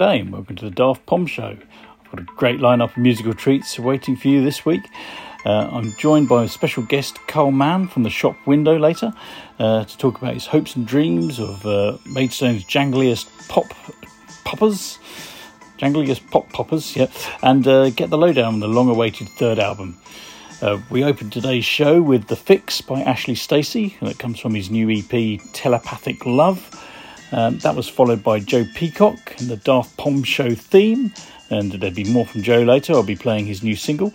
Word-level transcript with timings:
G'day 0.00 0.22
and 0.22 0.32
welcome 0.32 0.56
to 0.56 0.64
the 0.64 0.70
Daft 0.70 1.04
Pom 1.04 1.26
Show. 1.26 1.58
I've 1.58 2.10
got 2.10 2.20
a 2.20 2.24
great 2.34 2.58
lineup 2.58 2.92
of 2.92 2.96
musical 2.96 3.34
treats 3.34 3.78
waiting 3.78 4.16
for 4.16 4.28
you 4.28 4.42
this 4.42 4.64
week. 4.64 4.80
Uh, 5.44 5.68
I'm 5.70 5.92
joined 5.98 6.26
by 6.26 6.44
a 6.44 6.48
special 6.48 6.82
guest, 6.84 7.18
Carl 7.28 7.50
Mann, 7.50 7.86
from 7.86 8.04
the 8.04 8.08
shop 8.08 8.34
window 8.46 8.78
later 8.78 9.12
uh, 9.58 9.84
to 9.84 9.98
talk 9.98 10.16
about 10.16 10.32
his 10.32 10.46
hopes 10.46 10.74
and 10.74 10.86
dreams 10.86 11.38
of 11.38 11.66
uh, 11.66 11.98
Maidstone's 12.06 12.64
jangliest 12.64 13.28
pop 13.50 13.66
poppers. 14.42 14.98
Jangliest 15.76 16.30
pop 16.30 16.50
poppers, 16.50 16.96
yeah, 16.96 17.08
and 17.42 17.68
uh, 17.68 17.90
get 17.90 18.08
the 18.08 18.16
lowdown 18.16 18.54
on 18.54 18.60
the 18.60 18.68
long 18.68 18.88
awaited 18.88 19.28
third 19.28 19.58
album. 19.58 19.98
Uh, 20.62 20.80
we 20.88 21.04
opened 21.04 21.30
today's 21.30 21.66
show 21.66 22.00
with 22.00 22.26
The 22.28 22.36
Fix 22.36 22.80
by 22.80 23.02
Ashley 23.02 23.34
Stacey, 23.34 23.98
that 24.00 24.18
comes 24.18 24.40
from 24.40 24.54
his 24.54 24.70
new 24.70 24.88
EP 24.90 25.42
Telepathic 25.52 26.24
Love. 26.24 26.79
Um, 27.32 27.58
that 27.58 27.76
was 27.76 27.88
followed 27.88 28.22
by 28.22 28.40
Joe 28.40 28.64
Peacock 28.74 29.36
and 29.38 29.48
the 29.48 29.56
Daft 29.56 29.96
Pom 29.96 30.22
Show 30.24 30.54
theme, 30.54 31.12
and 31.48 31.72
there'll 31.72 31.94
be 31.94 32.04
more 32.04 32.26
from 32.26 32.42
Joe 32.42 32.62
later. 32.62 32.94
I'll 32.94 33.02
be 33.02 33.16
playing 33.16 33.46
his 33.46 33.62
new 33.62 33.76
single. 33.76 34.12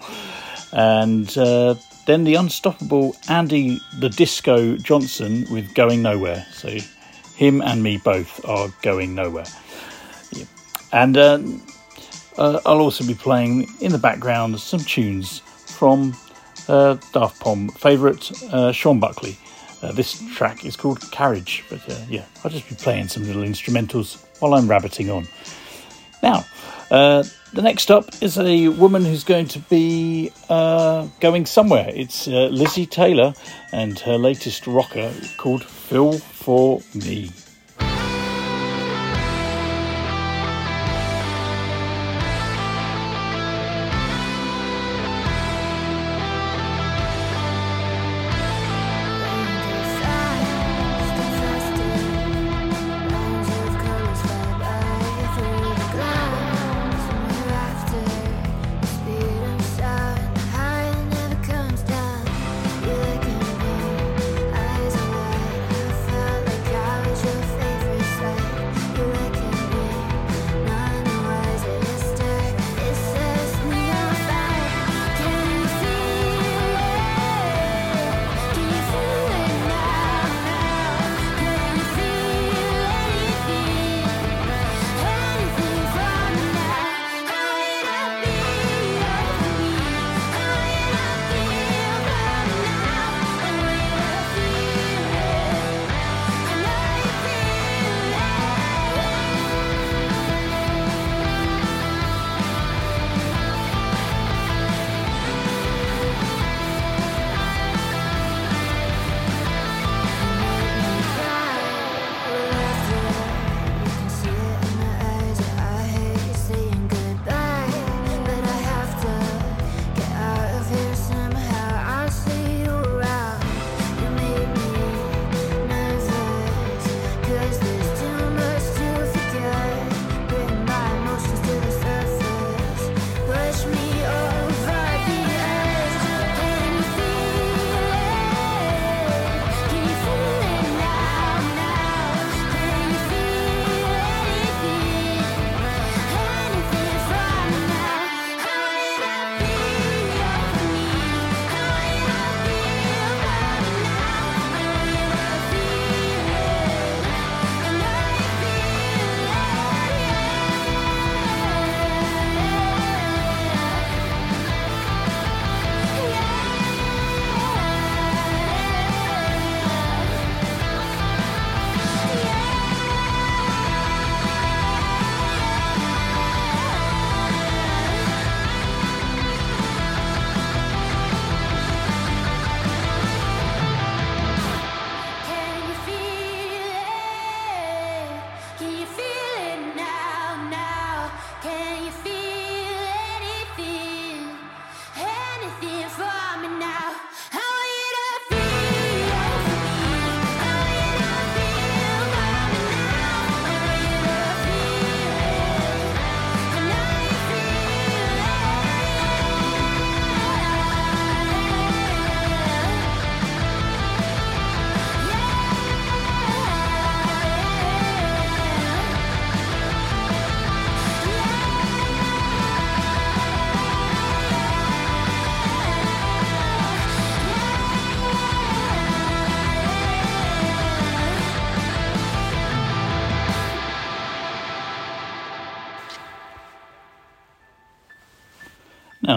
And 0.73 1.35
uh, 1.38 1.75
then 2.06 2.23
the 2.23 2.35
unstoppable 2.35 3.15
Andy 3.29 3.79
the 4.00 4.09
Disco 4.09 4.75
Johnson 4.77 5.45
with 5.50 5.73
Going 5.73 6.01
Nowhere. 6.01 6.45
So 6.51 6.77
him 7.35 7.62
and 7.62 7.81
me 7.81 7.97
both 7.97 8.44
are 8.45 8.69
going 8.81 9.15
nowhere. 9.15 9.45
Yeah. 10.31 10.45
And 10.91 11.17
uh, 11.17 11.39
uh, 12.38 12.59
I'll 12.65 12.79
also 12.79 13.06
be 13.06 13.13
playing 13.13 13.67
in 13.81 13.91
the 13.91 13.97
background 13.97 14.59
some 14.59 14.81
tunes 14.81 15.39
from 15.39 16.15
uh, 16.67 16.95
Daft 17.13 17.39
Pom 17.39 17.69
favourite 17.69 18.31
uh, 18.51 18.71
Sean 18.71 19.00
Buckley. 19.00 19.38
Uh, 19.85 19.91
this 19.91 20.19
track 20.33 20.65
is 20.65 20.75
called 20.75 20.99
Carriage, 21.11 21.63
but 21.69 21.79
uh, 21.87 21.95
yeah, 22.09 22.25
I'll 22.43 22.49
just 22.49 22.67
be 22.67 22.73
playing 22.73 23.07
some 23.07 23.23
little 23.23 23.43
instrumentals 23.43 24.25
while 24.39 24.55
I'm 24.55 24.67
rabbiting 24.67 25.11
on. 25.11 25.27
Now, 26.23 26.43
uh, 26.89 27.23
the 27.53 27.61
next 27.61 27.91
up 27.91 28.05
is 28.19 28.39
a 28.39 28.69
woman 28.69 29.05
who's 29.05 29.23
going 29.23 29.47
to 29.49 29.59
be 29.59 30.31
uh, 30.49 31.07
going 31.19 31.45
somewhere. 31.45 31.91
It's 31.93 32.25
Lizzie 32.25 32.87
Taylor 32.87 33.35
and 33.71 33.99
her 33.99 34.17
latest 34.17 34.65
rocker 34.65 35.13
called 35.37 35.63
Feel 35.63 36.13
for 36.17 36.81
Me. 36.95 37.29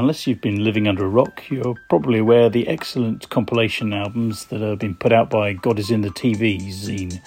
Unless 0.09 0.27
you've 0.27 0.41
been 0.41 0.65
living 0.65 0.89
under 0.89 1.05
a 1.05 1.09
rock, 1.09 1.51
you're 1.51 1.75
probably 1.91 2.19
aware 2.19 2.45
of 2.45 2.53
the 2.55 2.67
excellent 2.67 3.29
compilation 3.29 3.93
albums 3.93 4.47
that 4.47 4.63
have 4.63 4.79
been 4.79 4.95
put 4.95 5.13
out 5.13 5.29
by 5.29 5.53
God 5.53 5.79
is 5.79 5.91
in 5.91 6.01
the 6.01 6.09
TV 6.09 6.59
zine. 6.69 7.21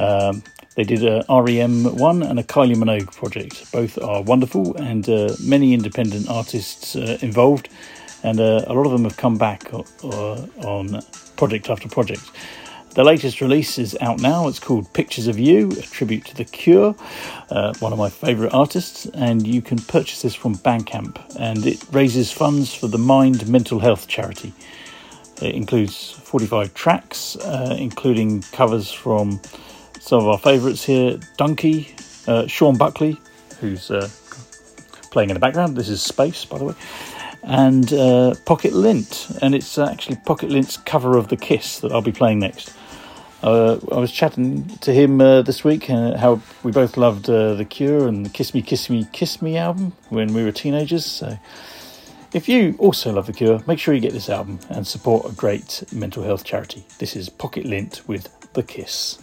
Um, 0.00 0.42
they 0.76 0.84
did 0.84 1.04
a 1.04 1.26
REM 1.28 1.94
one 1.98 2.22
and 2.22 2.38
a 2.38 2.42
Kylie 2.42 2.74
Minogue 2.74 3.14
project. 3.14 3.70
Both 3.70 3.98
are 3.98 4.22
wonderful 4.22 4.74
and 4.78 5.06
uh, 5.10 5.34
many 5.44 5.74
independent 5.74 6.26
artists 6.30 6.96
uh, 6.96 7.18
involved, 7.20 7.68
and 8.22 8.40
uh, 8.40 8.64
a 8.66 8.72
lot 8.72 8.86
of 8.86 8.92
them 8.92 9.04
have 9.04 9.18
come 9.18 9.36
back 9.36 9.70
on 9.74 11.02
project 11.36 11.68
after 11.68 11.86
project. 11.86 12.22
The 12.96 13.04
latest 13.04 13.42
release 13.42 13.76
is 13.76 13.94
out 14.00 14.22
now. 14.22 14.48
It's 14.48 14.58
called 14.58 14.90
Pictures 14.94 15.26
of 15.26 15.38
You, 15.38 15.70
a 15.72 15.82
tribute 15.82 16.24
to 16.24 16.34
The 16.34 16.46
Cure, 16.46 16.96
uh, 17.50 17.74
one 17.80 17.92
of 17.92 17.98
my 17.98 18.08
favourite 18.08 18.54
artists, 18.54 19.04
and 19.12 19.46
you 19.46 19.60
can 19.60 19.76
purchase 19.76 20.22
this 20.22 20.34
from 20.34 20.54
Bandcamp. 20.54 21.18
And 21.38 21.66
it 21.66 21.84
raises 21.92 22.32
funds 22.32 22.74
for 22.74 22.88
the 22.88 22.96
Mind 22.96 23.46
Mental 23.50 23.80
Health 23.80 24.08
charity. 24.08 24.54
It 25.42 25.54
includes 25.54 26.12
45 26.12 26.72
tracks, 26.72 27.36
uh, 27.36 27.76
including 27.78 28.40
covers 28.52 28.90
from 28.90 29.42
some 30.00 30.20
of 30.20 30.28
our 30.28 30.38
favourites 30.38 30.82
here 30.82 31.20
Donkey, 31.36 31.94
uh, 32.26 32.46
Sean 32.46 32.78
Buckley, 32.78 33.20
who's 33.60 33.90
uh, 33.90 34.08
playing 35.10 35.28
in 35.28 35.34
the 35.34 35.40
background. 35.40 35.76
This 35.76 35.90
is 35.90 36.00
Space, 36.02 36.46
by 36.46 36.56
the 36.56 36.64
way. 36.64 36.74
And 37.42 37.92
uh, 37.92 38.36
Pocket 38.46 38.72
Lint, 38.72 39.36
and 39.42 39.54
it's 39.54 39.76
actually 39.76 40.16
Pocket 40.24 40.48
Lint's 40.48 40.78
cover 40.78 41.18
of 41.18 41.28
The 41.28 41.36
Kiss 41.36 41.80
that 41.80 41.92
I'll 41.92 42.00
be 42.00 42.10
playing 42.10 42.38
next. 42.38 42.72
Uh, 43.42 43.78
I 43.92 43.98
was 43.98 44.10
chatting 44.10 44.66
to 44.78 44.92
him 44.92 45.20
uh, 45.20 45.42
this 45.42 45.62
week 45.62 45.90
uh, 45.90 46.16
how 46.16 46.40
we 46.62 46.72
both 46.72 46.96
loved 46.96 47.28
uh, 47.28 47.54
The 47.54 47.64
Cure 47.64 48.08
and 48.08 48.24
the 48.24 48.30
Kiss 48.30 48.54
Me, 48.54 48.62
Kiss 48.62 48.88
Me, 48.88 49.06
Kiss 49.12 49.42
Me 49.42 49.56
album 49.56 49.92
when 50.08 50.32
we 50.32 50.42
were 50.42 50.52
teenagers. 50.52 51.04
So 51.04 51.38
if 52.32 52.48
you 52.48 52.74
also 52.78 53.12
love 53.12 53.26
The 53.26 53.32
Cure, 53.32 53.62
make 53.66 53.78
sure 53.78 53.94
you 53.94 54.00
get 54.00 54.12
this 54.12 54.28
album 54.28 54.58
and 54.70 54.86
support 54.86 55.30
a 55.30 55.34
great 55.34 55.84
mental 55.92 56.22
health 56.22 56.44
charity. 56.44 56.86
This 56.98 57.14
is 57.14 57.28
Pocket 57.28 57.66
Lint 57.66 58.02
with 58.08 58.28
The 58.54 58.62
Kiss. 58.62 59.18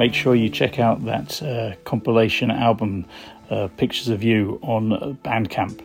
Make 0.00 0.14
sure 0.14 0.34
you 0.34 0.48
check 0.48 0.78
out 0.78 1.04
that 1.04 1.42
uh, 1.42 1.74
compilation 1.84 2.50
album, 2.50 3.04
uh, 3.50 3.68
Pictures 3.76 4.08
of 4.08 4.22
You, 4.22 4.58
on 4.62 5.18
Bandcamp. 5.22 5.78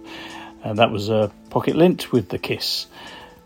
Uh, 0.63 0.71
that 0.71 0.89
was 0.89 1.10
uh, 1.10 1.30
Pocket 1.49 1.75
Lint 1.75 2.13
with 2.13 2.30
The 2.30 2.38
Kiss. 2.38 2.88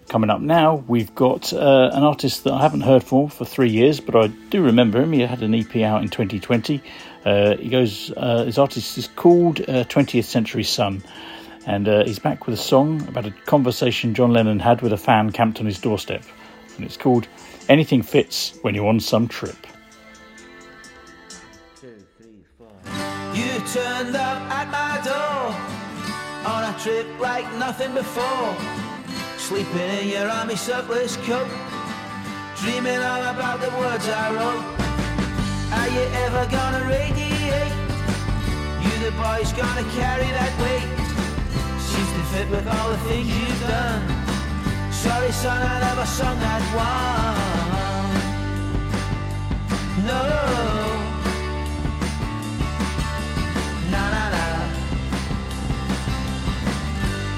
Coming 0.10 0.30
up 0.30 0.42
now, 0.42 0.84
we've 0.88 1.14
got 1.16 1.52
uh, 1.54 1.90
an 1.92 2.04
artist 2.04 2.44
that 2.44 2.54
I 2.54 2.62
haven't 2.62 2.82
heard 2.82 3.04
for 3.04 3.32
for 3.32 3.46
three 3.46 3.72
years, 3.72 4.00
but 4.00 4.16
I 4.16 4.28
do 4.28 4.62
remember 4.62 5.02
him. 5.02 5.12
He 5.12 5.22
had 5.22 5.42
an 5.42 5.56
EP 5.56 5.76
out 5.78 6.04
in 6.04 6.10
2020. 6.10 6.84
Uh, 7.26 7.58
he 7.58 7.70
goes, 7.70 8.14
uh, 8.16 8.44
his 8.44 8.60
artist 8.60 8.96
is 9.00 9.08
called 9.08 9.58
20th 9.58 10.26
Century 10.26 10.64
Sun, 10.64 11.02
and 11.66 11.88
he's 12.06 12.20
back 12.20 12.46
with 12.46 12.54
a 12.54 12.62
song 12.62 13.08
about 13.08 13.26
a 13.26 13.32
conversation 13.48 14.14
John 14.14 14.34
Lennon 14.34 14.60
had 14.60 14.84
with 14.84 14.94
a 14.94 14.98
fan 14.98 15.32
camped 15.32 15.60
on 15.60 15.66
his 15.66 15.80
doorstep, 15.80 16.24
and 16.76 16.86
it's 16.86 16.98
called 16.98 17.28
Anything 17.70 18.04
Fits 18.04 18.56
When 18.62 18.76
You're 18.76 18.88
on 18.88 19.00
Some 19.00 19.28
Trip. 19.28 19.58
Turned 23.74 24.16
up 24.16 24.42
at 24.50 24.68
my 24.72 24.98
door 25.06 25.54
on 26.52 26.74
a 26.74 26.80
trip 26.80 27.06
like 27.20 27.46
nothing 27.60 27.94
before. 27.94 28.56
Sleeping 29.38 29.90
in 30.02 30.08
your 30.10 30.28
army 30.28 30.56
surplus 30.56 31.18
coat, 31.18 31.48
dreaming 32.58 32.98
all 32.98 33.24
about 33.30 33.62
the 33.62 33.70
words 33.78 34.10
I 34.10 34.34
wrote. 34.34 34.66
Are 35.78 35.90
you 35.96 36.02
ever 36.26 36.48
gonna 36.50 36.84
radiate? 36.90 37.74
You 38.82 38.94
the 39.06 39.12
boy's 39.22 39.54
gonna 39.54 39.86
carry 39.94 40.30
that 40.40 40.54
weight. 40.64 40.90
Seems 41.80 42.12
to 42.18 42.24
fit 42.34 42.50
with 42.50 42.68
all 42.68 42.90
the 42.90 42.98
things 43.10 43.28
you've 43.28 43.62
done. 43.68 44.02
Sorry 44.92 45.32
son, 45.32 45.62
I 45.62 45.80
never 45.88 46.06
sung 46.08 46.40
that 46.40 46.64
one. 49.94 50.08
No. 50.08 50.79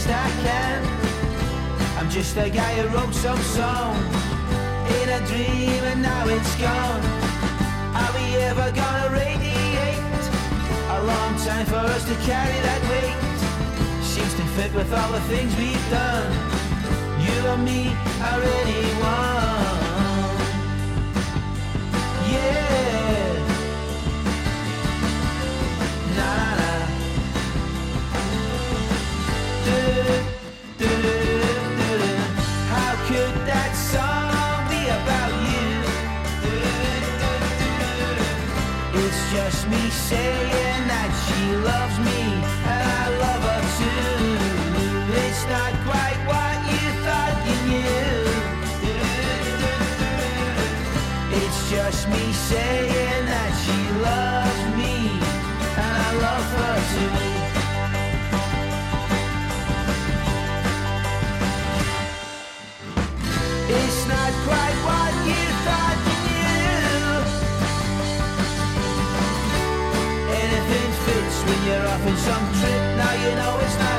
best 0.00 0.08
I 0.08 0.30
can 0.42 1.98
I'm 1.98 2.10
just 2.10 2.36
a 2.36 2.48
guy 2.48 2.74
who 2.80 2.88
wrote 2.96 3.14
some 3.14 3.38
song 3.38 3.96
In 5.02 5.08
a 5.08 5.20
dream 5.26 5.82
and 5.90 6.02
now 6.02 6.26
it's 6.28 6.54
gone 6.56 7.02
Are 7.94 8.12
we 8.14 8.36
ever 8.36 8.72
gonna 8.72 9.10
radiate 9.12 10.24
A 10.96 11.02
long 11.04 11.36
time 11.38 11.66
for 11.66 11.76
us 11.76 12.04
to 12.08 12.14
carry 12.26 12.58
that 12.66 12.82
weight 12.90 13.30
seems 14.02 14.34
to 14.34 14.42
fit 14.56 14.74
with 14.74 14.92
all 14.92 15.12
the 15.12 15.20
things 15.32 15.54
we've 15.56 15.90
done. 15.90 16.32
You 17.22 17.46
and 17.52 17.64
me 17.64 17.94
are 18.20 18.42
anyone. 18.42 19.20
Yeah. 22.32 22.69
Me 39.70 39.88
saying 39.90 40.88
that 40.88 41.10
she 41.22 41.56
loves 41.56 41.98
me 41.98 41.99
you're 71.70 71.86
off 71.86 72.06
in 72.06 72.16
some 72.16 72.46
trip. 72.58 72.82
Now 72.98 73.12
you 73.22 73.30
know 73.36 73.58
it's 73.64 73.78
not 73.78 73.89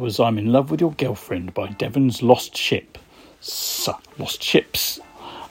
Was 0.00 0.18
I'm 0.18 0.38
in 0.38 0.50
Love 0.50 0.70
with 0.70 0.80
Your 0.80 0.92
Girlfriend 0.92 1.52
by 1.52 1.66
Devon's 1.66 2.22
Lost 2.22 2.56
Ship. 2.56 2.96
So, 3.40 3.98
Lost 4.16 4.42
Ships. 4.42 4.98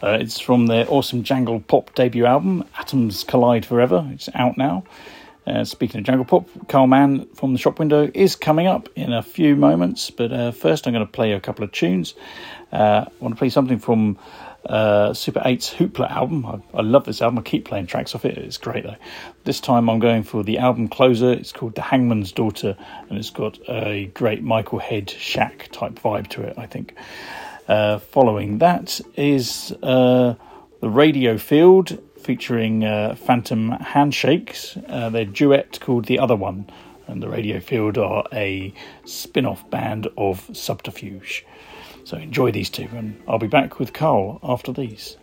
Uh, 0.01 0.17
it's 0.19 0.39
from 0.39 0.65
their 0.65 0.89
awesome 0.89 1.21
Jangle 1.21 1.59
Pop 1.59 1.93
debut 1.93 2.25
album, 2.25 2.63
Atoms 2.79 3.23
Collide 3.23 3.63
Forever. 3.63 4.09
It's 4.11 4.27
out 4.33 4.57
now. 4.57 4.85
Uh, 5.45 5.63
speaking 5.65 5.99
of 5.99 6.05
Jangle 6.07 6.25
Pop, 6.25 6.49
Carl 6.67 6.87
Mann 6.87 7.27
from 7.35 7.53
the 7.53 7.59
shop 7.59 7.77
window 7.77 8.09
is 8.15 8.35
coming 8.35 8.65
up 8.65 8.89
in 8.95 9.13
a 9.13 9.21
few 9.21 9.55
moments, 9.55 10.09
but 10.09 10.33
uh, 10.33 10.49
first 10.51 10.87
I'm 10.87 10.93
going 10.93 11.05
to 11.05 11.11
play 11.11 11.33
a 11.33 11.39
couple 11.39 11.63
of 11.63 11.71
tunes. 11.71 12.15
Uh, 12.71 13.05
I 13.05 13.11
want 13.19 13.35
to 13.35 13.37
play 13.39 13.49
something 13.49 13.77
from 13.77 14.17
uh, 14.65 15.13
Super 15.13 15.39
8's 15.39 15.73
Hoopla 15.73 16.09
album. 16.09 16.45
I, 16.45 16.59
I 16.73 16.81
love 16.81 17.05
this 17.05 17.21
album. 17.21 17.39
I 17.39 17.41
keep 17.43 17.65
playing 17.65 17.87
tracks 17.87 18.13
off 18.13 18.25
it. 18.25 18.37
It's 18.37 18.57
great 18.57 18.83
though. 18.83 18.95
This 19.43 19.59
time 19.59 19.89
I'm 19.89 19.99
going 19.99 20.23
for 20.23 20.43
the 20.43 20.57
album 20.57 20.87
closer. 20.87 21.31
It's 21.31 21.51
called 21.51 21.75
The 21.75 21.81
Hangman's 21.81 22.31
Daughter, 22.31 22.77
and 23.09 23.17
it's 23.17 23.29
got 23.29 23.57
a 23.69 24.07
great 24.13 24.43
Michael 24.43 24.79
Head 24.79 25.09
Shack 25.09 25.69
type 25.71 25.93
vibe 25.99 26.27
to 26.29 26.41
it. 26.43 26.57
I 26.57 26.65
think. 26.65 26.95
Uh, 27.67 27.99
following 27.99 28.57
that 28.57 28.99
is 29.15 29.71
uh, 29.83 30.33
the 30.81 30.89
Radio 30.89 31.37
Field 31.37 32.01
featuring 32.19 32.83
uh, 32.83 33.15
Phantom 33.15 33.69
Handshakes. 33.71 34.75
Uh, 34.87 35.09
their 35.09 35.25
duet 35.25 35.79
called 35.79 36.05
The 36.05 36.17
Other 36.17 36.35
One, 36.35 36.69
and 37.07 37.21
the 37.21 37.29
Radio 37.29 37.59
Field 37.59 37.97
are 37.97 38.23
a 38.33 38.73
spin 39.05 39.45
off 39.45 39.69
band 39.69 40.07
of 40.17 40.49
Subterfuge. 40.53 41.45
So 42.09 42.17
enjoy 42.17 42.51
these 42.51 42.71
two, 42.71 42.89
and 42.95 43.21
I'll 43.27 43.37
be 43.37 43.45
back 43.45 43.77
with 43.77 43.93
Carl 43.93 44.39
after 44.41 44.73
these. 44.73 45.15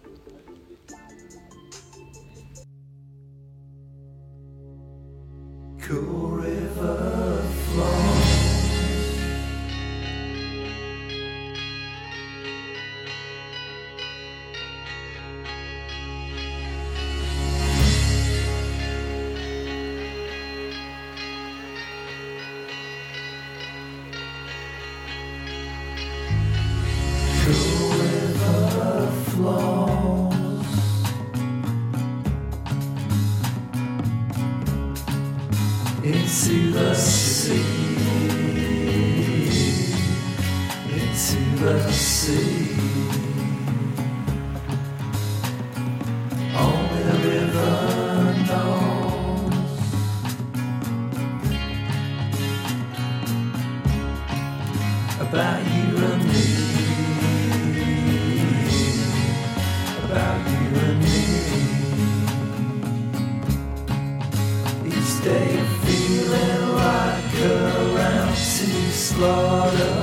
Slaughter. 69.16 69.94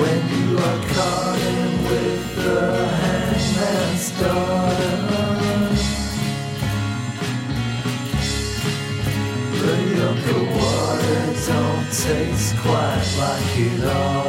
When 0.00 0.20
you 0.34 0.50
are 0.68 0.80
caught 0.94 1.40
in 1.54 1.70
with 1.88 2.22
the 2.44 2.60
hangman's 3.02 4.06
daughter. 4.20 4.96
The 9.62 9.74
younger 9.98 10.42
water 10.58 11.22
don't 11.48 11.86
taste 12.04 12.54
quite 12.62 13.08
like 13.18 13.58
it 13.58 13.84
oughta. 13.84 14.21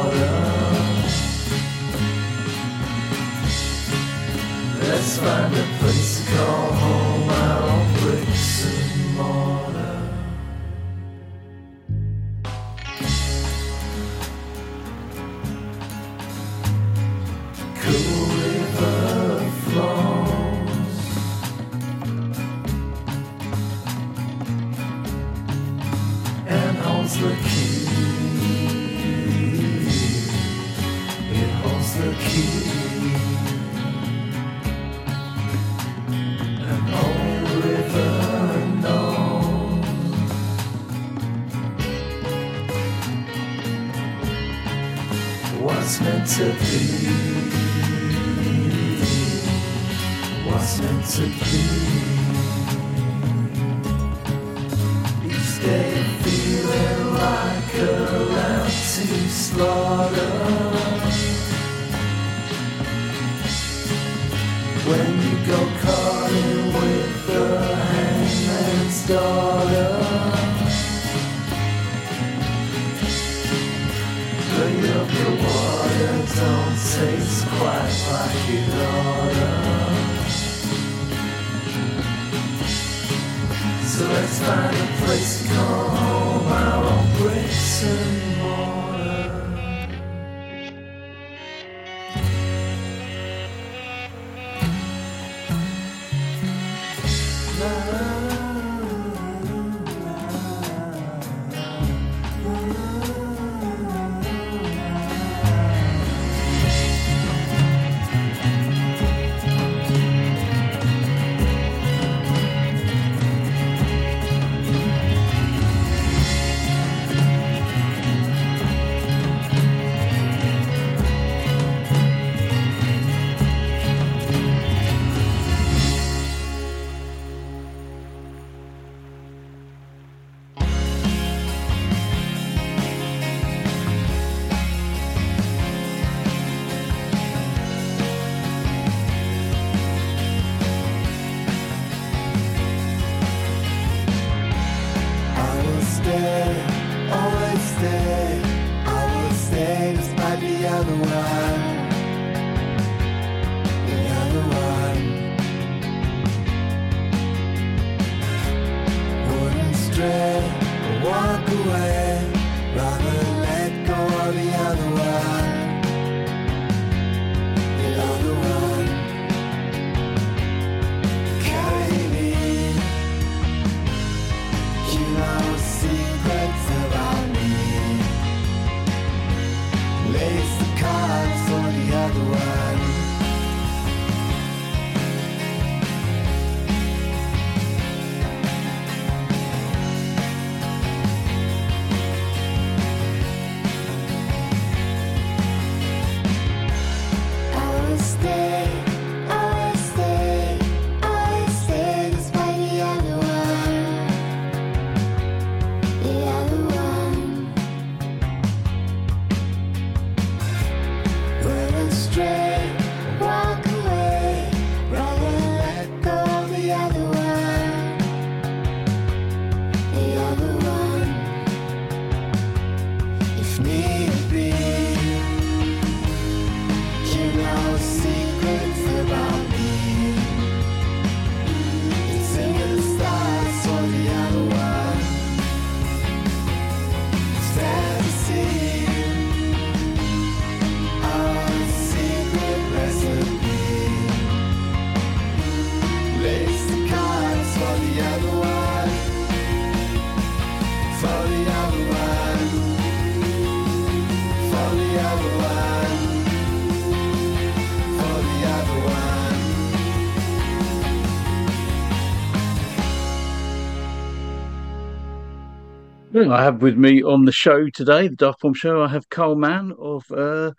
Well, 266.24 266.32
I 266.32 266.42
have 266.42 266.62
with 266.62 266.78
me 266.78 267.02
on 267.02 267.26
the 267.26 267.32
show 267.32 267.68
today, 267.68 268.08
the 268.08 268.16
Daft 268.16 268.40
Pom 268.40 268.54
Show, 268.54 268.82
I 268.82 268.88
have 268.88 269.10
Carl 269.10 269.36
Mann 269.36 269.74
of 269.78 270.10
uh, 270.10 270.52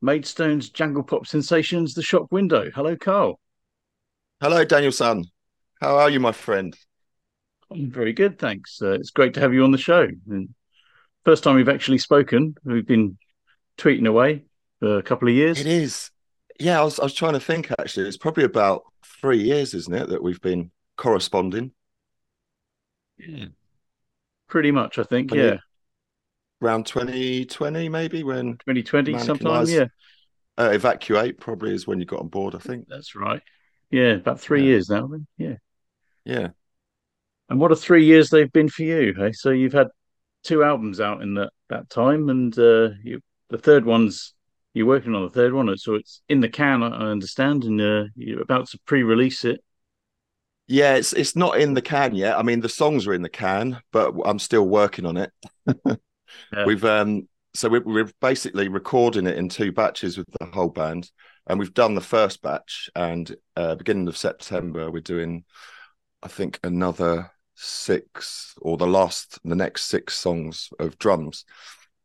Maidstone's 0.00 0.70
Jangle 0.70 1.02
Pop 1.02 1.26
Sensations, 1.26 1.94
The 1.94 2.02
Shop 2.02 2.30
Window. 2.30 2.70
Hello, 2.72 2.96
Carl. 2.96 3.40
Hello, 4.40 4.64
Daniel 4.64 4.92
Son. 4.92 5.24
How 5.80 5.96
are 5.98 6.10
you, 6.10 6.20
my 6.20 6.30
friend? 6.30 6.76
I'm 7.72 7.90
very 7.90 8.12
good, 8.12 8.38
thanks. 8.38 8.80
Uh, 8.80 8.92
it's 8.92 9.10
great 9.10 9.34
to 9.34 9.40
have 9.40 9.52
you 9.52 9.64
on 9.64 9.72
the 9.72 9.78
show. 9.78 10.06
And 10.28 10.54
first 11.24 11.42
time 11.42 11.56
we've 11.56 11.68
actually 11.68 11.98
spoken. 11.98 12.54
We've 12.62 12.86
been 12.86 13.18
tweeting 13.78 14.06
away 14.06 14.44
for 14.78 14.98
a 14.98 15.02
couple 15.02 15.26
of 15.26 15.34
years. 15.34 15.58
It 15.58 15.66
is. 15.66 16.12
Yeah, 16.60 16.80
I 16.80 16.84
was, 16.84 17.00
I 17.00 17.02
was 17.02 17.14
trying 17.14 17.32
to 17.32 17.40
think 17.40 17.72
actually. 17.80 18.06
It's 18.06 18.16
probably 18.16 18.44
about 18.44 18.84
three 19.20 19.42
years, 19.42 19.74
isn't 19.74 19.92
it, 19.92 20.08
that 20.10 20.22
we've 20.22 20.40
been 20.40 20.70
corresponding 20.96 21.72
Yeah. 23.18 23.46
Pretty 24.50 24.72
much, 24.72 24.98
I 24.98 25.04
think. 25.04 25.30
When 25.30 25.40
yeah. 25.40 25.56
around 26.60 26.86
2020, 26.86 27.88
maybe 27.88 28.24
when 28.24 28.58
2020 28.58 29.12
Mannequin 29.12 29.26
sometime. 29.26 29.66
Yeah, 29.68 29.86
uh, 30.58 30.70
Evacuate 30.72 31.38
probably 31.38 31.72
is 31.72 31.86
when 31.86 32.00
you 32.00 32.04
got 32.04 32.20
on 32.20 32.28
board, 32.28 32.54
I 32.54 32.58
think. 32.58 32.86
that's 32.88 33.14
right. 33.14 33.40
Yeah, 33.90 34.14
about 34.14 34.40
three 34.40 34.60
Yeah. 34.62 34.66
years 34.66 34.90
now. 34.90 35.06
then. 35.06 35.26
Yeah. 35.38 35.56
Yeah. 36.24 36.48
And 37.48 37.58
what 37.58 37.72
a 37.72 37.76
three 37.76 38.04
years 38.04 38.30
they've 38.30 38.52
been 38.52 38.68
for 38.68 38.82
you. 38.82 39.14
Hey? 39.16 39.32
So 39.32 39.50
you've 39.50 39.72
had 39.72 39.88
two 40.44 40.62
albums 40.62 41.00
out 41.00 41.22
in 41.22 41.34
that, 41.34 41.50
that 41.68 41.88
time, 41.88 42.28
and 42.28 42.56
uh, 42.58 42.90
you, 43.02 43.20
the 43.48 43.58
third 43.58 43.84
one's 43.84 44.34
you're 44.74 44.86
working 44.86 45.14
on 45.16 45.22
the 45.22 45.30
third 45.30 45.52
one, 45.52 45.76
so 45.76 45.94
it's 45.94 46.22
in 46.28 46.40
the 46.40 46.48
can. 46.48 46.82
I 46.82 46.88
I 46.88 47.06
understand, 47.06 47.64
and 47.64 47.80
uh, 47.80 48.04
you're 48.14 48.42
about 48.42 48.68
to 48.68 48.78
pre-release 48.86 49.44
it. 49.44 49.62
Yeah, 50.70 50.94
it's 50.94 51.12
it's 51.12 51.34
not 51.34 51.58
in 51.58 51.74
the 51.74 51.82
can 51.82 52.14
yet. 52.14 52.38
I 52.38 52.42
mean, 52.42 52.60
the 52.60 52.68
songs 52.68 53.08
are 53.08 53.12
in 53.12 53.22
the 53.22 53.28
can, 53.28 53.82
but 53.90 54.14
I'm 54.24 54.38
still 54.38 54.66
working 54.66 55.04
on 55.04 55.16
it. 55.16 55.32
Yeah. 56.52 56.64
We've 56.64 56.84
um 56.84 57.28
so 57.54 57.68
we're, 57.68 57.82
we're 57.82 58.10
basically 58.20 58.68
recording 58.68 59.26
it 59.26 59.36
in 59.36 59.48
two 59.48 59.72
batches 59.72 60.16
with 60.16 60.28
the 60.38 60.46
whole 60.46 60.68
band, 60.68 61.10
and 61.48 61.58
we've 61.58 61.74
done 61.74 61.96
the 61.96 62.00
first 62.00 62.40
batch. 62.40 62.88
And 62.94 63.34
uh, 63.56 63.74
beginning 63.74 64.06
of 64.06 64.16
September, 64.16 64.90
we're 64.92 65.00
doing, 65.00 65.44
I 66.22 66.28
think, 66.28 66.60
another 66.62 67.32
six 67.56 68.54
or 68.62 68.76
the 68.76 68.86
last, 68.86 69.40
the 69.44 69.56
next 69.56 69.86
six 69.86 70.14
songs 70.14 70.70
of 70.78 70.98
drums. 70.98 71.44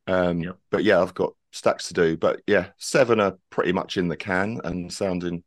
Um, 0.08 0.56
but 0.72 0.84
yeah, 0.84 1.00
I've 1.00 1.14
got 1.14 1.34
stacks 1.52 1.88
to 1.90 1.94
do. 1.94 2.18
But 2.18 2.42
yeah, 2.48 2.70
seven 2.78 3.20
are 3.20 3.38
pretty 3.52 3.74
much 3.74 3.98
in 3.98 4.08
the 4.08 4.18
can 4.18 4.60
and 4.64 4.92
sounding 4.92 5.44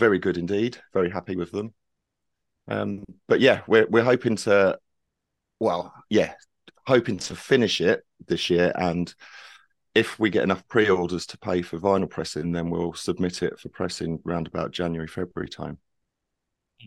very 0.00 0.18
good 0.18 0.36
indeed. 0.36 0.78
Very 0.92 1.10
happy 1.10 1.36
with 1.36 1.52
them. 1.52 1.72
Um, 2.68 3.04
but 3.28 3.40
yeah, 3.40 3.62
we're 3.66 3.86
we're 3.86 4.04
hoping 4.04 4.36
to, 4.36 4.78
well, 5.60 5.92
yeah, 6.10 6.34
hoping 6.86 7.18
to 7.18 7.36
finish 7.36 7.80
it 7.80 8.04
this 8.26 8.50
year. 8.50 8.72
And 8.74 9.12
if 9.94 10.18
we 10.18 10.30
get 10.30 10.44
enough 10.44 10.66
pre-orders 10.68 11.26
to 11.26 11.38
pay 11.38 11.62
for 11.62 11.78
vinyl 11.78 12.10
pressing, 12.10 12.52
then 12.52 12.70
we'll 12.70 12.94
submit 12.94 13.42
it 13.42 13.58
for 13.58 13.68
pressing 13.70 14.20
round 14.24 14.46
about 14.46 14.72
January 14.72 15.08
February 15.08 15.48
time. 15.48 15.78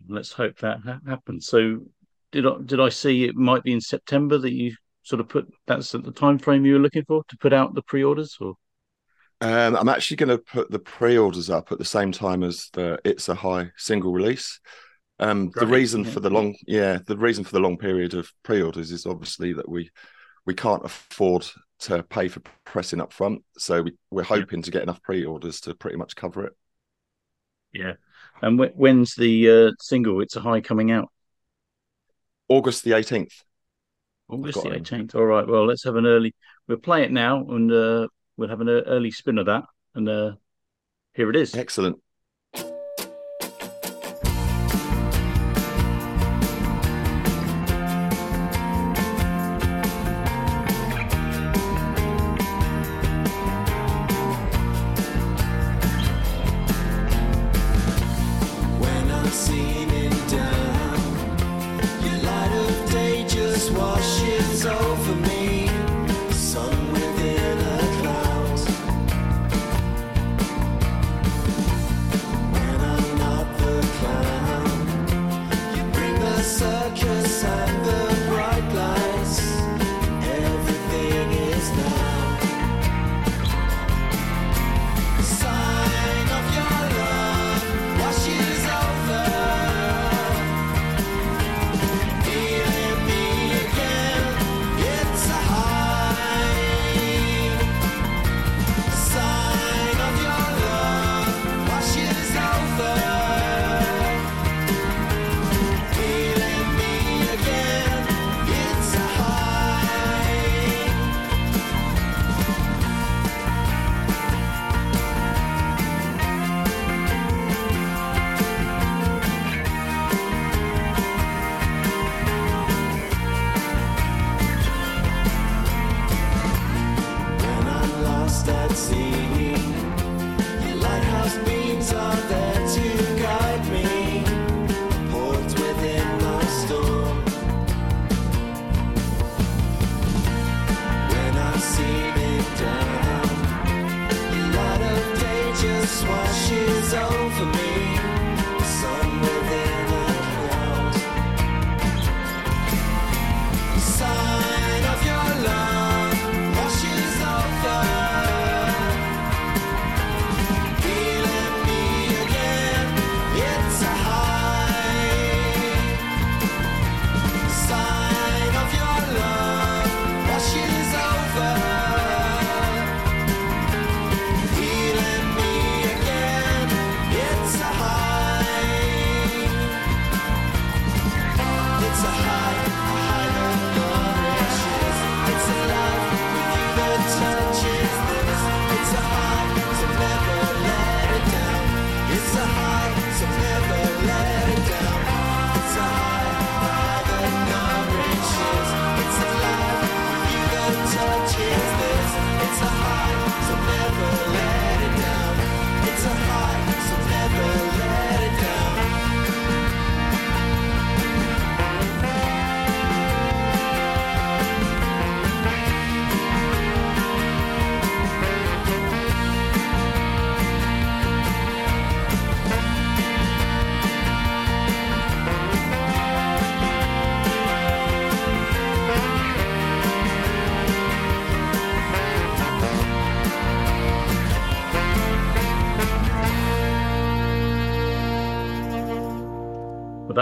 Let's 0.07 0.32
hope 0.34 0.59
that 0.59 0.82
ha- 0.86 0.99
happens. 1.07 1.47
So, 1.47 1.80
did 2.32 2.45
I 2.45 2.55
did 2.63 2.80
I 2.80 2.89
see 2.89 3.23
it 3.23 3.36
might 3.36 3.63
be 3.63 3.73
in 3.73 3.82
September 3.82 4.38
that 4.38 4.53
you 4.53 4.75
sort 5.03 5.19
of 5.19 5.30
put 5.30 5.51
that's 5.65 5.91
the 5.91 6.11
time 6.11 6.38
frame 6.38 6.65
you 6.65 6.73
were 6.73 6.80
looking 6.80 7.05
for 7.05 7.23
to 7.27 7.38
put 7.38 7.53
out 7.53 7.73
the 7.73 7.82
pre-orders, 7.82 8.38
or 8.39 8.55
Um, 9.41 9.75
I'm 9.75 9.89
actually 9.89 10.17
going 10.17 10.30
to 10.30 10.38
put 10.38 10.69
the 10.69 10.80
pre-orders 10.80 11.49
up 11.49 11.71
at 11.71 11.77
the 11.77 11.86
same 11.86 12.11
time 12.11 12.43
as 12.43 12.69
the 12.73 12.99
It's 13.05 13.30
a 13.30 13.36
High 13.36 13.71
single 13.77 14.11
release. 14.11 14.59
Um, 15.20 15.51
the 15.55 15.67
reason 15.67 16.03
yeah. 16.05 16.11
for 16.11 16.20
the 16.22 16.30
long, 16.30 16.55
yeah, 16.65 16.99
the 17.05 17.17
reason 17.17 17.43
for 17.43 17.51
the 17.51 17.59
long 17.59 17.78
period 17.78 18.13
of 18.13 18.32
pre-orders 18.43 18.91
is 18.91 19.05
obviously 19.05 19.53
that 19.53 19.67
we 19.67 19.89
we 20.45 20.53
can't 20.53 20.86
afford 20.86 21.45
to 21.80 22.03
pay 22.03 22.28
for 22.28 22.41
pressing 22.65 23.01
up 23.01 23.11
front, 23.13 23.43
so 23.57 23.82
we, 23.82 23.93
we're 24.09 24.24
hoping 24.24 24.61
to 24.61 24.72
get 24.72 24.84
enough 24.84 25.01
pre-orders 25.03 25.61
to 25.61 25.76
pretty 25.76 25.97
much 25.97 26.15
cover 26.15 26.45
it. 26.45 26.53
yeah. 27.74 27.93
And 28.41 28.57
wh- 28.59 28.78
when's 28.78 29.15
the 29.15 29.49
uh, 29.49 29.72
single? 29.82 30.22
It's 30.22 30.38
a 30.38 30.41
high 30.41 30.61
coming 30.61 30.91
out. 30.91 31.11
August 32.47 32.84
the 32.84 32.91
18th. 32.91 33.34
August 34.30 34.63
the 34.63 34.74
eighteenth. 34.74 35.15
All 35.15 35.26
right. 35.26 35.47
Well, 35.47 35.65
let's 35.65 35.84
have 35.84 35.95
an 35.95 36.05
early. 36.05 36.36
We'll 36.67 36.78
play 36.78 37.03
it 37.03 37.11
now, 37.11 37.47
and 37.49 37.72
uh, 37.72 38.07
we'll 38.38 38.49
have 38.49 38.61
an 38.61 38.70
uh, 38.70 38.82
early 38.86 39.11
spin 39.11 39.39
of 39.39 39.47
that. 39.47 39.63
And 39.95 40.07
uh, 40.07 40.34
here 41.13 41.30
it 41.30 41.36
is. 41.36 41.55
Excellent. 41.55 41.97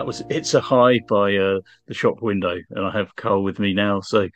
Was 0.08 0.24
"It's 0.30 0.54
a 0.54 0.62
High" 0.62 1.00
by 1.08 1.36
uh, 1.36 1.60
the 1.86 1.94
Shop 1.94 2.22
Window, 2.22 2.58
and 2.72 2.86
I 2.86 2.92
have 2.92 3.16
Carl 3.16 3.44
with 3.44 3.60
me 3.60 3.74
now. 3.74 4.02
So, 4.02 4.30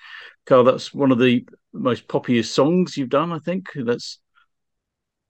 Carl, 0.45 0.65
that's 0.65 0.93
one 0.93 1.11
of 1.11 1.17
the 1.17 1.47
most 1.73 2.07
popular 2.07 2.43
songs 2.43 2.97
you've 2.97 3.09
done. 3.09 3.31
I 3.31 3.39
think 3.39 3.69
that's 3.73 4.19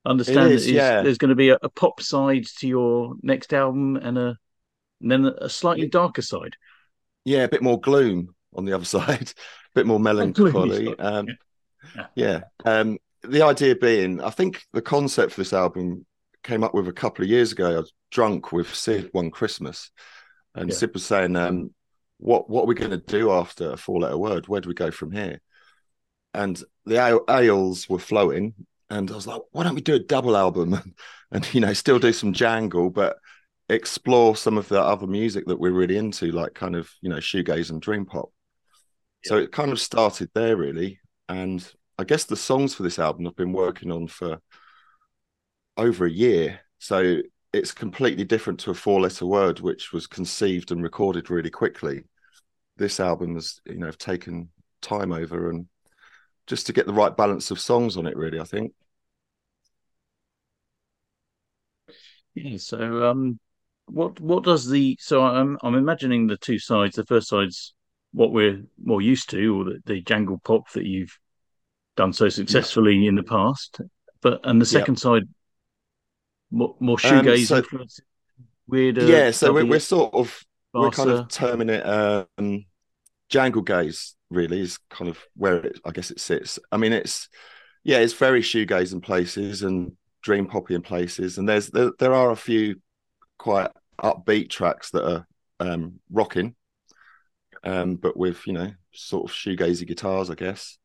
understand. 0.04 0.50
It 0.50 0.56
is, 0.56 0.64
that 0.64 0.70
is- 0.70 0.74
yeah. 0.74 1.02
There's 1.02 1.18
going 1.18 1.30
to 1.30 1.34
be 1.36 1.50
a, 1.50 1.58
a 1.62 1.68
pop 1.68 2.02
side 2.02 2.44
to 2.58 2.68
your 2.68 3.14
next 3.22 3.54
album, 3.54 3.96
and 3.96 4.18
a 4.18 4.36
and 5.00 5.10
then 5.10 5.26
a 5.26 5.48
slightly 5.48 5.88
darker 5.88 6.22
side. 6.22 6.56
Yeah, 7.24 7.44
a 7.44 7.48
bit 7.48 7.62
more 7.62 7.80
gloom 7.80 8.34
on 8.54 8.64
the 8.64 8.72
other 8.72 8.84
side, 8.96 9.30
a 9.30 9.74
bit 9.74 9.86
more 9.86 10.00
melancholy. 10.10 10.96
Um, 10.98 11.28
yeah. 11.96 12.06
yeah. 12.14 12.40
Um, 12.64 12.98
the 13.22 13.42
idea 13.42 13.76
being, 13.76 14.20
I 14.20 14.30
think 14.30 14.64
the 14.72 14.82
concept 14.82 15.32
for 15.32 15.40
this 15.40 15.52
album 15.52 16.04
came 16.42 16.64
up 16.64 16.74
with 16.74 16.88
a 16.88 16.92
couple 16.92 17.24
of 17.24 17.30
years 17.30 17.52
ago. 17.52 17.70
I 17.70 17.76
was 17.78 17.92
drunk 18.10 18.50
with 18.52 18.74
Sid 18.74 19.10
one 19.12 19.30
Christmas, 19.30 19.90
and 20.54 20.70
Yeah. 20.70 20.74
Sid 20.74 20.94
was 20.94 21.04
saying, 21.04 21.36
um, 21.36 21.74
"What 22.18 22.48
what 22.50 22.62
are 22.62 22.66
we 22.66 22.74
going 22.74 22.90
to 22.90 22.96
do 22.98 23.30
after 23.32 23.72
a 23.72 23.76
four 23.76 24.00
letter 24.00 24.18
word? 24.18 24.48
Where 24.48 24.60
do 24.60 24.68
we 24.68 24.74
go 24.74 24.90
from 24.90 25.12
here?" 25.12 25.40
And 26.34 26.62
the 26.86 26.96
ale, 26.96 27.24
ales 27.28 27.88
were 27.88 27.98
flowing, 27.98 28.54
and 28.90 29.10
I 29.10 29.14
was 29.14 29.26
like, 29.26 29.40
why 29.52 29.64
don't 29.64 29.74
we 29.74 29.80
do 29.80 29.94
a 29.94 29.98
double 29.98 30.36
album 30.36 30.74
and, 30.74 30.94
and 31.30 31.54
you 31.54 31.60
know 31.60 31.72
still 31.72 31.98
do 31.98 32.12
some 32.12 32.32
jangle, 32.32 32.90
but 32.90 33.16
explore 33.68 34.36
some 34.36 34.58
of 34.58 34.68
the 34.68 34.80
other 34.80 35.06
music 35.06 35.46
that 35.46 35.58
we're 35.58 35.72
really 35.72 35.96
into, 35.96 36.30
like 36.32 36.54
kind 36.54 36.76
of 36.76 36.90
you 37.00 37.08
know 37.08 37.16
shoegaze 37.16 37.70
and 37.70 37.80
dream 37.80 38.04
pop. 38.04 38.30
So 39.24 39.38
it 39.38 39.52
kind 39.52 39.70
of 39.72 39.80
started 39.80 40.30
there 40.34 40.56
really, 40.56 40.98
and 41.28 41.66
I 41.98 42.04
guess 42.04 42.24
the 42.24 42.36
songs 42.36 42.74
for 42.74 42.82
this 42.82 42.98
album 42.98 43.26
I've 43.26 43.36
been 43.36 43.52
working 43.52 43.92
on 43.92 44.08
for 44.08 44.40
over 45.76 46.04
a 46.04 46.10
year. 46.10 46.60
So 46.78 47.22
it's 47.52 47.72
completely 47.72 48.24
different 48.24 48.60
to 48.60 48.70
a 48.70 48.74
four 48.74 49.00
letter 49.00 49.26
word, 49.26 49.60
which 49.60 49.92
was 49.92 50.06
conceived 50.06 50.70
and 50.70 50.82
recorded 50.82 51.30
really 51.30 51.50
quickly. 51.50 52.04
This 52.76 53.00
album 53.00 53.34
has, 53.34 53.60
you 53.66 53.78
know, 53.78 53.90
taken 53.90 54.48
time 54.80 55.12
over 55.12 55.50
and 55.50 55.66
just 56.46 56.66
to 56.66 56.72
get 56.72 56.86
the 56.86 56.92
right 56.92 57.16
balance 57.16 57.50
of 57.50 57.60
songs 57.60 57.96
on 57.96 58.06
it, 58.06 58.16
really, 58.16 58.40
I 58.40 58.44
think. 58.44 58.72
Yeah. 62.34 62.56
So, 62.56 63.10
um, 63.10 63.38
what 63.86 64.18
what 64.20 64.44
does 64.44 64.68
the 64.68 64.96
so 65.00 65.22
I'm 65.22 65.58
I'm 65.62 65.74
imagining 65.74 66.26
the 66.26 66.38
two 66.38 66.58
sides. 66.58 66.96
The 66.96 67.04
first 67.04 67.28
side's 67.28 67.74
what 68.12 68.32
we're 68.32 68.62
more 68.82 69.02
used 69.02 69.30
to, 69.30 69.60
or 69.60 69.64
the, 69.64 69.80
the 69.84 70.00
jangle 70.02 70.40
pop 70.44 70.70
that 70.72 70.84
you've 70.84 71.16
done 71.96 72.12
so 72.12 72.28
successfully 72.28 72.94
yeah. 72.96 73.10
in 73.10 73.14
the 73.16 73.22
past. 73.22 73.80
But 74.22 74.40
and 74.44 74.60
the 74.60 74.66
second 74.66 74.94
yeah. 74.94 75.00
side, 75.00 75.22
more, 76.52 76.76
more 76.78 76.96
shoegaze 76.98 77.40
um, 77.40 77.46
so, 77.46 77.56
influence, 77.56 78.00
weirder. 78.68 79.06
Yeah, 79.06 79.30
so 79.30 79.52
we're, 79.52 79.64
we're 79.64 79.80
sort 79.80 80.14
of 80.14 80.44
we're 80.72 80.90
kind 80.90 81.10
of 81.10 81.28
terming 81.28 81.70
it 81.70 81.82
um, 81.84 82.66
jangle 83.28 83.62
gaze. 83.62 84.14
Really 84.30 84.60
is 84.60 84.78
kind 84.88 85.10
of 85.10 85.18
where 85.36 85.56
it, 85.66 85.80
I 85.84 85.90
guess 85.90 86.10
it 86.10 86.20
sits. 86.20 86.58
I 86.70 86.76
mean, 86.76 86.92
it's 86.92 87.28
yeah, 87.82 87.98
it's 87.98 88.14
very 88.14 88.42
shoegaze 88.42 88.92
in 88.92 89.00
places 89.00 89.62
and 89.62 89.96
dream 90.22 90.46
poppy 90.46 90.74
in 90.74 90.82
places, 90.82 91.38
and 91.38 91.48
there's 91.48 91.68
there, 91.68 91.90
there 91.98 92.14
are 92.14 92.30
a 92.30 92.36
few 92.36 92.76
quite 93.38 93.70
upbeat 94.00 94.50
tracks 94.50 94.90
that 94.90 95.10
are 95.10 95.26
um, 95.60 96.00
rocking, 96.10 96.54
um, 97.64 97.96
but 97.96 98.16
with 98.16 98.46
you 98.46 98.52
know 98.52 98.72
sort 98.92 99.30
of 99.30 99.34
shoegazy 99.34 99.86
guitars, 99.86 100.30
I 100.30 100.34
guess. 100.34 100.78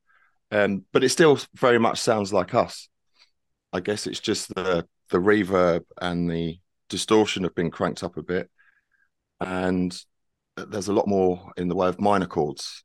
Um, 0.50 0.86
but 0.94 1.04
it 1.04 1.10
still 1.10 1.40
very 1.56 1.78
much 1.78 2.00
sounds 2.00 2.32
like 2.32 2.54
us. 2.54 2.88
I 3.74 3.82
guess 3.82 4.08
it's 4.08 4.22
just 4.22 4.54
the 4.56 4.88
the 5.10 5.20
reverb 5.20 5.84
and 6.02 6.30
the 6.30 6.60
distortion 6.90 7.44
have 7.44 7.56
been 7.56 7.72
cranked 7.72 8.04
up 8.04 8.18
a 8.18 8.24
bit, 8.24 8.50
and 9.40 9.98
there's 10.56 10.88
a 10.88 10.94
lot 10.94 11.08
more 11.08 11.52
in 11.58 11.68
the 11.68 11.76
way 11.76 11.88
of 11.88 12.00
minor 12.00 12.26
chords. 12.26 12.84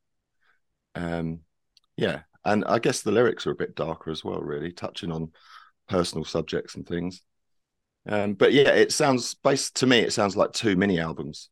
Um, 0.94 1.40
yeah, 1.96 2.22
and 2.44 2.64
I 2.66 2.78
guess 2.78 3.02
the 3.02 3.12
lyrics 3.12 3.46
are 3.46 3.52
a 3.52 3.56
bit 3.56 3.74
darker 3.74 4.10
as 4.10 4.24
well, 4.24 4.40
really 4.40 4.72
touching 4.72 5.12
on 5.12 5.32
personal 5.88 6.24
subjects 6.24 6.74
and 6.74 6.86
things. 6.86 7.22
Um, 8.06 8.34
but 8.34 8.52
yeah, 8.52 8.70
it 8.70 8.92
sounds 8.92 9.34
based 9.34 9.76
to 9.76 9.86
me, 9.86 10.00
it 10.00 10.12
sounds 10.12 10.36
like 10.36 10.52
two 10.52 10.76
mini 10.76 10.98
albums, 10.98 11.50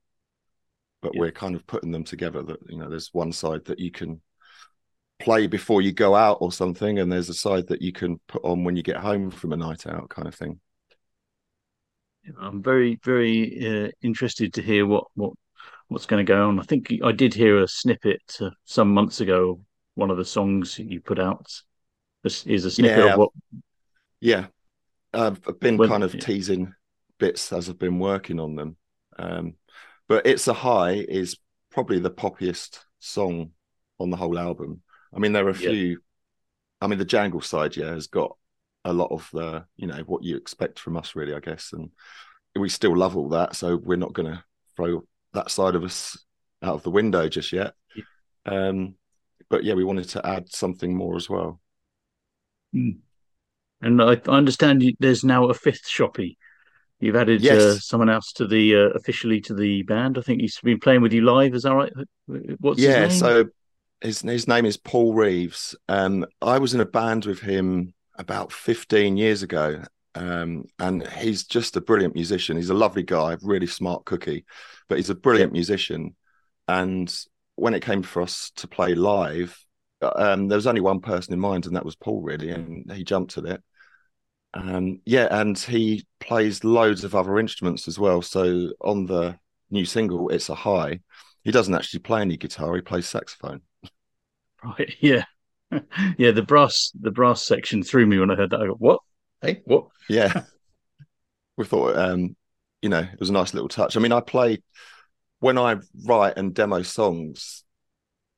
but 1.01 1.15
yeah. 1.15 1.21
we're 1.21 1.33
kind 1.33 1.55
of 1.55 1.67
putting 1.67 1.93
them 1.93 2.05
together. 2.05 2.43
That 2.43 2.59
you 2.69 2.79
know, 2.79 2.91
there's 2.91 3.11
one 3.13 3.33
side 3.33 3.65
that 3.67 3.79
you 3.79 3.91
can 3.91 4.21
play 5.21 5.47
before 5.47 5.83
you 5.83 5.93
go 5.93 6.15
out 6.15 6.39
or 6.41 6.51
something, 6.51 6.99
and 6.99 7.11
there's 7.11 7.29
a 7.29 7.35
side 7.35 7.69
that 7.69 7.83
you 7.83 7.93
can 7.93 8.19
put 8.27 8.43
on 8.45 8.65
when 8.65 8.77
you 8.77 8.83
get 8.83 8.97
home 8.97 9.31
from 9.31 9.53
a 9.53 9.57
night 9.57 9.87
out, 9.87 10.09
kind 10.09 10.27
of 10.27 10.35
thing. 10.35 10.61
I'm 12.41 12.63
very, 12.63 12.99
very 13.05 13.87
uh, 13.87 13.91
interested 14.03 14.55
to 14.55 14.63
hear 14.63 14.87
what 14.87 15.05
what 15.15 15.33
what's 15.89 16.07
going 16.07 16.25
to 16.25 16.31
go 16.31 16.49
on. 16.49 16.59
I 16.59 16.63
think 16.63 16.93
I 17.05 17.13
did 17.13 17.35
hear 17.35 17.59
a 17.59 17.69
snippet 17.69 18.39
uh, 18.41 18.51
some 18.65 18.93
months 18.93 19.21
ago. 19.21 19.61
One 19.95 20.11
of 20.11 20.17
the 20.17 20.25
songs 20.25 20.79
you 20.79 21.01
put 21.01 21.19
out 21.19 21.51
is 22.25 22.65
a 22.65 22.71
snippet 22.71 23.05
yeah, 23.05 23.13
of 23.13 23.19
what. 23.19 23.31
Yeah, 24.21 24.47
I've 25.13 25.43
been 25.61 25.77
when, 25.77 25.89
kind 25.89 26.03
of 26.03 26.15
yeah. 26.15 26.21
teasing 26.21 26.75
bits 27.19 27.53
as 27.53 27.69
I've 27.69 27.79
been 27.79 27.99
working 27.99 28.41
on 28.41 28.55
them. 28.55 28.77
Um, 29.19 29.55
but 30.09 30.27
"It's 30.27 30.49
a 30.49 30.55
High" 30.55 31.05
is 31.09 31.37
probably 31.71 31.99
the 31.99 32.11
poppiest 32.11 32.81
song 32.99 33.51
on 33.99 34.11
the 34.11 34.17
whole 34.17 34.39
album. 34.39 34.83
I 35.15 35.19
mean, 35.19 35.33
there 35.33 35.47
are 35.47 35.51
a 35.51 35.55
few. 35.55 35.71
Yeah. 35.71 35.97
I 36.81 36.87
mean, 36.87 36.99
the 36.99 37.05
Jangle 37.05 37.41
side, 37.41 37.77
yeah, 37.77 37.93
has 37.93 38.07
got 38.07 38.37
a 38.85 38.93
lot 38.93 39.13
of 39.13 39.29
the, 39.33 39.65
you 39.77 39.87
know, 39.87 40.03
what 40.07 40.25
you 40.25 40.37
expect 40.37 40.79
from 40.79 40.97
us, 40.97 41.15
really, 41.15 41.35
I 41.35 41.41
guess. 41.41 41.73
And 41.73 41.91
we 42.57 42.69
still 42.69 42.97
love 42.97 43.17
all 43.17 43.29
that, 43.31 43.55
so 43.55 43.77
we're 43.77 43.97
not 43.97 44.15
going 44.15 44.33
to 44.33 44.43
throw 44.77 45.05
that 45.33 45.51
side 45.51 45.75
of 45.75 45.85
us 45.85 46.19
out 46.63 46.75
of 46.75 46.83
the 46.83 46.91
window 46.91 47.29
just 47.29 47.53
yet. 47.53 47.75
Yeah. 47.95 48.03
Um, 48.47 48.95
but 49.49 49.65
yeah, 49.65 49.75
we 49.75 49.85
wanted 49.85 50.09
to 50.11 50.27
add 50.27 50.51
something 50.51 50.95
more 50.95 51.17
as 51.17 51.29
well. 51.29 51.61
Mm. 52.75 52.99
And 53.83 54.03
I, 54.03 54.13
I 54.13 54.37
understand 54.37 54.83
you, 54.83 54.95
there's 54.99 55.25
now 55.25 55.49
a 55.49 55.55
fifth 55.55 55.87
shoppy. 55.87 56.39
You've 56.99 57.17
added 57.17 57.41
uh, 57.41 57.45
yes. 57.45 57.63
uh, 57.63 57.79
someone 57.79 58.11
else 58.11 58.33
to 58.35 58.47
the 58.47 58.77
uh, 58.77 58.89
officially 58.91 59.41
to 59.43 59.55
the 59.55 59.83
band. 59.83 60.19
I 60.19 60.21
think 60.21 60.41
he's 60.41 60.59
been 60.61 60.81
playing 60.81 61.01
with 61.01 61.13
you 61.13 61.23
live. 61.23 61.55
Is 61.55 61.63
that 61.63 61.73
right? 61.75 61.93
What's 62.59 62.79
yeah? 62.79 63.09
So 63.09 63.47
his 64.01 64.21
his 64.23 64.49
name 64.49 64.67
is 64.67 64.77
Paul 64.77 65.15
Reeves. 65.15 65.75
Um, 65.89 66.27
I 66.41 66.59
was 66.59 66.75
in 66.75 66.81
a 66.81 66.87
band 66.87 67.27
with 67.27 67.41
him 67.41 67.95
about 68.17 68.53
15 68.53 69.17
years 69.17 69.43
ago, 69.43 69.83
um, 70.15 70.65
and 70.79 71.07
he's 71.09 71.45
just 71.45 71.77
a 71.77 71.81
brilliant 71.81 72.15
musician. 72.15 72.57
He's 72.57 72.71
a 72.71 72.75
lovely 72.75 73.03
guy, 73.03 73.37
really 73.43 73.67
smart 73.67 74.05
cookie, 74.05 74.45
but 74.89 74.99
he's 74.99 75.11
a 75.11 75.15
brilliant 75.15 75.53
musician. 75.53 76.17
And 76.69 77.15
when 77.57 77.75
it 77.75 77.83
came 77.83 78.03
for 78.03 78.23
us 78.23 78.51
to 78.57 78.69
play 78.69 78.95
live, 78.95 79.59
um, 80.03 80.49
there 80.49 80.57
was 80.57 80.67
only 80.67 80.81
one 80.81 81.01
person 81.01 81.35
in 81.35 81.41
mind, 81.41 81.67
and 81.67 81.77
that 81.77 81.85
was 81.85 81.97
Paul, 81.97 82.23
really, 82.23 82.51
and 82.51 82.91
he 82.93 83.05
jumped 83.05 83.37
at 83.39 83.45
it. 83.45 83.63
Um, 84.55 85.01
yeah, 85.05 85.29
and 85.31 85.57
he 85.59 86.07
plays 86.19 86.65
loads 86.65 87.05
of 87.05 87.15
other 87.15 87.39
instruments 87.39 87.87
as 87.87 87.99
well. 87.99 88.23
So 88.23 88.71
on 88.81 89.07
the 89.07 89.39
new 89.71 89.85
single, 89.85 90.29
it's 90.31 90.49
a 90.49 90.55
high. 90.55 91.01
He 91.45 91.53
doesn't 91.53 91.75
actually 91.75 92.01
play 92.01 92.23
any 92.23 92.37
guitar; 92.37 92.75
he 92.75 92.83
plays 92.83 93.07
saxophone. 93.07 93.63
Right. 94.65 94.95
Yeah. 95.01 95.25
yeah. 96.19 96.33
The 96.33 96.43
brass, 96.43 96.91
the 97.01 97.13
brass 97.13 97.45
section 97.45 97.83
threw 97.83 98.05
me 98.07 98.19
when 98.19 98.31
I 98.31 98.35
heard 98.35 98.51
that. 98.51 98.61
I 98.61 98.67
go, 98.67 98.75
"What? 98.75 99.01
Hey, 99.41 99.63
what?" 99.65 99.87
Yeah. 100.09 100.43
we 101.57 101.65
thought, 101.65 101.97
um, 101.97 102.37
you 102.83 102.89
know, 102.89 103.01
it 103.01 103.21
was 103.21 103.31
a 103.31 103.35
nice 103.35 103.55
little 103.55 103.69
touch. 103.69 103.97
I 103.97 104.01
mean, 104.01 104.13
I 104.13 104.21
play 104.21 104.63
when 105.39 105.59
I 105.59 105.77
write 106.05 106.37
and 106.37 106.55
demo 106.55 106.83
songs. 106.83 107.65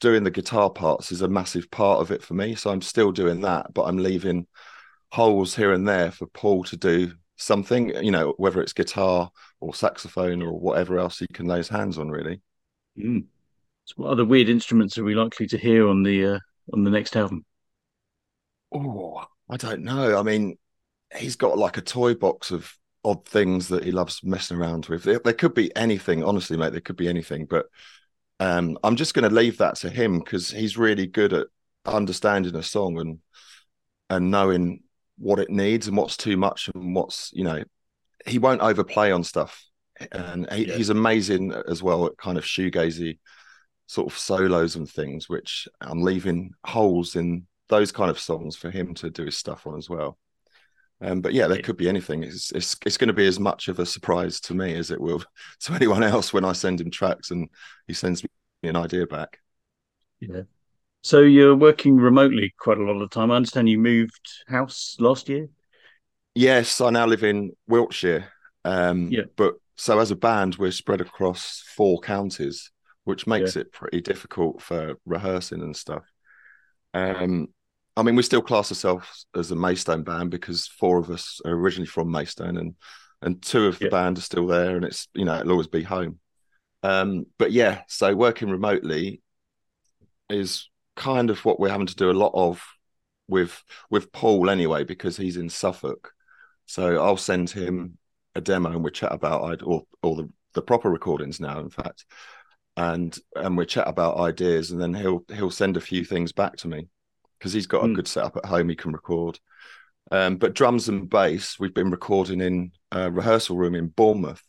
Doing 0.00 0.24
the 0.24 0.32
guitar 0.32 0.68
parts 0.68 1.12
is 1.12 1.22
a 1.22 1.28
massive 1.28 1.70
part 1.70 2.00
of 2.00 2.10
it 2.10 2.24
for 2.24 2.34
me. 2.34 2.56
So 2.56 2.70
I'm 2.70 2.82
still 2.82 3.12
doing 3.12 3.42
that, 3.42 3.72
but 3.72 3.84
I'm 3.84 3.98
leaving 3.98 4.48
holes 5.12 5.54
here 5.54 5.72
and 5.72 5.86
there 5.86 6.10
for 6.10 6.26
Paul 6.26 6.64
to 6.64 6.76
do 6.76 7.12
something, 7.36 7.94
you 8.02 8.10
know, 8.10 8.34
whether 8.36 8.60
it's 8.60 8.72
guitar 8.72 9.30
or 9.60 9.74
saxophone 9.74 10.42
or 10.42 10.58
whatever 10.58 10.98
else 10.98 11.20
he 11.20 11.26
can 11.28 11.46
lay 11.46 11.58
his 11.58 11.68
hands 11.68 11.98
on, 11.98 12.10
really. 12.10 12.40
Mm. 12.98 13.26
So 13.93 14.05
what 14.05 14.12
other 14.12 14.24
weird 14.24 14.49
instruments 14.49 14.97
are 14.97 15.05
we 15.05 15.14
likely 15.14 15.47
to 15.49 15.59
hear 15.59 15.86
on 15.86 16.03
the 16.03 16.26
uh, 16.26 16.38
on 16.72 16.84
the 16.84 16.90
next 16.90 17.16
album? 17.16 17.45
Oh, 18.74 19.24
I 19.51 19.57
don't 19.57 19.82
know. 19.82 20.18
I 20.18 20.22
mean, 20.22 20.57
he's 21.14 21.36
got 21.36 21.59
like 21.59 21.76
a 21.76 21.82
toy 21.82 22.14
box 22.14 22.51
of 22.51 22.72
odd 23.05 23.26
things 23.26 23.68
that 23.68 23.84
he 23.84 23.90
loves 23.90 24.22
messing 24.24 24.57
around 24.57 24.86
with. 24.86 25.03
There, 25.03 25.18
there 25.18 25.32
could 25.34 25.55
be 25.55 25.74
anything, 25.76 26.24
honestly, 26.24 26.57
mate. 26.57 26.72
There 26.72 26.80
could 26.80 26.97
be 26.97 27.09
anything, 27.09 27.45
but 27.45 27.66
um, 28.40 28.78
I'm 28.82 28.97
just 28.97 29.12
going 29.12 29.28
to 29.28 29.34
leave 29.34 29.59
that 29.59 29.76
to 29.76 29.90
him 29.90 30.20
because 30.20 30.51
he's 30.51 30.78
really 30.78 31.07
good 31.07 31.32
at 31.34 31.49
understanding 31.84 32.55
a 32.57 32.62
song 32.62 32.99
and 32.99 33.18
and 34.09 34.30
knowing 34.30 34.82
what 35.18 35.38
it 35.38 35.51
needs 35.51 35.86
and 35.88 35.97
what's 35.97 36.16
too 36.16 36.36
much 36.36 36.70
and 36.72 36.95
what's 36.95 37.30
you 37.32 37.45
know 37.45 37.62
he 38.26 38.38
won't 38.38 38.61
overplay 38.61 39.11
on 39.11 39.24
stuff 39.24 39.64
and 40.12 40.51
he, 40.53 40.66
yeah. 40.66 40.76
he's 40.76 40.90
amazing 40.90 41.53
as 41.68 41.82
well 41.82 42.07
at 42.07 42.16
kind 42.16 42.38
of 42.38 42.45
shoegazy 42.45 43.18
sort 43.93 44.11
of 44.11 44.18
solos 44.18 44.76
and 44.76 44.88
things 44.88 45.28
which 45.28 45.68
i'm 45.80 46.03
leaving 46.03 46.53
holes 46.64 47.16
in 47.16 47.47
those 47.68 47.93
kind 47.93 48.11
of 48.11 48.18
songs 48.18 48.57
for 48.57 48.70
him 48.70 48.95
to 48.95 49.11
do 49.11 49.24
his 49.24 49.36
stuff 49.36 49.66
on 49.66 49.76
as 49.76 49.88
well 49.88 50.18
um, 51.01 51.20
but 51.20 51.32
yeah 51.32 51.47
there 51.47 51.61
could 51.61 51.76
be 51.76 51.88
anything 51.88 52.22
it's, 52.22 52.53
it's 52.53 52.76
it's 52.86 52.97
going 52.97 53.09
to 53.09 53.14
be 53.14 53.26
as 53.26 53.40
much 53.40 53.68
of 53.68 53.78
a 53.78 53.86
surprise 53.86 54.40
to 54.40 54.55
me 54.55 54.74
as 54.74 54.90
it 54.90 55.01
will 55.01 55.22
to 55.61 55.72
anyone 55.74 56.03
else 56.03 56.32
when 56.32 56.45
i 56.45 56.53
send 56.53 56.80
him 56.80 56.90
tracks 56.90 57.30
and 57.30 57.49
he 57.86 57.93
sends 57.93 58.22
me 58.22 58.28
an 58.68 58.76
idea 58.76 59.07
back 59.07 59.38
yeah 60.20 60.43
so 61.03 61.20
you're 61.20 61.57
working 61.57 61.97
remotely 61.97 62.55
quite 62.59 62.78
a 62.78 62.82
lot 62.82 62.93
of 62.93 63.01
the 63.01 63.09
time. 63.09 63.32
I 63.32 63.36
understand 63.36 63.68
you 63.68 63.78
moved 63.78 64.45
house 64.47 64.97
last 65.01 65.28
year. 65.28 65.49
Yes, 66.34 66.80
I 66.80 66.90
now 66.90 67.07
live 67.07 67.24
in 67.24 67.53
Wiltshire. 67.66 68.28
Um, 68.64 69.09
yeah. 69.11 69.24
But 69.36 69.55
so 69.76 69.99
as 69.99 70.12
a 70.12 70.16
band, 70.16 70.57
we're 70.57 70.70
spread 70.70 71.01
across 71.01 71.64
four 71.74 71.99
counties, 72.01 72.70
which 73.05 73.26
makes 73.26 73.57
yeah. 73.57 73.62
it 73.62 73.72
pretty 73.72 74.00
difficult 74.00 74.62
for 74.62 74.98
rehearsing 75.05 75.62
and 75.62 75.76
stuff. 75.76 76.05
Um, 76.94 77.48
I 77.96 78.03
mean, 78.03 78.16
we 78.16 78.22
still 78.22 78.42
class 78.42 78.70
ourselves 78.70 79.26
as 79.34 79.50
a 79.50 79.57
Maidstone 79.57 80.03
band 80.03 80.30
because 80.30 80.66
four 80.66 80.98
of 80.98 81.11
us 81.11 81.40
are 81.44 81.53
originally 81.53 81.86
from 81.86 82.11
Maidstone, 82.11 82.57
and 82.57 82.74
and 83.20 83.40
two 83.42 83.66
of 83.66 83.78
the 83.78 83.86
yeah. 83.86 83.90
band 83.90 84.18
are 84.18 84.22
still 84.22 84.46
there, 84.46 84.76
and 84.76 84.84
it's 84.84 85.09
you 85.14 85.24
know 85.24 85.38
it'll 85.38 85.53
always 85.53 85.66
be 85.68 85.82
home. 85.82 86.18
Um, 86.82 87.26
but 87.38 87.53
yeah, 87.53 87.82
so 87.88 88.14
working 88.14 88.50
remotely 88.50 89.22
is 90.28 90.68
kind 90.96 91.30
of 91.30 91.44
what 91.44 91.61
we're 91.61 91.68
having 91.68 91.86
to 91.86 91.96
do 91.96 92.11
a 92.11 92.12
lot 92.12 92.32
of 92.34 92.62
with 93.28 93.62
with 93.90 94.12
Paul 94.12 94.50
anyway 94.50 94.84
because 94.84 95.16
he's 95.16 95.36
in 95.36 95.48
Suffolk. 95.48 96.12
So 96.66 97.03
I'll 97.03 97.16
send 97.16 97.50
him 97.50 97.98
a 98.34 98.40
demo 98.40 98.70
and 98.70 98.84
we 98.84 98.90
chat 98.90 99.12
about 99.12 99.44
I'd 99.44 99.62
or 99.62 99.82
or 100.03 100.16
the, 100.16 100.28
the 100.55 100.62
proper 100.62 100.90
recordings 100.90 101.40
now, 101.40 101.61
in 101.61 101.70
fact. 101.70 102.05
And 102.76 103.16
and 103.36 103.56
we 103.56 103.66
chat 103.66 103.86
about 103.86 104.16
ideas 104.18 104.70
and 104.70 104.80
then 104.80 104.94
he'll 104.94 105.24
he'll 105.34 105.50
send 105.50 105.76
a 105.76 105.80
few 105.80 106.04
things 106.04 106.32
back 106.32 106.56
to 106.58 106.68
me 106.68 106.88
because 107.38 107.52
he's 107.52 107.66
got 107.66 107.84
a 107.84 107.88
Mm. 107.88 107.96
good 107.96 108.08
setup 108.08 108.36
at 108.36 108.46
home 108.46 108.68
he 108.68 108.76
can 108.76 108.92
record. 108.92 109.38
Um, 110.10 110.36
but 110.36 110.54
drums 110.54 110.88
and 110.88 111.08
bass, 111.08 111.58
we've 111.58 111.74
been 111.74 111.90
recording 111.90 112.40
in 112.40 112.72
a 112.90 113.10
rehearsal 113.10 113.56
room 113.56 113.74
in 113.74 113.88
Bournemouth. 113.88 114.42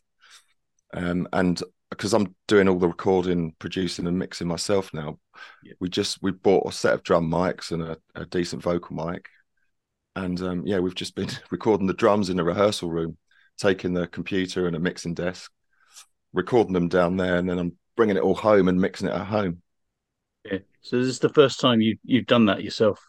Um, 0.92 1.28
and 1.32 1.60
because 1.90 2.12
I'm 2.12 2.34
doing 2.48 2.68
all 2.68 2.78
the 2.78 2.88
recording, 2.88 3.54
producing, 3.58 4.06
and 4.06 4.18
mixing 4.18 4.48
myself 4.48 4.92
now, 4.92 5.18
Yeah. 5.62 5.74
we 5.80 5.88
just 5.88 6.22
we 6.22 6.30
bought 6.30 6.68
a 6.68 6.72
set 6.72 6.94
of 6.94 7.02
drum 7.02 7.30
mics 7.30 7.72
and 7.72 7.82
a, 7.82 7.96
a 8.14 8.26
decent 8.26 8.62
vocal 8.62 8.96
mic, 8.96 9.28
and 10.16 10.40
um, 10.42 10.66
yeah, 10.66 10.78
we've 10.78 10.94
just 10.94 11.14
been 11.14 11.30
recording 11.50 11.86
the 11.86 11.94
drums 11.94 12.30
in 12.30 12.38
a 12.40 12.44
rehearsal 12.44 12.90
room, 12.90 13.16
taking 13.58 13.94
the 13.94 14.06
computer 14.06 14.66
and 14.66 14.76
a 14.76 14.80
mixing 14.80 15.14
desk, 15.14 15.50
recording 16.32 16.72
them 16.74 16.88
down 16.88 17.16
there, 17.16 17.36
and 17.36 17.48
then 17.48 17.58
I'm 17.58 17.72
bringing 17.96 18.16
it 18.16 18.22
all 18.22 18.34
home 18.34 18.68
and 18.68 18.80
mixing 18.80 19.08
it 19.08 19.14
at 19.14 19.26
home. 19.26 19.62
Yeah. 20.44 20.58
So 20.80 20.98
this 20.98 21.08
is 21.08 21.18
the 21.18 21.28
first 21.28 21.60
time 21.60 21.80
you 21.80 21.96
you've 22.04 22.26
done 22.26 22.46
that 22.46 22.62
yourself. 22.62 23.04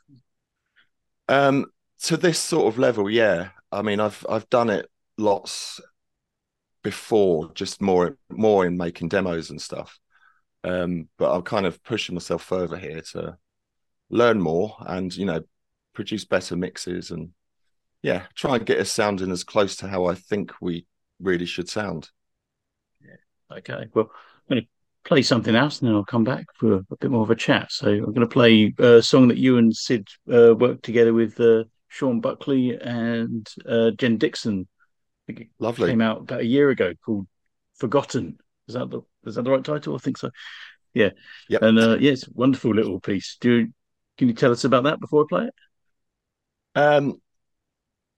Um, 1.28 1.66
to 2.04 2.18
this 2.18 2.40
sort 2.40 2.68
of 2.68 2.80
level, 2.80 3.10
yeah. 3.10 3.50
I 3.72 3.82
mean, 3.82 4.00
I've 4.00 4.26
I've 4.30 4.50
done 4.50 4.70
it 4.70 4.90
lots 5.18 5.82
before, 6.84 7.52
just 7.54 7.82
more 7.82 8.18
more 8.30 8.66
in 8.66 8.78
making 8.78 9.10
demos 9.10 9.50
and 9.50 9.62
stuff. 9.62 10.00
Um, 10.64 11.10
but 11.18 11.34
I'm 11.34 11.44
kind 11.44 11.66
of 11.66 11.84
pushing 11.84 12.16
myself 12.16 12.44
further 12.44 12.78
here 12.78 13.02
to 13.12 13.38
learn 14.10 14.40
more 14.40 14.76
and 14.80 15.16
you 15.16 15.26
know 15.26 15.42
produce 15.94 16.26
better 16.26 16.56
mixes 16.56 17.12
and 17.12 17.32
yeah, 18.02 18.24
try 18.36 18.56
and 18.56 18.66
get 18.66 18.80
us 18.80 18.92
sounding 18.92 19.32
as 19.32 19.44
close 19.44 19.76
to 19.78 19.88
how 19.88 20.06
I 20.06 20.14
think 20.14 20.54
we 20.62 20.86
really 21.20 21.48
should 21.48 21.68
sound. 21.68 22.12
Yeah. 23.02 23.58
Okay. 23.58 23.88
Well, 23.94 24.12
I'm 24.50 24.56
going 24.56 24.62
to 24.62 24.68
play 25.06 25.22
something 25.22 25.56
else, 25.56 25.80
and 25.80 25.88
then 25.88 25.96
I'll 25.96 26.04
come 26.04 26.24
back 26.24 26.46
for 26.56 26.74
a 26.76 26.96
bit 27.00 27.12
more 27.12 27.24
of 27.24 27.30
a 27.30 27.36
chat. 27.36 27.72
So 27.72 27.88
I'm 27.88 28.14
going 28.14 28.22
to 28.22 28.28
play 28.28 28.74
a 28.80 29.02
song 29.02 29.28
that 29.30 29.38
you 29.38 29.58
and 29.58 29.74
Sid 29.74 30.08
uh, 30.32 30.56
worked 30.56 30.84
together 30.84 31.14
with 31.14 31.40
uh, 31.40 31.64
Sean 31.88 32.20
Buckley 32.20 32.78
and 32.78 33.48
uh, 33.70 33.92
Jen 33.92 34.18
Dixon. 34.18 34.68
It 35.28 35.48
Lovely. 35.60 35.90
came 35.90 36.02
out 36.02 36.22
about 36.22 36.42
a 36.42 36.46
year 36.46 36.70
ago 36.70 36.94
called 37.06 37.28
"Forgotten." 37.76 38.38
Is 38.68 38.74
that 38.74 38.90
the 38.90 39.02
is 39.26 39.36
that 39.36 39.44
the 39.44 39.52
right 39.52 39.64
title? 39.64 39.96
I 39.96 40.00
think 40.00 40.18
so. 40.18 40.32
Yeah. 40.94 41.10
Yep. 41.50 41.62
And 41.62 41.80
uh, 41.80 41.98
yeah, 42.00 42.12
it's 42.12 42.28
a 42.28 42.32
wonderful 42.34 42.74
little 42.74 43.00
piece. 43.00 43.38
Do 43.40 43.52
you, 43.52 43.74
can 44.18 44.28
you 44.28 44.34
tell 44.34 44.52
us 44.52 44.64
about 44.64 44.86
that 44.86 45.00
before 45.00 45.24
I 45.24 45.26
play 45.30 45.46
it? 45.46 45.54
Um, 46.74 47.22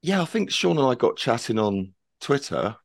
yeah, 0.01 0.21
I 0.21 0.25
think 0.25 0.51
Sean 0.51 0.77
and 0.77 0.87
I 0.87 0.95
got 0.95 1.17
chatting 1.17 1.59
on 1.59 1.93
Twitter, 2.21 2.75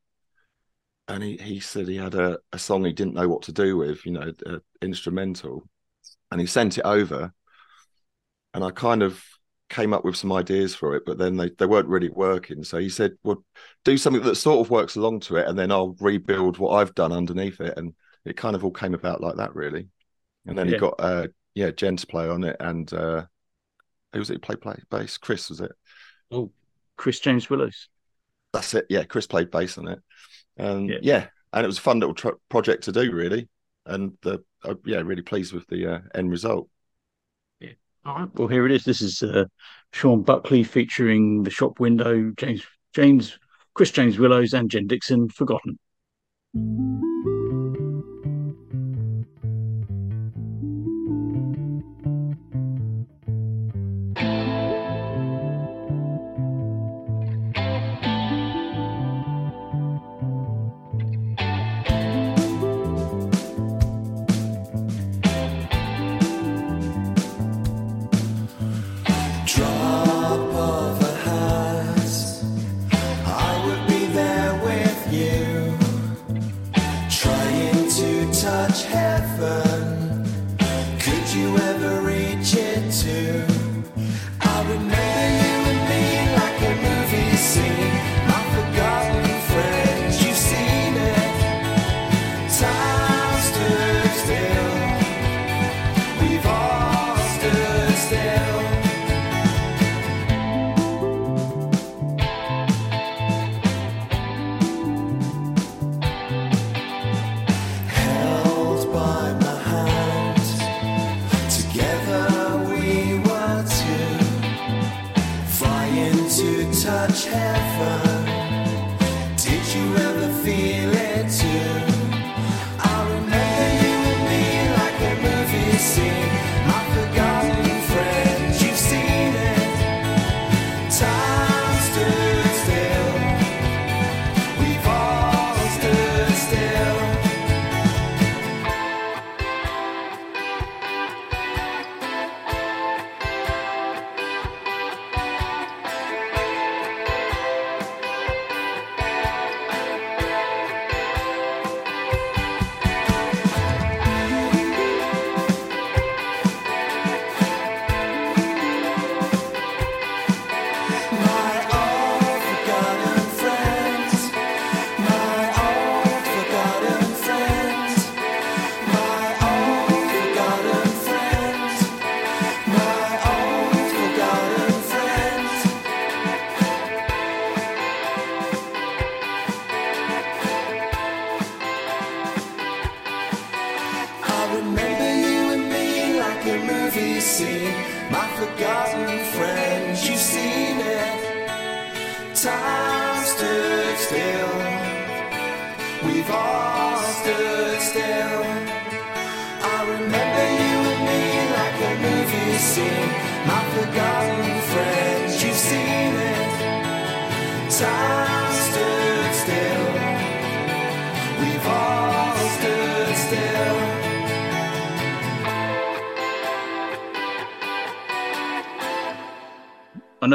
and 1.12 1.22
he, 1.22 1.36
he 1.36 1.60
said 1.60 1.88
he 1.88 1.96
had 1.96 2.14
a, 2.14 2.38
a 2.52 2.58
song 2.58 2.84
he 2.84 2.92
didn't 2.92 3.14
know 3.14 3.28
what 3.28 3.42
to 3.42 3.52
do 3.52 3.76
with, 3.76 4.04
you 4.06 4.12
know, 4.12 4.32
a 4.46 4.60
instrumental, 4.84 5.68
and 6.30 6.40
he 6.40 6.46
sent 6.46 6.78
it 6.78 6.84
over, 6.84 7.32
and 8.54 8.64
I 8.64 8.70
kind 8.70 9.02
of 9.02 9.22
came 9.68 9.94
up 9.94 10.04
with 10.04 10.16
some 10.16 10.32
ideas 10.32 10.74
for 10.74 10.94
it, 10.96 11.04
but 11.06 11.16
then 11.18 11.36
they, 11.36 11.50
they 11.58 11.66
weren't 11.66 11.88
really 11.88 12.10
working. 12.10 12.62
So 12.64 12.78
he 12.78 12.88
said, 12.88 13.12
"Well, 13.22 13.44
do 13.84 13.96
something 13.96 14.22
that 14.22 14.34
sort 14.36 14.64
of 14.64 14.70
works 14.70 14.96
along 14.96 15.20
to 15.20 15.36
it, 15.36 15.48
and 15.48 15.58
then 15.58 15.72
I'll 15.72 15.96
rebuild 16.00 16.58
what 16.58 16.72
I've 16.76 16.94
done 16.94 17.12
underneath 17.12 17.60
it." 17.60 17.74
And 17.76 17.94
it 18.24 18.36
kind 18.36 18.54
of 18.54 18.64
all 18.64 18.70
came 18.70 18.94
about 18.94 19.20
like 19.20 19.36
that, 19.36 19.54
really. 19.54 19.88
And 20.46 20.58
then 20.58 20.68
Yeah. 20.68 20.72
he 20.74 20.74
got 20.74 20.94
uh, 20.98 21.28
yeah, 21.54 21.70
Jen 21.72 21.96
to 21.98 22.06
play 22.06 22.28
on 22.28 22.44
it, 22.44 22.56
and 22.60 22.92
uh, 22.92 23.24
who 24.12 24.20
was 24.20 24.30
it? 24.30 24.34
who 24.34 24.38
Played 24.40 24.60
play 24.62 24.76
bass. 24.90 25.18
Chris 25.18 25.50
was 25.50 25.60
it? 25.60 25.72
Oh, 26.32 26.50
Chris 26.96 27.20
James 27.20 27.48
Willows. 27.48 27.88
That's 28.52 28.74
it. 28.74 28.86
Yeah, 28.88 29.04
Chris 29.04 29.26
played 29.26 29.50
bass 29.50 29.78
on 29.78 29.88
it. 29.88 29.98
Um, 30.58 30.86
Yeah. 30.86 30.98
yeah. 31.02 31.26
and 31.52 31.64
it 31.64 31.66
was 31.66 31.78
a 31.78 31.82
fun 31.82 32.00
little 32.00 32.14
tr- 32.14 32.38
project 32.48 32.84
to 32.84 32.92
do, 32.92 33.12
really. 33.12 33.48
And 33.86 34.12
the 34.22 34.42
uh, 34.64 34.74
yeah, 34.84 34.98
really 35.00 35.22
pleased 35.22 35.52
with 35.52 35.66
the 35.66 35.94
uh, 35.94 35.98
end 36.14 36.30
result. 36.30 36.68
Yeah. 37.60 37.72
All 38.04 38.14
right. 38.16 38.34
Well, 38.34 38.48
here 38.48 38.64
it 38.64 38.72
is. 38.72 38.84
This 38.84 39.00
is 39.02 39.22
uh, 39.22 39.44
Sean 39.92 40.22
Buckley 40.22 40.62
featuring 40.64 41.42
the 41.42 41.50
shop 41.50 41.80
window, 41.80 42.32
James 42.36 42.62
James 42.94 43.38
Chris 43.74 43.90
James 43.90 44.18
Willows 44.18 44.52
and 44.52 44.70
Jen 44.70 44.86
Dixon. 44.86 45.28
Forgotten. 45.28 45.78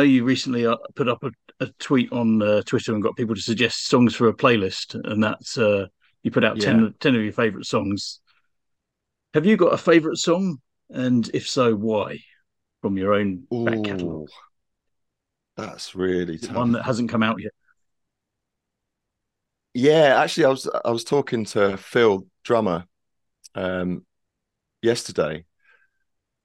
You 0.07 0.23
recently 0.23 0.65
uh, 0.65 0.77
put 0.95 1.07
up 1.07 1.23
a, 1.23 1.31
a 1.59 1.67
tweet 1.79 2.11
on 2.11 2.41
uh, 2.41 2.61
Twitter 2.63 2.93
and 2.93 3.03
got 3.03 3.15
people 3.15 3.35
to 3.35 3.41
suggest 3.41 3.87
songs 3.87 4.15
for 4.15 4.27
a 4.27 4.33
playlist, 4.33 4.95
and 5.09 5.23
that's 5.23 5.57
uh, 5.57 5.87
you 6.23 6.31
put 6.31 6.43
out 6.43 6.59
10, 6.59 6.79
Yeah. 6.79 6.89
10 6.99 7.15
of 7.15 7.21
your 7.23 7.33
favorite 7.33 7.65
songs. 7.65 8.19
Have 9.33 9.45
you 9.45 9.57
got 9.57 9.73
a 9.73 9.77
favorite 9.77 10.17
song, 10.17 10.59
and 10.89 11.29
if 11.33 11.47
so, 11.47 11.75
why? 11.75 12.19
From 12.81 12.97
your 12.97 13.13
own 13.13 13.47
back 13.51 13.83
catalogue, 13.83 14.29
that's 15.55 15.95
really 15.95 16.37
tough. 16.37 16.55
one 16.55 16.71
that 16.73 16.83
hasn't 16.83 17.09
come 17.09 17.23
out 17.23 17.41
yet. 17.41 17.51
Yeah, 19.73 20.19
actually, 20.21 20.45
I 20.45 20.49
was 20.49 20.69
I 20.85 20.91
was 20.91 21.03
talking 21.03 21.45
to 21.45 21.77
Phil 21.77 22.25
Drummer 22.43 22.85
um, 23.55 24.05
yesterday 24.81 25.45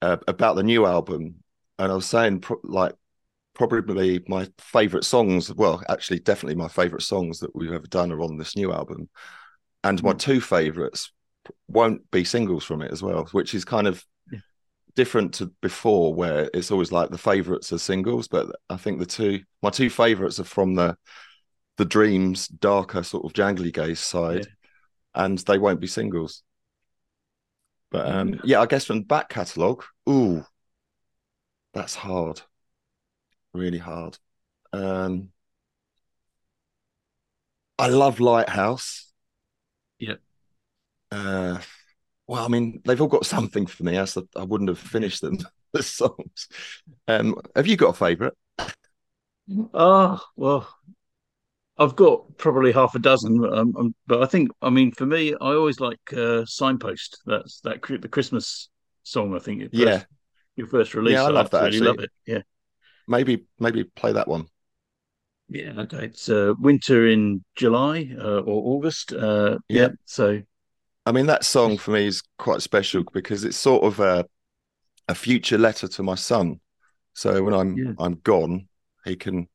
uh, 0.01 0.19
about 0.27 0.57
the 0.57 0.63
new 0.63 0.85
album, 0.87 1.37
and 1.79 1.93
I 1.93 1.95
was 1.95 2.07
saying 2.07 2.45
like 2.63 2.95
probably 3.55 4.23
my 4.29 4.49
favorite 4.59 5.05
songs. 5.05 5.53
Well, 5.55 5.83
actually, 5.89 6.21
definitely 6.21 6.57
my 6.57 6.69
favorite 6.69 7.03
songs 7.03 7.41
that 7.41 7.55
we've 7.55 7.73
ever 7.73 7.87
done 7.87 8.13
are 8.13 8.21
on 8.23 8.37
this 8.37 8.57
new 8.57 8.73
album, 8.73 9.09
and 9.85 10.03
my 10.03 10.13
Mm. 10.13 10.19
two 10.19 10.41
favorites 10.41 11.13
won't 11.69 12.11
be 12.11 12.25
singles 12.25 12.65
from 12.65 12.83
it 12.83 12.93
as 12.93 13.03
well, 13.03 13.27
which 13.33 13.55
is 13.55 13.65
kind 13.65 13.87
of 13.87 14.05
Yeah. 14.31 14.41
different 14.95 15.35
to 15.35 15.47
before, 15.63 16.15
where 16.15 16.51
it's 16.55 16.71
always 16.71 16.93
like 16.93 17.11
the 17.11 17.19
favorites 17.19 17.73
are 17.73 17.79
singles, 17.79 18.29
but 18.29 18.55
I 18.71 18.77
think 18.77 18.99
the 18.99 19.07
two 19.07 19.41
my 19.63 19.71
two 19.71 19.91
favorites 19.91 20.41
are 20.41 20.45
from 20.45 20.75
the 20.75 20.97
the 21.77 21.85
dreams 21.85 22.49
darker 22.49 23.03
sort 23.03 23.25
of 23.25 23.33
jangly 23.33 23.73
gaze 23.73 24.01
side 24.01 24.47
and 25.15 25.39
they 25.41 25.59
won't 25.59 25.81
be 25.81 25.87
singles 25.87 26.43
but 27.91 28.07
um 28.07 28.41
yeah 28.45 28.61
i 28.61 28.67
guess 28.67 28.85
from 28.85 28.99
the 29.01 29.05
back 29.05 29.29
catalogue 29.29 29.85
ooh 30.09 30.45
that's 31.75 31.95
hard 31.95 32.43
really 33.55 33.79
hard 33.79 34.19
um 34.73 35.31
i 37.79 37.87
love 37.89 38.19
lighthouse 38.21 39.13
Yep. 39.99 40.21
uh 41.11 41.59
well 42.27 42.45
i 42.45 42.49
mean 42.49 42.81
they've 42.85 43.01
all 43.01 43.09
got 43.09 43.27
something 43.27 43.67
for 43.67 43.85
me 43.85 43.97
else 43.97 44.19
i 44.37 44.45
wouldn't 44.45 44.71
have 44.71 44.79
finished 44.79 45.21
them 45.23 45.39
the 45.73 45.83
songs 45.83 46.49
um 47.09 47.37
have 47.57 47.67
you 47.67 47.77
got 47.77 47.91
a 47.91 47.95
favorite 47.95 48.35
Ah, 49.75 50.21
well, 50.37 50.69
I've 51.79 51.97
got 51.97 52.37
probably 52.39 52.71
half 52.73 52.95
a 52.95 52.99
dozen, 52.99 53.45
um, 53.45 53.75
um, 53.77 53.95
but 54.07 54.23
I 54.23 54.27
think, 54.27 54.51
I 54.61 54.71
mean, 54.71 54.93
for 54.93 55.07
me, 55.07 55.33
I 55.35 55.55
always 55.55 55.81
like 55.81 56.13
uh, 56.13 56.45
Signpost. 56.45 57.21
That's 57.27 57.61
that 57.63 57.83
the 57.83 58.09
Christmas 58.09 58.69
song. 59.05 59.35
I 59.35 59.39
think 59.39 59.63
first, 59.75 59.79
Yeah. 59.89 60.05
your 60.57 60.67
first 60.67 60.95
release. 60.95 61.19
Yeah, 61.19 61.25
I 61.25 61.29
love 61.31 61.51
that, 61.51 61.65
actually. 61.65 61.89
love 61.89 61.99
it. 62.01 62.11
Yeah, 62.27 62.43
maybe 63.09 63.45
maybe 63.59 63.85
play 63.85 64.13
that 64.13 64.29
one 64.29 64.47
yeah. 65.49 65.73
Okay, 65.77 66.07
it's 66.07 66.29
uh, 66.29 66.55
winter 66.59 67.07
in 67.07 67.45
July 67.57 68.11
uh, 68.19 68.41
or 68.41 68.77
August. 68.77 69.13
Uh, 69.13 69.59
yeah. 69.69 69.83
Yeah. 69.83 69.89
so 70.07 70.43
I 71.05 71.13
mean, 71.13 71.27
that 71.27 71.45
song 71.45 71.79
for 71.79 71.91
me 71.91 72.07
is 72.07 72.23
quite 72.39 72.63
special 72.63 73.05
because 73.13 73.45
it's 73.45 73.57
sort 73.57 73.85
of 73.85 74.01
a 74.01 74.27
a 75.09 75.15
future 75.15 75.59
letter 75.59 75.89
to 75.89 76.03
my 76.03 76.15
son. 76.15 76.61
So 77.15 77.43
when 77.43 77.55
I'm 77.55 77.77
Yeah. 77.77 77.93
I'm 77.99 78.15
gone, 78.23 78.69
he 79.05 79.17
can, 79.17 79.49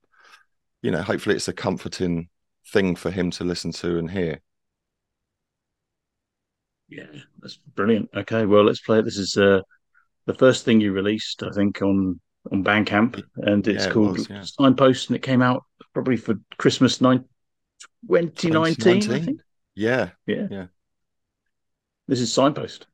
you 0.82 0.91
know, 0.91 1.02
hopefully 1.02 1.36
it's 1.36 1.48
a 1.48 1.54
comforting 1.54 2.30
thing 2.72 2.95
for 2.95 3.12
him 3.12 3.32
to 3.32 3.43
listen 3.43 3.72
to 3.74 3.98
and 3.98 4.12
hear. 4.12 4.41
yeah, 6.89 7.06
that's 7.39 7.58
brilliant. 7.58 8.10
Okay, 8.16 8.45
well, 8.45 8.64
let's 8.64 8.82
play 8.82 9.00
it. 9.00 9.06
This 9.06 9.18
is 9.18 9.36
uh, 9.38 9.62
the 10.26 10.34
first 10.36 10.66
thing 10.66 10.82
you 10.82 10.91
released, 10.93 11.43
I 11.43 11.52
think, 11.52 11.82
on 11.82 12.20
on 12.52 12.64
Bandcamp, 12.64 13.24
and 13.38 13.68
it's 13.68 13.84
Yeah, 13.84 13.89
it 13.89 13.93
called 13.93 14.18
was, 14.18 14.30
yeah. 14.30 14.43
Signpost, 14.43 15.10
and 15.10 15.16
it 15.16 15.22
came 15.22 15.41
out 15.41 15.64
probably 15.93 16.18
for 16.18 16.36
Christmas 16.58 17.02
nine, 17.02 17.26
2019, 18.08 19.12
I 19.12 19.20
think. 19.20 19.41
Yeah, 19.76 20.10
Yeah. 20.26 20.48
Yeah. 20.50 20.66
This 22.08 22.22
is 22.22 22.34
Signpost. 22.34 22.88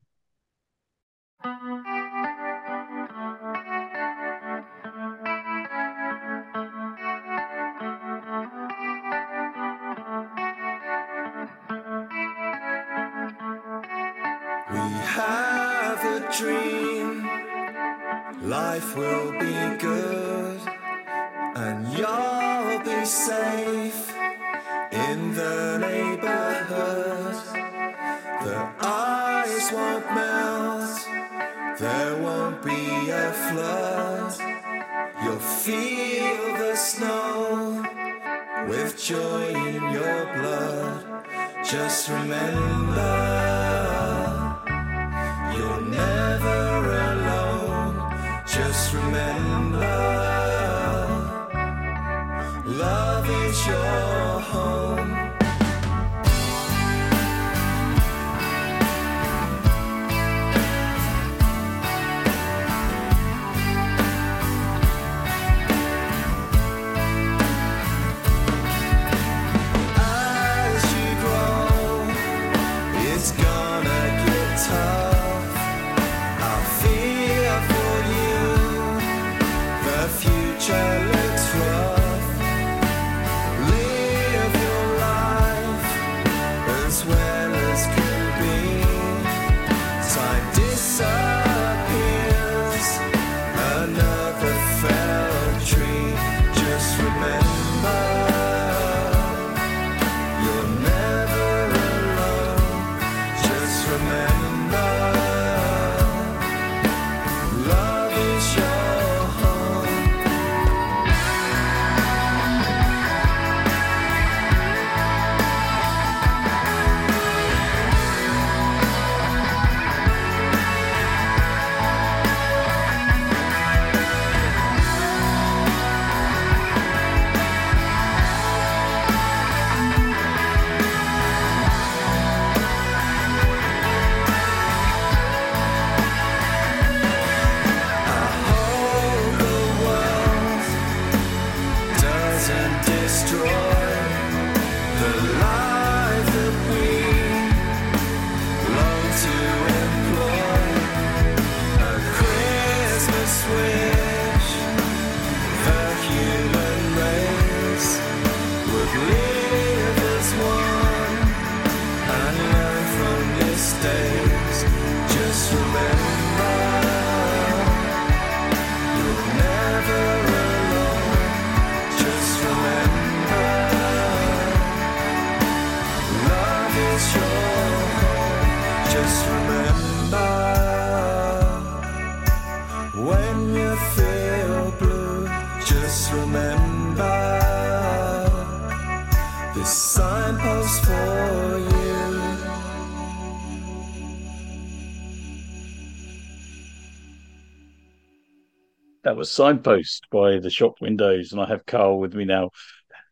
Was 199.24 199.32
Signpost 199.32 200.07
by 200.11 200.39
the 200.39 200.49
Shop 200.49 200.82
Windows, 200.82 201.32
and 201.32 201.39
I 201.39 201.47
have 201.47 201.65
Carl 201.65 201.97
with 201.97 202.13
me 202.13 202.26
now. 202.26 202.49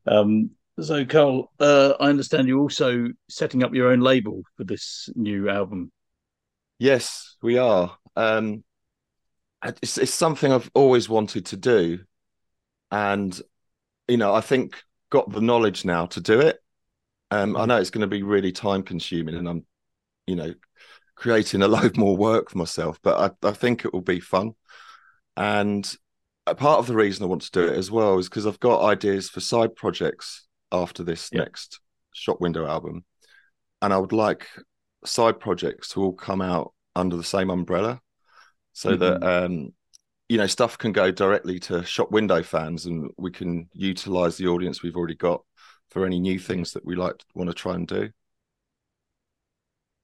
Um, 0.06 0.50
so, 0.78 1.06
Carl, 1.06 1.50
uh, 1.58 1.94
I 2.02 2.10
understand 2.10 2.50
you're 2.50 2.60
also 2.60 3.08
setting 3.30 3.64
up 3.64 3.74
your 3.74 3.94
own 3.94 4.02
label 4.02 4.42
for 4.58 4.66
this 4.66 5.08
new 5.16 5.50
album. 5.50 5.90
Yes, 6.80 7.38
we 7.42 7.58
are. 7.60 7.96
Um, 8.18 8.66
it's, 9.82 9.98
it's 9.98 10.14
something 10.14 10.52
I've 10.52 10.70
always 10.74 11.08
wanted 11.08 11.46
to 11.46 11.56
do, 11.56 12.00
and 12.92 13.42
you 14.10 14.18
know, 14.18 14.34
I 14.34 14.42
think 14.42 14.84
got 15.12 15.32
the 15.32 15.40
knowledge 15.40 15.86
now 15.86 16.08
to 16.08 16.20
do 16.20 16.42
it. 16.42 16.60
Um, 17.30 17.56
I 17.56 17.64
know 17.64 17.78
it's 17.78 17.90
going 17.90 18.02
to 18.02 18.08
be 18.08 18.24
really 18.24 18.52
time 18.52 18.84
consuming, 18.84 19.36
and 19.36 19.48
I'm, 19.48 19.66
you 20.28 20.36
know, 20.36 20.54
creating 21.16 21.62
a 21.62 21.70
load 21.70 21.96
more 21.96 22.18
work 22.18 22.50
for 22.50 22.58
myself. 22.58 23.00
But 23.02 23.38
I, 23.44 23.48
I 23.48 23.52
think 23.54 23.86
it 23.86 23.94
will 23.94 24.02
be 24.02 24.20
fun. 24.20 24.56
And 25.38 25.90
a 26.48 26.56
part 26.56 26.80
of 26.80 26.88
the 26.88 26.96
reason 26.96 27.24
I 27.24 27.28
want 27.28 27.44
to 27.44 27.52
do 27.52 27.68
it 27.68 27.78
as 27.78 27.92
well 27.92 28.18
is 28.20 28.30
because 28.30 28.46
I've 28.46 28.60
got 28.60 28.84
ideas 28.84 29.30
for 29.30 29.40
side 29.40 29.76
projects 29.76 30.48
after 30.72 31.04
this 31.04 31.30
Yeah. 31.32 31.42
next 31.42 31.80
shop 32.14 32.42
window 32.42 32.66
album, 32.68 33.06
and 33.82 33.94
I 33.94 33.98
would 33.98 34.14
like 34.14 34.48
side 35.06 35.40
projects 35.40 35.90
to 35.90 36.02
all 36.02 36.14
come 36.14 36.42
out 36.42 36.74
under 36.96 37.18
the 37.18 37.24
same 37.24 37.50
umbrella, 37.50 38.02
so 38.74 38.96
that 38.96 39.24
um, 39.24 39.74
you 40.30 40.38
know 40.38 40.48
stuff 40.48 40.78
can 40.78 40.92
go 40.92 41.12
directly 41.12 41.60
to 41.60 41.84
shop 41.86 42.12
window 42.12 42.44
fans, 42.44 42.86
and 42.86 43.12
we 43.18 43.32
can 43.32 43.70
utilize 43.74 44.38
the 44.38 44.48
audience 44.48 44.84
we've 44.84 44.96
already 44.98 45.16
got 45.16 45.44
for 45.90 46.06
any 46.06 46.20
new 46.20 46.40
things 46.40 46.74
that 46.74 46.86
we 46.86 46.96
like 46.96 47.24
want 47.36 47.50
to 47.50 47.54
try 47.54 47.76
and 47.76 47.88
do. 47.88 48.10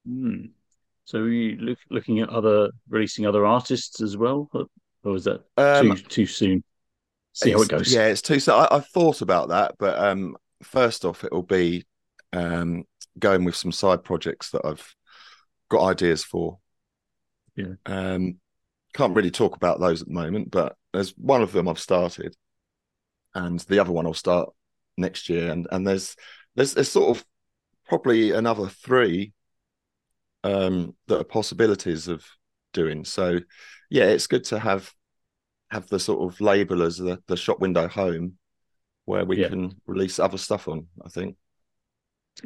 Hmm. 0.06 0.46
So, 1.06 1.20
are 1.20 1.30
you 1.30 1.58
look, 1.58 1.80
looking 1.90 2.20
at 2.20 2.30
other 2.30 2.72
releasing 2.90 3.26
other 3.26 3.46
artists 3.46 4.02
as 4.02 4.18
well, 4.18 4.50
or, 5.08 5.16
is 5.16 5.26
that 5.26 5.44
Um, 5.58 5.96
too 5.96 6.04
too 6.04 6.26
soon? 6.26 6.64
See 7.34 7.52
how 7.52 7.62
it 7.62 7.70
goes. 7.70 7.94
Yeah, 7.94 8.08
it's 8.08 8.22
too. 8.22 8.40
So 8.40 8.58
I, 8.58 8.76
I've 8.76 8.88
thought 8.88 9.22
about 9.22 9.50
that, 9.50 9.76
but 9.78 9.98
um, 10.00 10.36
first 10.64 11.06
off, 11.06 11.24
it'll 11.24 11.44
be 11.44 11.86
um, 12.34 12.84
going 13.20 13.44
with 13.44 13.56
some 13.56 13.72
side 13.72 14.04
projects 14.04 14.52
that 14.52 14.66
I've 14.66 14.96
got 15.70 15.86
ideas 15.86 16.24
for. 16.24 16.60
Yeah. 17.56 17.74
Um, 17.86 18.38
can't 18.94 19.16
really 19.16 19.32
talk 19.32 19.56
about 19.56 19.80
those 19.80 20.02
at 20.02 20.08
the 20.08 20.14
moment, 20.14 20.50
but 20.50 20.76
there's 20.94 21.12
one 21.18 21.42
of 21.42 21.52
them 21.52 21.68
I've 21.68 21.80
started, 21.80 22.36
and 23.36 23.60
the 23.62 23.80
other 23.80 23.92
one 23.92 24.06
I'll 24.06 24.14
start 24.14 24.50
next 24.98 25.30
year. 25.30 25.52
And 25.52 25.68
and 25.72 25.86
there's 25.86 26.16
there's 26.56 26.74
there's 26.74 26.92
sort 26.92 27.18
of 27.18 27.26
probably 27.88 28.32
another 28.32 28.68
three 28.68 29.34
um, 30.44 30.96
that 31.08 31.20
are 31.20 31.24
possibilities 31.24 32.08
of 32.08 32.26
doing. 32.74 33.06
So 33.06 33.40
yeah, 33.90 34.06
it's 34.06 34.28
good 34.28 34.46
to 34.46 34.60
have 34.60 34.92
have 35.72 35.88
the 35.90 36.00
sort 36.00 36.32
of 36.34 36.40
label 36.42 36.84
as 36.84 36.98
the, 36.98 37.22
the 37.28 37.38
shop 37.38 37.60
window 37.60 37.88
home 37.88 38.38
where 39.06 39.26
we 39.26 39.38
Yeah. 39.38 39.50
can 39.50 39.82
release 39.88 40.20
other 40.20 40.38
stuff 40.38 40.68
on, 40.68 40.88
I 41.06 41.10
think. 41.10 41.38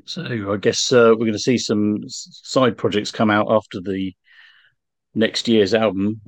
So 0.05 0.53
I 0.53 0.57
guess 0.57 0.91
uh, 0.91 1.09
we're 1.11 1.26
going 1.26 1.34
to 1.34 1.39
see 1.39 1.57
some 1.57 1.99
side 2.07 2.78
projects 2.78 3.11
come 3.11 3.30
out 3.30 3.51
after 3.51 3.82
the 3.82 4.13
next 5.13 5.47
year's 5.47 5.74
album. 5.74 6.22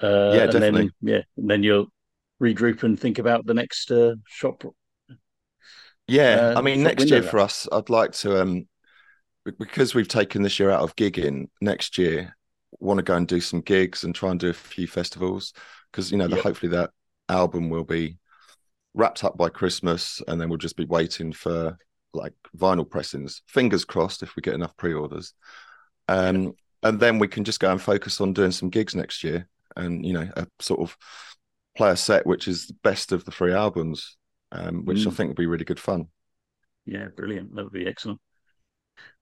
Uh, 0.00 0.06
Yeah, 0.28 0.46
and 0.48 0.62
then, 0.62 0.74
definitely. 0.74 0.92
yeah, 1.02 1.22
and 1.36 1.50
then 1.50 1.62
you'll 1.64 1.88
regroup 2.42 2.82
and 2.84 2.98
think 2.98 3.18
about 3.18 3.46
the 3.46 3.54
next 3.54 3.90
uh, 3.90 4.14
shop. 4.28 4.64
Yeah, 6.06 6.40
Uh, 6.40 6.56
I 6.56 6.62
mean 6.62 6.82
next 6.82 7.10
year 7.10 7.22
for 7.22 7.38
us, 7.38 7.68
I'd 7.70 7.90
like 7.90 8.12
to 8.12 8.40
um 8.40 8.68
because 9.58 9.94
we've 9.94 10.08
taken 10.08 10.42
this 10.42 10.60
year 10.60 10.70
out 10.70 10.82
of 10.82 10.96
gigging, 10.96 11.48
next 11.62 11.98
year 11.98 12.36
want 12.80 12.98
to 12.98 13.02
go 13.02 13.14
and 13.16 13.26
do 13.28 13.40
some 13.40 13.60
gigs 13.60 14.04
and 14.04 14.14
try 14.14 14.30
and 14.30 14.40
do 14.40 14.50
a 14.50 14.54
few 14.54 14.86
festivals 14.86 15.52
because 15.90 16.10
you 16.12 16.18
know 16.18 16.28
the, 16.28 16.36
hopefully 16.36 16.70
that 16.72 16.90
album 17.28 17.70
will 17.70 17.84
be 17.84 18.18
wrapped 18.94 19.24
up 19.24 19.36
by 19.36 19.48
Christmas 19.48 20.22
and 20.28 20.40
then 20.40 20.48
we'll 20.48 20.58
just 20.58 20.76
be 20.76 20.84
waiting 20.86 21.32
for 21.32 21.76
like 22.14 22.32
vinyl 22.56 22.88
pressings. 22.88 23.42
Fingers 23.46 23.84
crossed 23.84 24.22
if 24.22 24.34
we 24.36 24.42
get 24.42 24.54
enough 24.54 24.76
pre-orders. 24.76 25.34
Um 26.08 26.54
and 26.82 27.00
then 27.00 27.18
we 27.18 27.28
can 27.28 27.44
just 27.44 27.60
go 27.60 27.70
and 27.72 27.82
focus 27.82 28.20
on 28.20 28.32
doing 28.32 28.52
some 28.52 28.70
gigs 28.70 28.94
next 28.94 29.24
year 29.24 29.48
and 29.76 30.06
you 30.06 30.12
know 30.12 30.28
a 30.36 30.46
sort 30.60 30.80
of 30.80 30.96
play 31.76 31.90
a 31.90 31.96
set 31.96 32.26
which 32.26 32.48
is 32.48 32.66
the 32.66 32.76
best 32.82 33.12
of 33.12 33.24
the 33.24 33.30
three 33.30 33.52
albums 33.52 34.16
um 34.52 34.84
which 34.84 35.06
I 35.06 35.10
Mm. 35.10 35.16
think 35.16 35.28
will 35.28 35.34
be 35.34 35.46
really 35.46 35.64
good 35.64 35.80
fun. 35.80 36.08
Yeah, 36.86 37.08
brilliant. 37.16 37.54
That 37.54 37.64
would 37.64 37.72
be 37.72 37.86
excellent. 37.86 38.20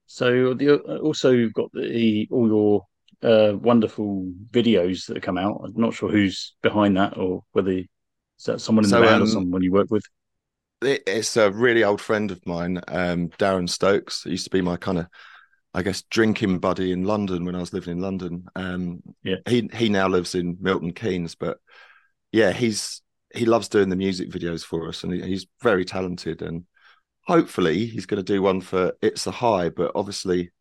So 0.05 0.53
the, 0.53 0.75
uh, 0.83 0.97
also 0.99 1.31
you've 1.31 1.53
got 1.53 1.71
the 1.73 2.27
all 2.31 2.47
your 2.47 2.85
uh, 3.23 3.53
wonderful 3.57 4.31
videos 4.51 5.07
that 5.07 5.23
come 5.23 5.37
out. 5.37 5.61
I'm 5.63 5.73
not 5.75 5.93
sure 5.93 6.09
who's 6.09 6.55
behind 6.61 6.97
that 6.97 7.17
or 7.17 7.43
whether 7.53 7.71
is 7.71 7.87
that 8.45 8.61
someone 8.61 8.85
in 8.85 8.91
So, 8.91 8.97
the 8.97 8.97
band 8.97 9.21
or 9.21 9.25
um, 9.25 9.27
someone 9.27 9.63
you 9.63 9.71
work 9.71 9.89
with. 9.91 10.03
it's 10.81 11.37
a 11.37 11.51
really 11.51 11.83
old 11.83 12.01
friend 12.01 12.31
of 12.31 12.45
mine, 12.45 12.79
um, 12.87 13.29
Darren 13.39 13.69
Stokes. 13.69 14.23
He 14.23 14.31
used 14.31 14.43
to 14.45 14.49
be 14.51 14.61
my 14.61 14.77
kind 14.77 14.99
of, 14.99 15.07
I 15.73 15.81
guess, 15.81 16.03
drinking 16.03 16.59
buddy 16.59 16.91
in 16.91 17.03
London 17.03 17.45
when 17.45 17.55
I 17.55 17.59
was 17.59 17.73
living 17.73 17.93
in 17.97 18.01
London. 18.01 18.45
Um, 18.55 19.01
Yeah. 19.23 19.37
he 19.47 19.69
he 19.73 19.89
now 19.89 20.07
lives 20.07 20.35
in 20.35 20.57
Milton 20.59 20.93
Keynes, 20.93 21.35
but 21.35 21.57
yeah, 22.31 22.51
he's 22.51 23.01
he 23.33 23.45
loves 23.45 23.69
doing 23.69 23.89
the 23.89 23.95
music 23.95 24.29
videos 24.29 24.63
for 24.63 24.87
us, 24.87 25.03
and 25.03 25.13
he, 25.13 25.21
he's 25.21 25.47
very 25.61 25.85
talented. 25.85 26.41
And 26.41 26.65
hopefully, 27.27 27.87
he's 27.87 28.05
going 28.07 28.23
to 28.23 28.33
do 28.33 28.41
one 28.41 28.61
for 28.61 28.93
It's 29.01 29.27
a 29.27 29.31
High. 29.31 29.69
But 29.69 29.93
obviously, 29.95 30.51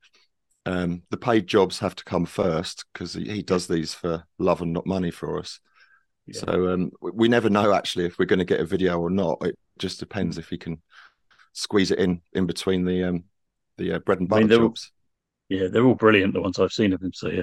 um, 0.67 1.03
the 1.11 1.17
paid 1.17 1.47
jobs 1.47 1.79
have 1.79 1.95
to 1.97 2.05
come 2.05 2.27
first 2.27 2.85
because 2.93 3.15
he, 3.15 3.25
he 3.25 3.43
does 3.43 3.67
these 3.67 3.95
for 3.95 4.25
love 4.39 4.61
and 4.63 4.73
not 4.73 4.87
money 4.87 5.11
for 5.11 5.39
us. 5.39 5.61
Yeah. 6.27 6.41
So 6.41 6.73
um, 6.73 6.91
we- 7.01 7.13
we 7.13 7.29
never 7.29 7.49
know 7.49 7.73
actually 7.73 8.05
if 8.07 8.19
we're 8.19 8.25
going 8.27 8.41
to 8.41 8.45
get 8.45 8.61
a 8.61 8.65
video 8.67 9.01
or 9.01 9.11
not. 9.11 9.39
It 9.43 9.57
just 9.79 9.97
Mm. 9.97 10.01
depends 10.01 10.39
if 10.39 10.49
he 10.49 10.59
can 10.59 10.83
squeeze 11.53 11.91
it 11.91 11.99
in 11.99 12.21
in 12.35 12.47
between 12.47 12.85
the 12.85 13.05
um 13.05 13.25
the 13.79 13.93
uh, 13.93 13.99
bread 14.01 14.21
and 14.21 14.29
I 14.29 14.31
butter 14.31 14.41
mean, 14.41 14.49
they're 14.49 14.61
all- 14.61 14.69
jobs. 14.69 14.93
Yeah, 15.49 15.69
they're 15.69 15.85
all 15.85 15.95
brilliant. 15.95 16.35
The 16.35 16.41
ones 16.41 16.59
I've 16.59 16.73
seen 16.73 16.93
of 16.93 17.01
him. 17.01 17.13
So 17.13 17.29
yeah. 17.31 17.43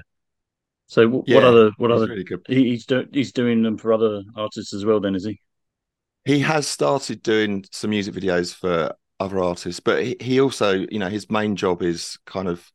So 0.88 1.10
wh- 1.10 1.24
Yeah, 1.30 1.36
what 1.36 1.44
other 1.46 1.72
what 1.78 1.92
other 1.92 2.08
really 2.08 2.26
he, 2.48 2.72
he's 2.72 2.86
doing 2.86 3.08
he's 3.14 3.32
doing 3.32 3.64
them 3.64 3.78
for 3.78 3.94
other 3.94 4.22
artists 4.36 4.74
as 4.74 4.84
well? 4.86 5.00
Then 5.00 5.16
is 5.16 5.24
he? 5.26 5.40
He 6.26 6.40
has 6.40 6.68
started 6.68 7.24
doing 7.24 7.64
some 7.72 7.92
music 7.92 8.14
videos 8.14 8.54
for 8.54 8.94
other 9.20 9.40
artists, 9.40 9.80
but 9.80 10.04
he, 10.04 10.18
he 10.20 10.42
also, 10.42 10.86
you 10.90 11.00
know, 11.00 11.08
his 11.10 11.30
main 11.30 11.56
job 11.56 11.82
is 11.82 12.18
kind 12.26 12.48
of 12.50 12.70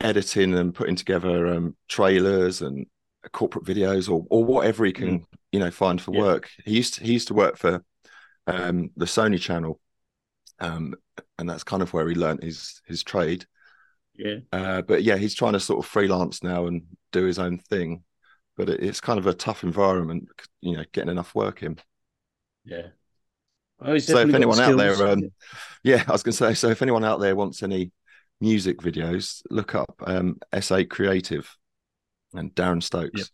editing 0.00 0.54
and 0.54 0.74
putting 0.74 0.96
together 0.96 1.46
um, 1.48 1.76
trailers 1.88 2.62
and 2.62 2.86
corporate 3.32 3.64
videos 3.64 4.10
or 4.10 4.24
or 4.30 4.44
whatever 4.44 4.84
he 4.84 4.92
can, 4.92 5.24
you 5.52 5.58
know, 5.58 5.70
find 5.70 6.00
for 6.00 6.12
Mm. 6.12 6.14
Yeah. 6.16 6.22
work. 6.22 6.50
He 6.64 6.72
used 6.76 6.94
to, 6.94 7.04
he 7.04 7.12
used 7.12 7.28
to 7.28 7.34
work 7.34 7.56
for 7.56 7.82
um, 8.46 8.90
the 8.96 9.06
Sony 9.06 9.40
channel, 9.40 9.80
um, 10.60 10.94
and 11.38 11.48
that's 11.48 11.64
kind 11.64 11.82
of 11.82 11.92
where 11.92 12.08
he 12.08 12.14
learnt 12.14 12.44
his 12.44 12.80
his 12.86 13.02
trade. 13.02 13.46
Yeah. 14.14 14.36
Uh, 14.52 14.82
but 14.82 15.02
yeah, 15.02 15.16
he's 15.16 15.34
trying 15.34 15.52
to 15.54 15.60
sort 15.60 15.84
of 15.84 15.90
freelance 15.90 16.42
now 16.42 16.66
and 16.66 16.82
do 17.12 17.24
his 17.24 17.38
own 17.38 17.58
thing. 17.58 18.02
But 18.56 18.70
it, 18.70 18.82
it's 18.82 19.00
kind 19.00 19.18
of 19.18 19.26
a 19.26 19.34
tough 19.34 19.62
environment, 19.64 20.28
you 20.60 20.76
know, 20.76 20.84
getting 20.92 21.10
enough 21.10 21.34
work 21.34 21.62
in. 21.62 21.78
Yeah. 22.64 22.88
Oh, 23.78 23.98
So 23.98 24.18
if 24.20 24.32
anyone 24.32 24.58
out 24.58 24.78
there, 24.78 25.06
um, 25.08 25.30
Yeah, 25.82 26.02
I 26.08 26.12
was 26.12 26.22
going 26.22 26.32
to 26.32 26.36
say. 26.38 26.54
So 26.54 26.68
if 26.70 26.80
anyone 26.80 27.04
out 27.04 27.20
there 27.20 27.36
wants 27.36 27.62
any 27.62 27.92
music 28.40 28.78
videos, 28.78 29.42
look 29.50 29.74
up 29.74 29.94
um, 30.06 30.38
S8 30.52 30.88
Creative 30.88 31.48
and 32.34 32.54
Darren 32.54 32.82
Stokes. 32.82 33.18
Yep. 33.18 33.26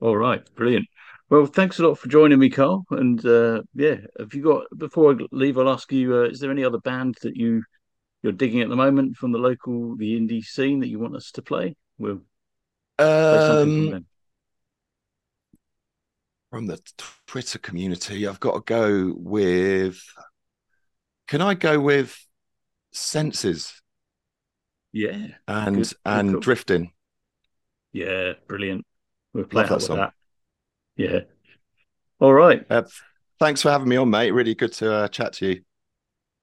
All 0.00 0.16
right, 0.16 0.42
brilliant. 0.54 0.86
Well, 1.30 1.46
thanks 1.46 1.78
a 1.78 1.86
lot 1.86 1.98
for 1.98 2.08
joining 2.08 2.38
me, 2.38 2.50
Carl. 2.50 2.84
And 2.90 3.24
uh, 3.24 3.62
yeah, 3.74 3.96
have 4.18 4.34
you 4.34 4.42
got 4.42 4.64
before 4.76 5.12
I 5.12 5.16
leave? 5.32 5.58
I'll 5.58 5.68
ask 5.70 5.90
you: 5.90 6.14
uh, 6.16 6.22
Is 6.28 6.38
there 6.38 6.50
any 6.50 6.64
other 6.64 6.78
band 6.78 7.16
that 7.22 7.36
you 7.36 7.62
you're 8.22 8.32
digging 8.32 8.60
at 8.60 8.68
the 8.68 8.76
moment 8.76 9.16
from 9.16 9.32
the 9.32 9.38
local, 9.38 9.96
the 9.96 10.18
indie 10.18 10.44
scene 10.44 10.80
that 10.80 10.88
you 10.88 10.98
want 10.98 11.16
us 11.16 11.30
to 11.32 11.42
play? 11.42 11.74
We'll 11.98 12.20
play 13.28 13.40
something 13.40 13.72
from 13.72 13.86
Um, 13.86 13.90
them. 13.90 14.06
from 16.50 16.66
the 16.66 16.80
Twitter 17.26 17.58
community, 17.58 18.26
I've 18.26 18.40
got 18.40 18.54
to 18.54 18.60
go 18.60 19.12
with. 19.16 20.00
Can 21.26 21.40
I 21.42 21.54
go 21.54 21.80
with 21.80 22.16
Senses 22.96 23.82
Yeah, 24.92 25.28
and 25.46 25.76
Good, 25.76 25.92
and. 26.04 26.40
Drifting? 26.40 26.92
yeah, 27.92 28.32
brilliant. 28.46 28.84
We'll 29.32 29.44
play 29.44 29.62
Love 29.62 29.70
out 29.72 29.80
that 29.80 29.82
with 29.82 29.82
song. 29.82 29.96
that. 29.98 30.12
Yeah. 30.96 31.20
All 32.20 32.32
right. 32.32 32.64
Uh, 32.70 32.84
thanks 33.38 33.62
for 33.62 33.70
having 33.70 33.88
me 33.88 33.96
on, 33.96 34.08
mate. 34.10 34.30
Really 34.30 34.54
good 34.54 34.72
to 34.74 34.92
uh, 34.92 35.08
chat 35.08 35.34
to 35.34 35.46
you. 35.46 35.62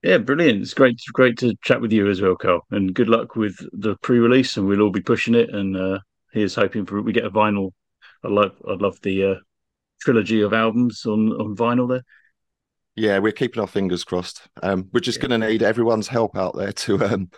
Yeah, 0.03 0.17
brilliant. 0.17 0.61
It's 0.61 0.73
great, 0.73 1.01
great 1.13 1.37
to 1.39 1.55
chat 1.63 1.81
with 1.81 1.91
you 1.93 2.09
as 2.09 2.21
well, 2.21 2.35
Carl. 2.35 2.61
And 2.71 2.93
good 2.93 3.09
luck 3.09 3.35
with 3.35 3.55
the 3.71 3.95
pre-release, 4.01 4.57
and 4.57 4.67
we'll 4.67 4.81
all 4.81 4.91
be 4.91 5.01
pushing 5.01 5.33
it. 5.33 5.49
And 5.53 5.75
uh, 5.77 5.99
here's 6.33 6.55
hoping 6.55 6.85
for 6.85 7.01
we 7.01 7.13
get 7.13 7.25
a 7.25 7.31
vinyl. 7.31 7.71
I 8.23 8.27
love, 8.27 8.51
I 8.67 8.73
love 8.73 8.99
the 9.01 9.23
uh, 9.23 9.35
trilogy 10.01 10.41
of 10.41 10.53
albums 10.53 11.05
on 11.05 11.31
on 11.33 11.55
vinyl 11.55 11.89
there. 11.89 12.03
Yeah, 12.95 13.19
we're 13.19 13.31
keeping 13.31 13.59
our 13.61 13.67
fingers 13.67 14.03
crossed. 14.03 14.41
Um, 14.61 14.89
we're 14.93 14.99
just 14.99 15.17
Yeah. 15.21 15.27
going 15.27 15.41
to 15.41 15.47
need 15.49 15.63
everyone's 15.63 16.07
help 16.07 16.37
out 16.37 16.55
there 16.55 16.71
to 16.71 17.03
um, 17.05 17.29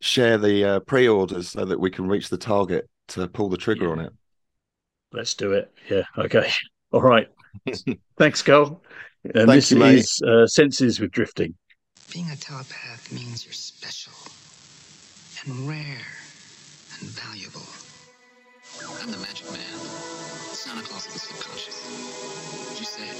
share 0.00 0.38
the 0.38 0.64
uh, 0.64 0.80
pre-orders 0.80 1.50
so 1.50 1.64
that 1.64 1.78
we 1.78 1.90
can 1.90 2.08
reach 2.08 2.28
the 2.30 2.38
target 2.38 2.88
to 3.08 3.28
pull 3.28 3.48
the 3.48 3.56
trigger 3.56 3.92
on 3.92 4.00
it. 4.00 4.12
Let's 5.12 5.34
do 5.34 5.52
it. 5.52 5.72
Yeah. 5.90 6.02
Okay. 6.16 6.50
All 6.92 7.02
right. 7.02 7.28
Thanks, 8.18 8.42
Carl. 8.42 8.82
And 9.24 9.34
Thank 9.34 9.48
this 9.48 9.70
you, 9.72 9.82
is 9.82 10.22
uh, 10.26 10.46
Senses 10.46 11.00
with 11.00 11.10
Drifting. 11.10 11.54
Being 12.12 12.30
a 12.30 12.36
telepath 12.36 13.12
means 13.12 13.44
you're 13.44 13.52
special 13.52 14.12
and 15.44 15.68
rare 15.68 16.06
and 17.00 17.08
valuable. 17.10 17.66
I'm 19.02 19.10
the 19.10 19.18
magic 19.18 19.50
man, 19.50 19.60
Santa 20.52 20.82
Claus 20.82 21.06
of 21.06 21.12
the 21.12 21.18
subconscious. 21.18 22.78
You 22.78 22.84
say 22.86 23.02
it, 23.08 23.16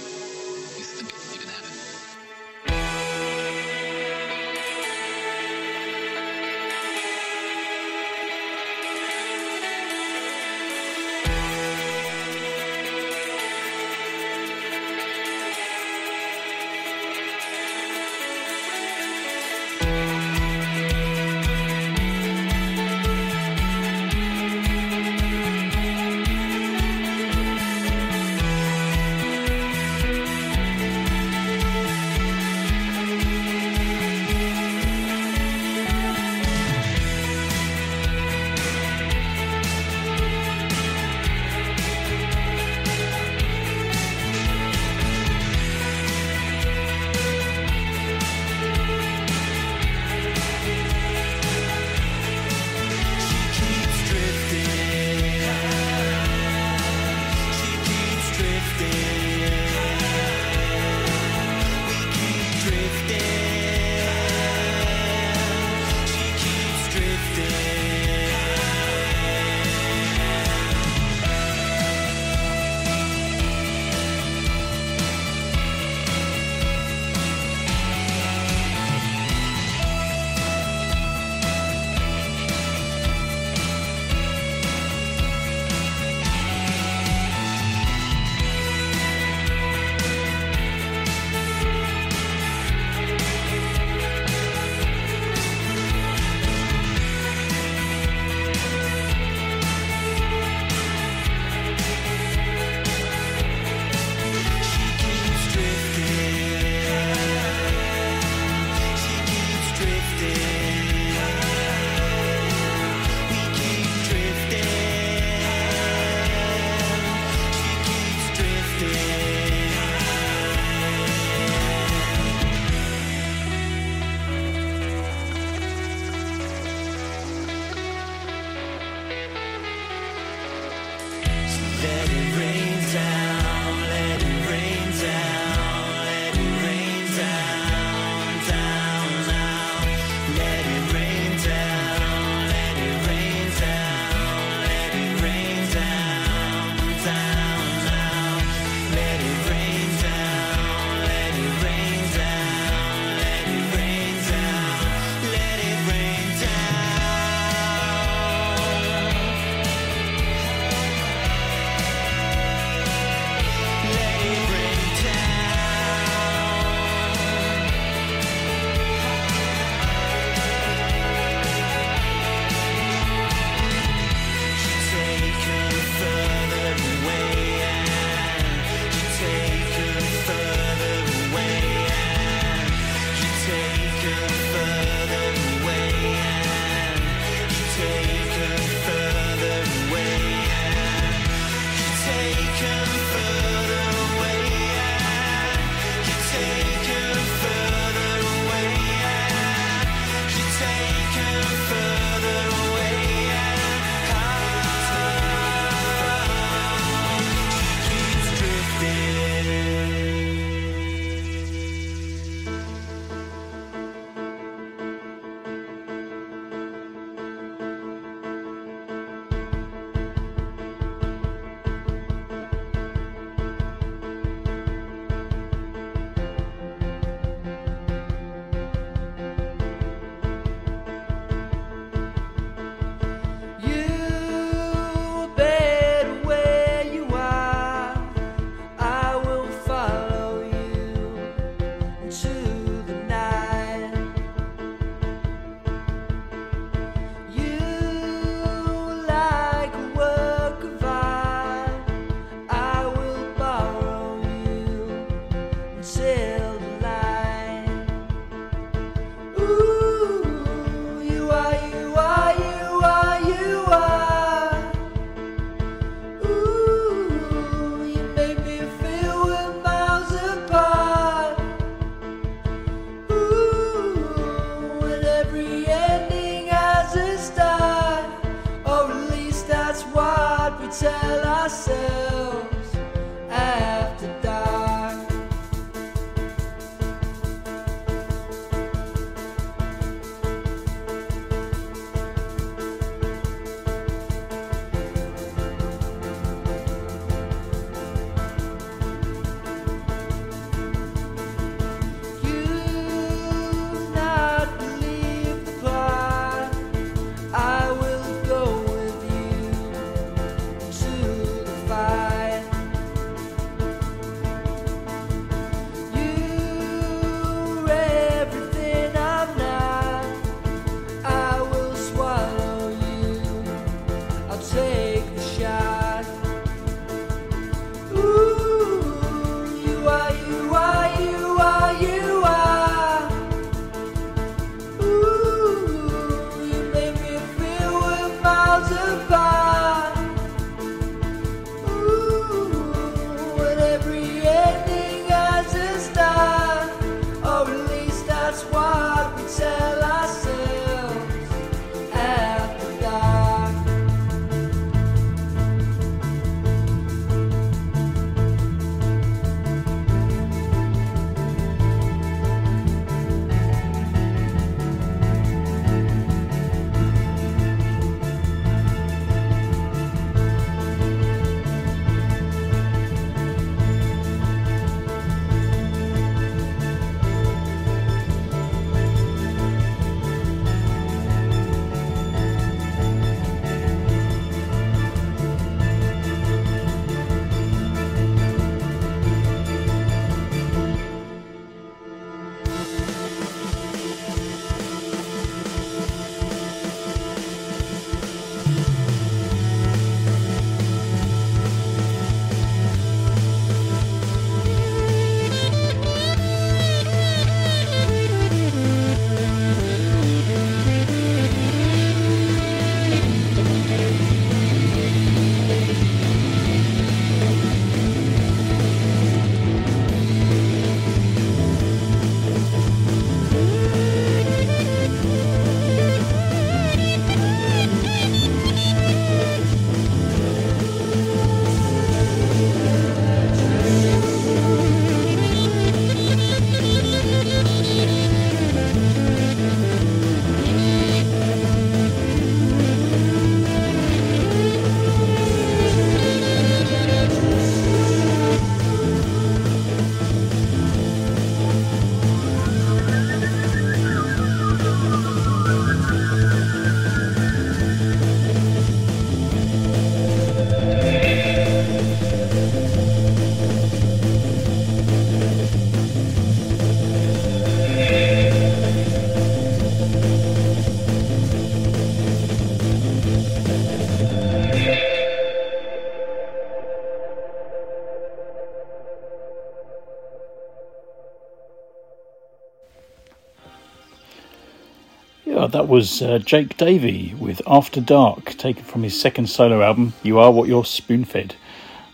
that 485.49 485.69
was 485.69 486.03
uh, 486.03 486.19
Jake 486.19 486.57
Davey 486.57 487.15
with 487.19 487.43
After 487.47 487.81
Dark, 487.81 488.37
taken 488.37 488.65
from 488.65 488.83
his 488.83 488.99
second 488.99 489.29
solo 489.29 489.62
album, 489.62 489.95
You 490.03 490.19
Are 490.19 490.31
What 490.31 490.49
You're 490.49 490.65
Spoon 490.65 491.05
Fed. 491.05 491.35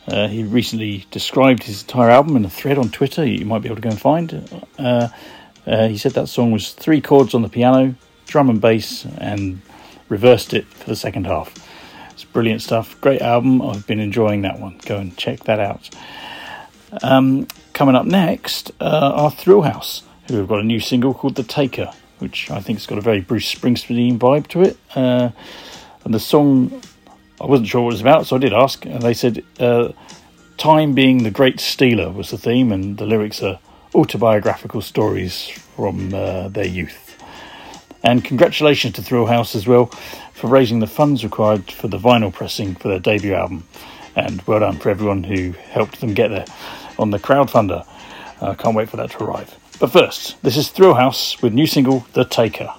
Uh, 0.07 0.29
he 0.29 0.43
recently 0.45 1.07
described 1.11 1.63
his 1.63 1.83
entire 1.83 2.11
album 2.11 2.37
in 2.37 2.45
a 2.45 2.51
thread 2.51 2.77
on 2.77 2.91
Twitter 2.91 3.25
you 3.25 3.47
might 3.47 3.63
be 3.63 3.69
able 3.69 3.77
to 3.77 3.83
go 3.83 3.91
and 3.91 4.01
find. 4.01 4.63
Uh, 4.79 5.09
uh, 5.67 5.89
he 5.89 5.97
said 5.97 6.13
that 6.13 6.29
song 6.29 6.53
was 6.53 6.73
three 6.73 7.01
chords 7.01 7.35
on 7.35 7.43
the 7.43 7.49
piano, 7.49 7.95
drum 8.27 8.51
and 8.51 8.61
bass, 8.61 9.07
and 9.19 9.61
reversed 10.09 10.53
it 10.53 10.67
for 10.67 10.89
the 10.89 10.97
second 10.97 11.27
half. 11.27 11.55
It's 12.13 12.25
brilliant 12.25 12.63
stuff. 12.63 13.01
Great 13.01 13.23
album. 13.23 13.63
I've 13.63 13.87
been 13.87 14.01
enjoying 14.01 14.43
that 14.43 14.61
one. 14.61 14.79
Go 14.85 14.99
and 14.99 15.17
check 15.17 15.45
that 15.45 15.61
out. 15.61 15.91
Um, 17.03 17.49
coming 17.73 17.95
up 17.95 18.07
next 18.07 18.73
uh, 18.81 19.13
are 19.15 19.31
Thrill 19.31 19.63
House, 19.63 20.03
who 20.29 20.37
have 20.37 20.49
got 20.49 20.61
a 20.61 20.65
new 20.65 20.81
single 20.81 21.15
called 21.15 21.35
The 21.35 21.43
Taker, 21.43 21.93
which 22.25 22.51
I 22.51 22.59
think 22.61 22.79
has 22.79 22.87
got 22.87 22.97
a 22.97 23.03
very 23.03 23.21
Bruce 23.21 23.55
Springsteen 23.55 24.19
vibe 24.19 24.47
to 24.49 24.63
it. 24.63 24.79
Uh, 24.95 25.29
and 26.05 26.15
the 26.15 26.19
song, 26.19 26.83
I 27.39 27.45
wasn't 27.45 27.69
sure 27.69 27.83
what 27.83 27.91
it 27.91 27.93
was 27.93 28.01
about, 28.01 28.27
so 28.27 28.37
I 28.37 28.39
did 28.39 28.55
ask, 28.55 28.87
and 28.87 29.03
they 29.03 29.13
said 29.13 29.45
uh, 29.61 29.93
time 30.57 30.95
being 30.95 31.23
the 31.23 31.31
great 31.31 31.61
stealer 31.61 32.11
was 32.11 32.31
the 32.31 32.39
theme, 32.39 32.73
and 32.73 32.97
the 32.97 33.05
lyrics 33.05 33.43
are 33.43 33.59
autobiographical 33.95 34.81
stories 34.81 35.49
from 35.77 36.15
uh, 36.15 36.49
their 36.49 36.67
youth. 36.67 37.23
And 38.03 38.25
congratulations 38.25 38.95
to 38.95 39.03
Thrill 39.03 39.27
House 39.27 39.55
as 39.55 39.67
well 39.67 39.87
for 40.33 40.47
raising 40.47 40.81
the 40.81 40.87
funds 40.87 41.25
required 41.25 41.71
for 41.71 41.89
the 41.89 41.99
vinyl 41.99 42.33
pressing 42.33 42.75
for 42.75 42.89
their 42.89 42.99
debut 43.01 43.35
album. 43.35 43.65
And 44.17 44.41
well 44.47 44.61
done 44.61 44.79
for 44.79 44.89
everyone 44.89 45.25
who 45.25 45.53
helped 45.53 46.01
them 46.01 46.15
get 46.15 46.29
there 46.29 46.47
on 46.99 47.11
the 47.11 47.19
crowdfunder. 47.19 47.87
I 48.41 48.55
can't 48.55 48.77
wait 48.77 48.89
for 48.89 48.97
that 48.97 49.11
to 49.13 49.25
arrive. 49.25 49.57
But 49.81 49.91
first, 49.91 50.41
this 50.43 50.57
is 50.57 50.69
Thrill 50.69 50.95
House 50.95 51.43
with 51.43 51.53
new 51.53 51.67
single 51.67 52.07
The 52.13 52.25
Taker. 52.25 52.73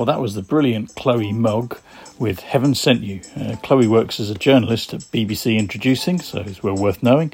Well, 0.00 0.06
that 0.06 0.18
was 0.18 0.34
the 0.34 0.40
brilliant 0.40 0.94
Chloe 0.94 1.30
Mogg 1.30 1.78
with 2.18 2.40
Heaven 2.40 2.74
Sent 2.74 3.02
You. 3.02 3.20
Uh, 3.36 3.56
Chloe 3.62 3.86
works 3.86 4.18
as 4.18 4.30
a 4.30 4.34
journalist 4.34 4.94
at 4.94 5.00
BBC 5.02 5.58
Introducing, 5.58 6.18
so 6.20 6.40
it's 6.40 6.62
well 6.62 6.74
worth 6.74 7.02
knowing. 7.02 7.30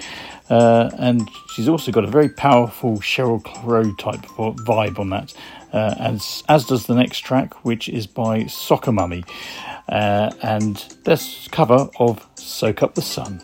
Uh, 0.50 0.90
and 0.98 1.30
she's 1.54 1.68
also 1.68 1.92
got 1.92 2.02
a 2.02 2.08
very 2.08 2.28
powerful 2.28 2.96
Sheryl 2.96 3.40
Crow 3.44 3.94
type 3.94 4.22
vibe 4.22 4.98
on 4.98 5.10
that, 5.10 5.32
uh, 5.72 5.94
as, 6.00 6.42
as 6.48 6.64
does 6.64 6.86
the 6.86 6.96
next 6.96 7.20
track, 7.20 7.54
which 7.64 7.88
is 7.88 8.08
by 8.08 8.46
Soccer 8.46 8.90
Mummy. 8.90 9.22
Uh, 9.88 10.32
and 10.42 10.74
this 11.04 11.46
cover 11.52 11.88
of 12.00 12.26
Soak 12.34 12.82
Up 12.82 12.96
the 12.96 13.00
Sun. 13.00 13.42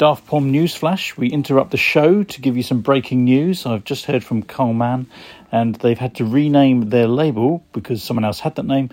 Daft 0.00 0.26
Pom 0.26 0.50
News 0.50 0.74
Flash. 0.74 1.18
We 1.18 1.28
interrupt 1.28 1.72
the 1.72 1.76
show 1.76 2.22
to 2.22 2.40
give 2.40 2.56
you 2.56 2.62
some 2.62 2.80
breaking 2.80 3.24
news. 3.24 3.66
I've 3.66 3.84
just 3.84 4.06
heard 4.06 4.24
from 4.24 4.42
Carl 4.42 4.72
Mann, 4.72 5.06
and 5.52 5.74
they've 5.74 5.98
had 5.98 6.14
to 6.14 6.24
rename 6.24 6.88
their 6.88 7.06
label 7.06 7.62
because 7.74 8.02
someone 8.02 8.24
else 8.24 8.40
had 8.40 8.54
that 8.54 8.64
name, 8.64 8.88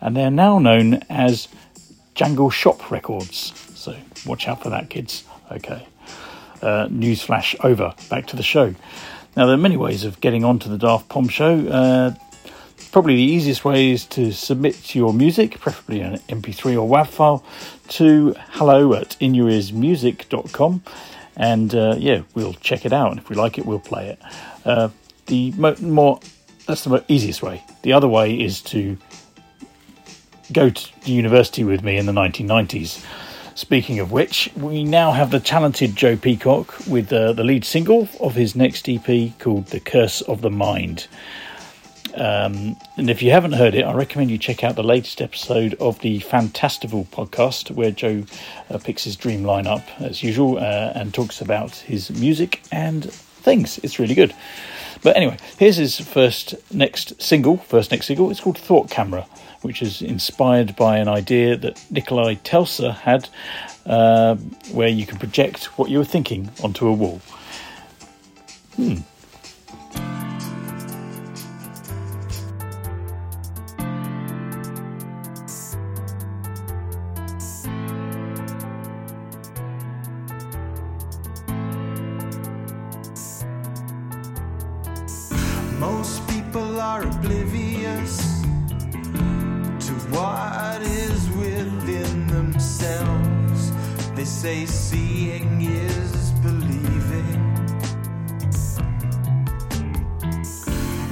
and 0.00 0.16
they're 0.16 0.30
now 0.30 0.60
known 0.60 1.02
as 1.10 1.48
Jangle 2.14 2.50
Shop 2.50 2.92
Records. 2.92 3.52
So 3.74 3.96
watch 4.24 4.46
out 4.46 4.62
for 4.62 4.70
that, 4.70 4.88
kids. 4.88 5.24
Okay. 5.50 5.84
Uh, 6.62 6.86
news 6.88 7.22
flash 7.22 7.56
over. 7.64 7.92
Back 8.08 8.28
to 8.28 8.36
the 8.36 8.44
show. 8.44 8.72
Now, 9.36 9.46
there 9.46 9.56
are 9.56 9.58
many 9.58 9.76
ways 9.76 10.04
of 10.04 10.20
getting 10.20 10.44
onto 10.44 10.68
the 10.68 10.78
Daft 10.78 11.08
Pom 11.08 11.26
show. 11.26 11.58
Uh, 11.66 12.14
probably 12.92 13.16
the 13.16 13.22
easiest 13.22 13.64
way 13.64 13.90
is 13.90 14.04
to 14.06 14.30
submit 14.32 14.94
your 14.94 15.12
music, 15.12 15.58
preferably 15.58 16.00
an 16.02 16.18
MP3 16.28 16.80
or 16.80 16.88
WAV 16.88 17.08
file, 17.08 17.44
to 17.88 18.34
hello 18.50 18.94
at 18.94 19.16
inearsmusic.com. 19.20 20.82
And 21.34 21.74
uh, 21.74 21.96
yeah, 21.98 22.22
we'll 22.34 22.52
check 22.54 22.84
it 22.84 22.92
out. 22.92 23.10
And 23.10 23.18
if 23.18 23.30
we 23.30 23.34
like 23.34 23.58
it, 23.58 23.66
we'll 23.66 23.80
play 23.80 24.10
it. 24.10 24.20
Uh, 24.64 24.90
the 25.26 25.52
mo- 25.52 25.76
more 25.80 26.20
that's 26.66 26.84
the 26.84 27.04
easiest 27.08 27.42
way. 27.42 27.64
The 27.82 27.92
other 27.92 28.08
way 28.08 28.40
is 28.40 28.60
to 28.62 28.96
go 30.52 30.70
to 30.70 30.90
university 31.10 31.64
with 31.64 31.82
me 31.82 31.96
in 31.96 32.06
the 32.06 32.12
1990s. 32.12 33.04
Speaking 33.54 33.98
of 33.98 34.12
which, 34.12 34.50
we 34.56 34.84
now 34.84 35.12
have 35.12 35.30
the 35.30 35.40
talented 35.40 35.96
Joe 35.96 36.16
Peacock 36.16 36.74
with 36.86 37.12
uh, 37.12 37.32
the 37.32 37.44
lead 37.44 37.64
single 37.64 38.08
of 38.20 38.34
his 38.34 38.54
next 38.54 38.88
EP 38.88 39.38
called 39.38 39.66
The 39.66 39.80
Curse 39.80 40.20
of 40.22 40.40
the 40.40 40.50
Mind. 40.50 41.06
Um, 42.14 42.76
and 42.96 43.08
if 43.08 43.22
you 43.22 43.30
haven't 43.30 43.52
heard 43.52 43.74
it, 43.74 43.82
I 43.82 43.94
recommend 43.94 44.30
you 44.30 44.38
check 44.38 44.62
out 44.62 44.76
the 44.76 44.82
latest 44.82 45.22
episode 45.22 45.74
of 45.74 45.98
the 46.00 46.20
Fantastival 46.20 47.06
podcast, 47.06 47.70
where 47.70 47.90
Joe 47.90 48.24
uh, 48.70 48.78
picks 48.78 49.04
his 49.04 49.16
dream 49.16 49.42
lineup 49.42 49.82
as 50.00 50.22
usual 50.22 50.58
uh, 50.58 50.92
and 50.94 51.14
talks 51.14 51.40
about 51.40 51.76
his 51.76 52.10
music 52.10 52.62
and 52.70 53.10
things. 53.12 53.78
It's 53.78 53.98
really 53.98 54.14
good. 54.14 54.34
But 55.02 55.16
anyway, 55.16 55.38
here's 55.58 55.76
his 55.76 55.98
first 55.98 56.54
next 56.72 57.20
single. 57.20 57.56
First 57.56 57.90
next 57.90 58.06
single. 58.06 58.30
It's 58.30 58.40
called 58.40 58.58
Thought 58.58 58.90
Camera, 58.90 59.26
which 59.62 59.82
is 59.82 60.00
inspired 60.00 60.76
by 60.76 60.98
an 60.98 61.08
idea 61.08 61.56
that 61.56 61.84
Nikolai 61.90 62.34
Tesla 62.34 62.92
had, 62.92 63.28
uh, 63.84 64.36
where 64.70 64.88
you 64.88 65.06
can 65.06 65.18
project 65.18 65.76
what 65.78 65.90
you 65.90 65.98
were 65.98 66.04
thinking 66.04 66.50
onto 66.62 66.86
a 66.86 66.92
wall. 66.92 67.20
Hmm. 68.76 68.98
Say 94.42 94.66
seeing 94.66 95.62
is 95.62 96.32
believing. 96.42 97.40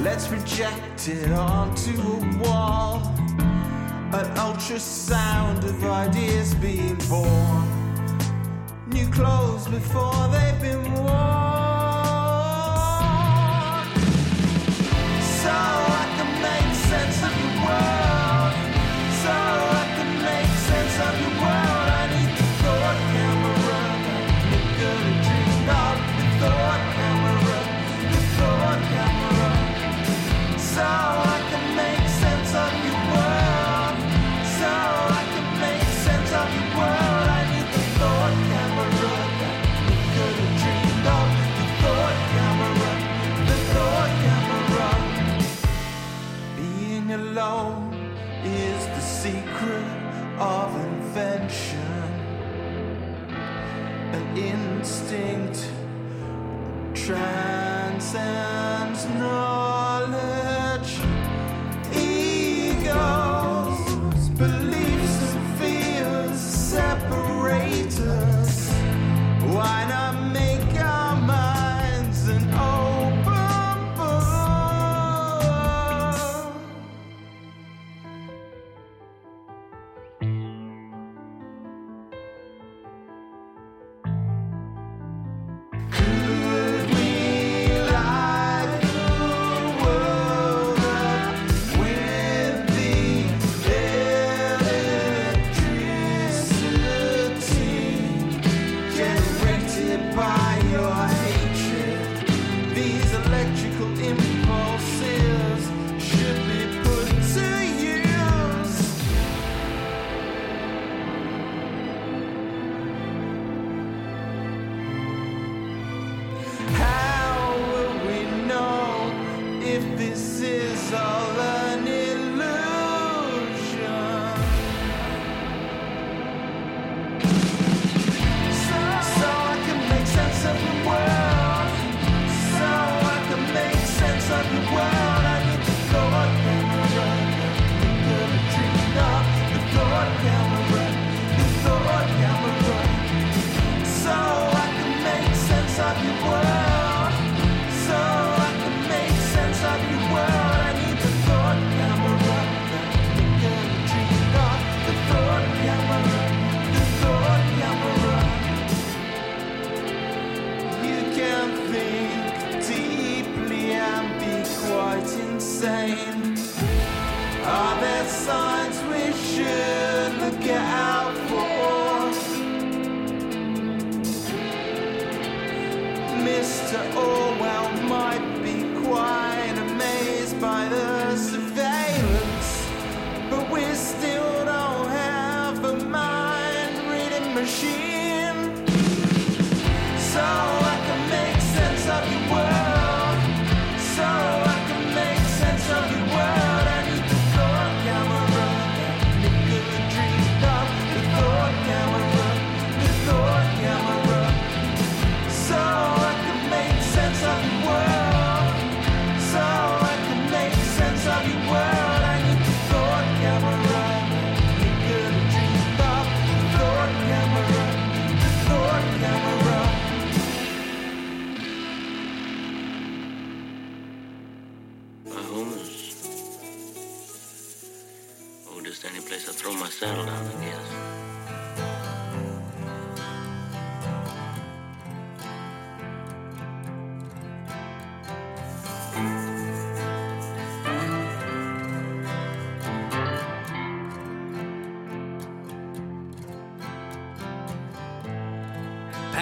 Let's 0.02 0.26
project 0.26 1.06
it 1.06 1.30
onto 1.30 1.92
a 1.92 2.38
wall. 2.42 2.96
An 4.18 4.26
ultrasound 4.34 5.62
of 5.62 5.84
ideas 5.84 6.54
being 6.54 6.98
born. 7.08 7.68
New 8.88 9.08
clothes 9.10 9.68
before 9.68 10.26
they've 10.32 10.60
been 10.60 10.92
worn. 10.94 11.39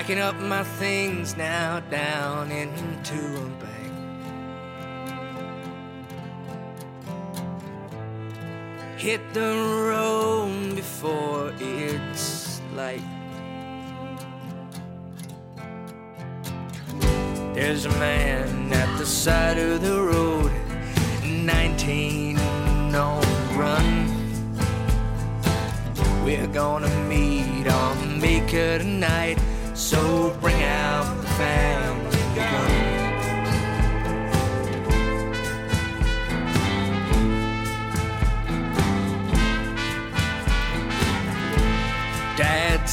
Packing 0.08 0.22
up 0.22 0.40
my 0.40 0.64
things 0.64 1.36
now 1.36 1.80
down 1.90 2.50
into 2.50 2.67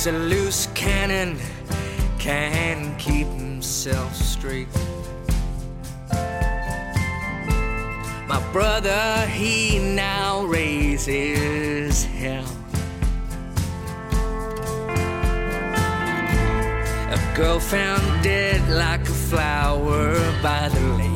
a 0.08 0.12
loose 0.12 0.68
cannon, 0.76 1.36
can't 2.20 2.98
keep 3.00 3.26
himself 3.28 4.16
straight. 4.16 4.68
My 8.28 8.40
brother, 8.52 9.26
he 9.28 9.80
now 9.80 10.44
raises 10.44 12.04
hell. 12.04 12.46
A 17.10 17.36
girl 17.36 17.60
found 17.60 18.24
dead 18.24 18.62
like 18.70 19.02
a 19.02 19.18
flower 19.30 20.14
by 20.44 20.70
the 20.70 20.82
lake. 21.00 21.16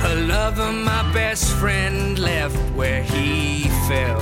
Her 0.00 0.16
lover, 0.26 0.72
my 0.72 1.12
best 1.12 1.52
friend, 1.52 2.18
left 2.18 2.56
where 2.74 3.02
he 3.02 3.69
fell. 3.88 4.20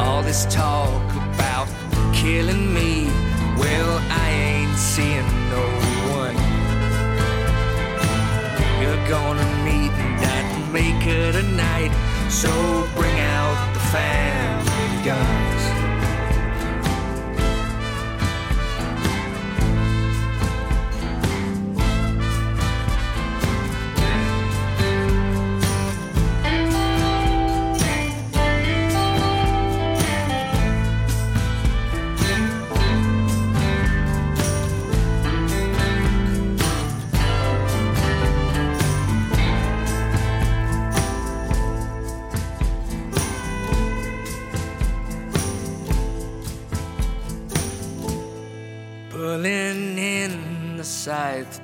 All 0.00 0.22
this 0.22 0.46
talk 0.46 1.02
about 1.34 1.68
killing 2.12 2.72
me, 2.72 3.06
well, 3.58 4.00
I 4.10 4.28
ain't 4.30 4.76
seeing 4.76 5.28
no 5.50 5.64
one. 6.18 6.36
You're 8.80 9.08
gonna 9.08 9.48
meet 9.64 9.92
that 10.24 10.46
maker 10.72 11.32
tonight, 11.32 11.92
so 12.28 12.50
bring 12.96 13.18
out 13.20 13.74
the 13.74 13.80
family 13.94 15.04
guns. 15.04 15.51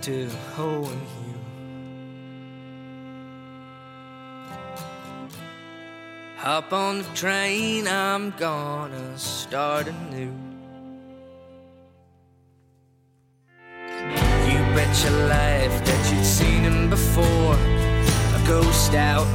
To 0.03 0.29
hoe 0.55 0.85
and 0.85 1.03
hew. 1.15 1.35
Hop 6.37 6.73
on 6.73 6.99
the 6.99 7.09
train, 7.15 7.87
I'm 7.87 8.31
gonna 8.33 9.19
start 9.19 9.89
anew. 9.89 10.33
You 14.49 14.59
bet 14.75 15.05
your 15.05 15.19
life 15.29 15.85
that 15.85 16.13
you'd 16.13 16.25
seen 16.25 16.63
him 16.63 16.91
before. 16.91 17.55
A 17.55 18.41
ghost 18.47 18.95
out 18.95 19.27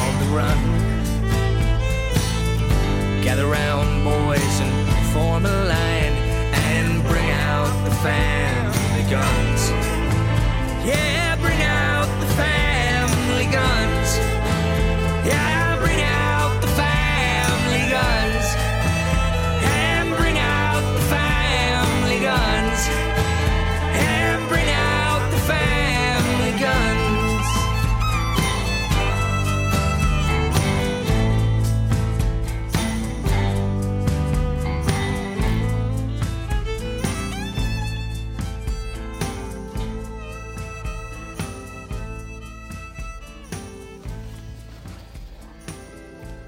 on 0.00 0.18
the 0.20 0.26
run. 0.36 0.60
Gather 3.22 3.46
round, 3.46 4.04
boys, 4.04 4.60
and 4.60 4.72
form 5.12 5.46
a 5.46 5.64
line 5.64 6.14
and 6.72 7.02
bring 7.04 7.30
out 7.30 7.72
the 7.84 7.94
family 7.96 8.63
guns. 9.14 9.70
Yeah, 10.84 11.36
bring 11.36 11.62
out 11.62 12.08
the 12.18 12.26
family 12.34 12.73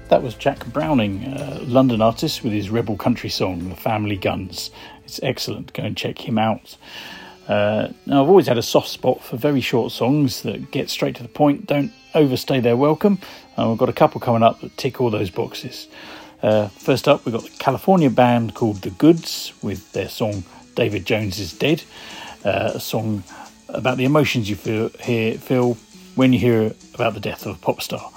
That 0.09 0.23
was 0.23 0.35
Jack 0.35 0.65
Browning, 0.67 1.25
a 1.25 1.59
London 1.63 2.01
artist, 2.01 2.41
with 2.41 2.53
his 2.53 2.69
rebel 2.69 2.95
country 2.95 3.29
song, 3.29 3.67
The 3.67 3.75
Family 3.75 4.15
Guns. 4.15 4.71
It's 5.03 5.19
excellent. 5.21 5.73
Go 5.73 5.83
and 5.83 5.97
check 5.97 6.25
him 6.25 6.37
out. 6.37 6.77
Uh, 7.45 7.89
now, 8.05 8.23
I've 8.23 8.29
always 8.29 8.47
had 8.47 8.57
a 8.57 8.61
soft 8.61 8.87
spot 8.87 9.21
for 9.21 9.35
very 9.35 9.59
short 9.59 9.91
songs 9.91 10.43
that 10.43 10.71
get 10.71 10.89
straight 10.89 11.15
to 11.17 11.23
the 11.23 11.29
point, 11.29 11.67
don't 11.67 11.91
overstay 12.15 12.61
their 12.61 12.77
welcome. 12.77 13.19
And 13.57 13.69
we've 13.69 13.77
got 13.77 13.89
a 13.89 13.93
couple 13.93 14.21
coming 14.21 14.43
up 14.43 14.61
that 14.61 14.77
tick 14.77 15.01
all 15.01 15.09
those 15.09 15.29
boxes. 15.29 15.89
Uh, 16.41 16.69
first 16.69 17.09
up, 17.09 17.25
we've 17.25 17.35
got 17.35 17.43
the 17.43 17.57
California 17.59 18.09
band 18.09 18.55
called 18.55 18.83
The 18.83 18.91
Goods 18.91 19.51
with 19.61 19.91
their 19.91 20.07
song 20.07 20.45
David 20.75 21.05
Jones 21.05 21.37
is 21.37 21.51
Dead, 21.51 21.83
uh, 22.45 22.71
a 22.75 22.79
song 22.79 23.23
about 23.67 23.97
the 23.97 24.05
emotions 24.05 24.49
you 24.49 24.55
feel, 24.55 24.87
hear, 25.01 25.37
feel 25.37 25.73
when 26.15 26.31
you 26.31 26.39
hear 26.39 26.73
about 26.93 27.13
the 27.13 27.19
death 27.19 27.45
of 27.45 27.57
a 27.57 27.59
pop 27.59 27.81
star. 27.81 28.09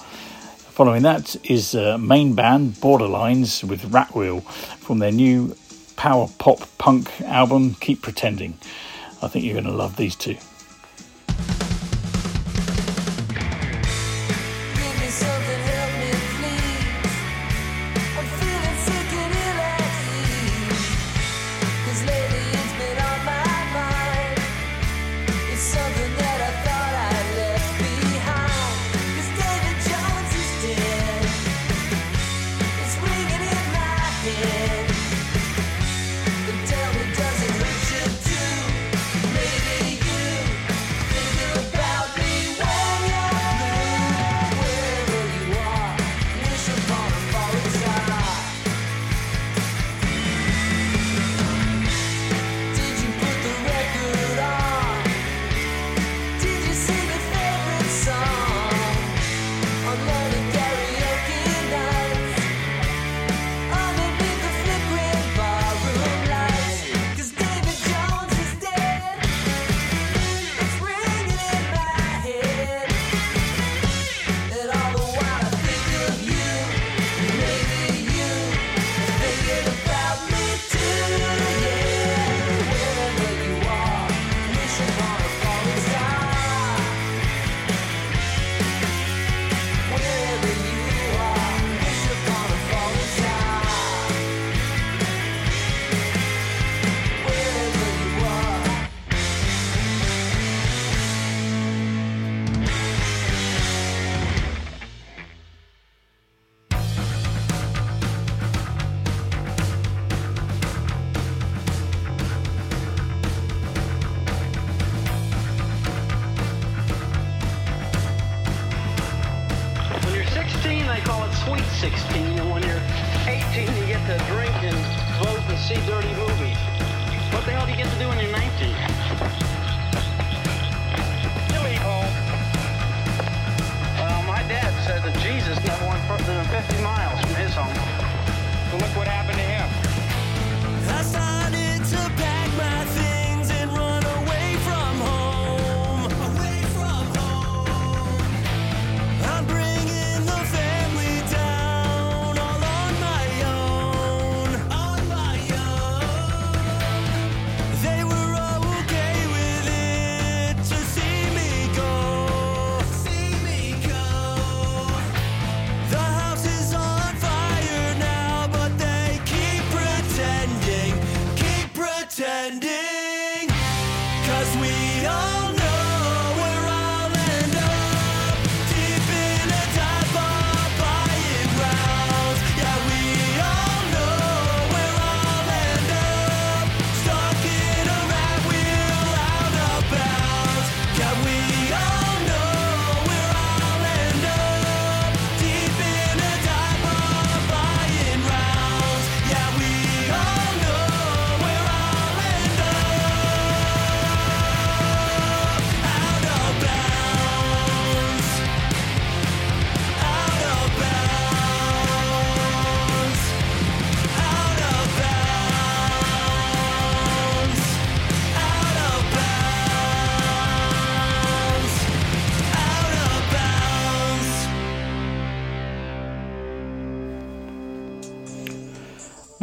Following 0.81 1.03
that 1.03 1.37
is 1.45 1.75
uh, 1.75 1.99
Maine 1.99 2.33
band 2.33 2.73
Borderlines 2.73 3.63
with 3.63 3.93
Rat 3.93 4.15
Wheel 4.15 4.41
from 4.41 4.99
their 4.99 5.13
new 5.13 5.55
power 5.97 6.27
pop 6.39 6.61
punk 6.79 7.21
album 7.21 7.75
Keep 7.75 8.01
Pretending. 8.01 8.57
I 9.21 9.29
think 9.29 9.45
you're 9.45 9.53
going 9.53 9.67
to 9.67 9.73
love 9.73 9.97
these 9.97 10.17
two. 10.17 10.39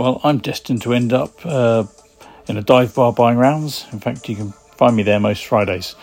well, 0.08 0.22
I'm 0.24 0.38
destined 0.38 0.82
to 0.84 0.94
end 0.94 1.12
up 1.12 1.34
uh, 1.46 1.84
in 2.48 2.56
a 2.56 2.62
dive 2.62 2.96
bar 2.96 3.12
buying 3.12 3.38
rounds. 3.38 3.86
In 3.92 4.00
fact, 4.00 4.30
you 4.30 4.38
can 4.38 4.52
find 4.78 4.96
me 4.96 5.04
there 5.04 5.20
most 5.20 5.46
Fridays. 5.46 5.96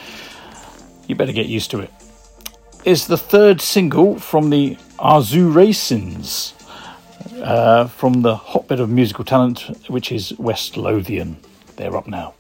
You 1.07 1.15
better 1.15 1.33
get 1.33 1.47
used 1.47 1.71
to 1.71 1.81
it. 1.81 1.91
It's 2.85 3.07
the 3.07 3.17
third 3.17 3.63
single 3.63 4.19
from 4.19 4.51
the 4.51 4.77
Arzu 4.99 5.51
Racins 5.51 6.53
uh, 7.43 7.87
from 7.87 8.21
the 8.21 8.37
hotbed 8.37 8.79
of 8.79 8.91
musical 8.91 9.25
talent, 9.25 9.61
which 9.89 10.13
is 10.13 10.39
West 10.39 10.77
Lothian. 10.77 11.39
They're 11.77 11.97
up 11.97 12.07
now. 12.07 12.35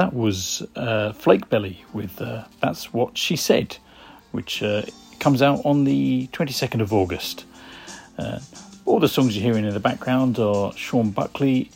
That 0.00 0.14
was 0.14 0.66
uh, 0.76 1.12
Flake 1.12 1.50
Belly 1.50 1.84
with 1.92 2.22
uh, 2.22 2.44
That's 2.62 2.90
What 2.90 3.18
She 3.18 3.36
Said, 3.36 3.76
which 4.32 4.62
uh, 4.62 4.82
comes 5.18 5.42
out 5.42 5.60
on 5.66 5.84
the 5.84 6.26
22nd 6.32 6.80
of 6.80 6.90
August. 6.90 7.44
Uh, 8.16 8.40
all 8.86 8.98
the 8.98 9.08
songs 9.08 9.36
you're 9.36 9.44
hearing 9.44 9.66
in 9.66 9.74
the 9.74 9.80
background 9.80 10.38
are 10.38 10.72
Sean 10.72 11.10
Buckley 11.10 11.70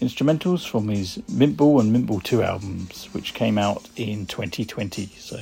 instrumentals 0.00 0.64
from 0.64 0.86
his 0.86 1.18
Mintball 1.28 1.80
and 1.80 1.94
Mintball 1.94 2.22
2 2.22 2.44
albums, 2.44 3.08
which 3.12 3.34
came 3.34 3.58
out 3.58 3.88
in 3.96 4.26
2020. 4.26 5.06
So 5.18 5.40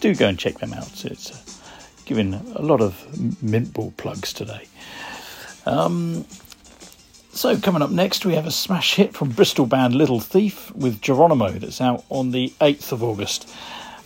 do 0.00 0.14
go 0.14 0.28
and 0.28 0.38
check 0.38 0.60
them 0.60 0.72
out. 0.72 1.04
It's 1.04 1.30
uh, 1.30 1.60
giving 2.06 2.32
a 2.32 2.62
lot 2.62 2.80
of 2.80 3.06
Mintball 3.12 3.94
plugs 3.98 4.32
today. 4.32 4.66
Um, 5.66 6.24
so, 7.32 7.56
coming 7.58 7.80
up 7.80 7.90
next, 7.90 8.26
we 8.26 8.34
have 8.34 8.46
a 8.46 8.50
smash 8.50 8.96
hit 8.96 9.14
from 9.14 9.30
Bristol 9.30 9.66
band 9.66 9.94
Little 9.94 10.20
Thief 10.20 10.74
with 10.74 11.00
Geronimo 11.00 11.50
that's 11.52 11.80
out 11.80 12.04
on 12.08 12.32
the 12.32 12.52
8th 12.60 12.90
of 12.92 13.04
August. 13.04 13.48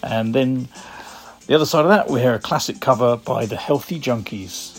And 0.03 0.35
then 0.35 0.69
the 1.47 1.55
other 1.55 1.67
side 1.67 1.85
of 1.85 1.89
that, 1.89 2.11
we 2.11 2.21
hear 2.21 2.35
a 2.35 2.39
classic 2.39 2.81
cover 2.81 3.17
by 3.17 3.47
the 3.47 3.57
Healthy 3.57 3.99
Junkies. 3.99 4.74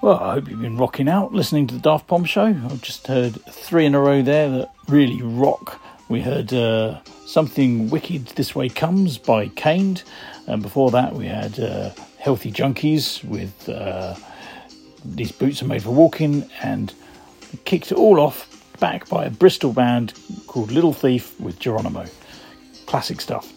Well, 0.00 0.20
I 0.20 0.34
hope 0.34 0.48
you've 0.48 0.60
been 0.60 0.76
rocking 0.76 1.08
out 1.08 1.32
listening 1.32 1.66
to 1.66 1.74
the 1.74 1.80
Daft 1.80 2.06
Pom 2.06 2.24
show. 2.24 2.46
I've 2.46 2.80
just 2.80 3.08
heard 3.08 3.34
three 3.46 3.84
in 3.84 3.96
a 3.96 4.00
row 4.00 4.22
there 4.22 4.48
that 4.48 4.72
really 4.86 5.20
rock. 5.20 5.80
We 6.08 6.20
heard 6.20 6.52
uh, 6.54 7.00
Something 7.26 7.90
Wicked 7.90 8.26
This 8.28 8.54
Way 8.54 8.68
Comes 8.68 9.18
by 9.18 9.48
Caned, 9.48 10.04
and 10.46 10.62
before 10.62 10.92
that, 10.92 11.14
we 11.14 11.26
had 11.26 11.58
uh, 11.58 11.90
Healthy 12.18 12.52
Junkies 12.52 13.24
with 13.24 13.68
uh, 13.68 14.14
These 15.04 15.32
Boots 15.32 15.62
Are 15.62 15.66
Made 15.66 15.82
for 15.82 15.90
Walking, 15.90 16.48
and 16.62 16.94
kicked 17.64 17.90
it 17.90 17.98
all 17.98 18.20
off 18.20 18.48
back 18.78 19.08
by 19.08 19.24
a 19.24 19.30
Bristol 19.30 19.72
band 19.72 20.14
called 20.46 20.70
Little 20.70 20.92
Thief 20.92 21.38
with 21.40 21.58
Geronimo. 21.58 22.06
Classic 22.86 23.20
stuff. 23.20 23.52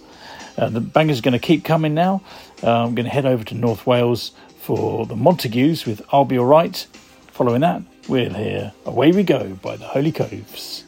Uh, 0.62 0.70
the 0.70 0.80
banger's 0.80 1.20
are 1.20 1.24
going 1.24 1.34
to 1.34 1.40
keep 1.40 1.66
coming 1.66 1.96
now. 1.96 2.22
Uh, 2.64 2.84
I'm 2.84 2.94
going 2.94 3.06
to 3.06 3.12
head 3.12 3.26
over 3.26 3.44
to 3.44 3.56
North 3.56 3.88
Wales 3.88 4.32
for 4.60 5.08
the 5.08 5.16
Montagues 5.16 5.88
with 5.88 6.04
I'll 6.12 6.24
Be 6.24 6.38
Alright. 6.38 6.86
Following 7.32 7.62
that, 7.62 7.82
we'll 8.08 8.36
hear 8.36 8.72
Away 8.86 9.12
We 9.12 9.24
Go 9.24 9.56
by 9.56 9.76
the 9.76 9.88
Holy 9.88 10.12
Coves. 10.12 10.84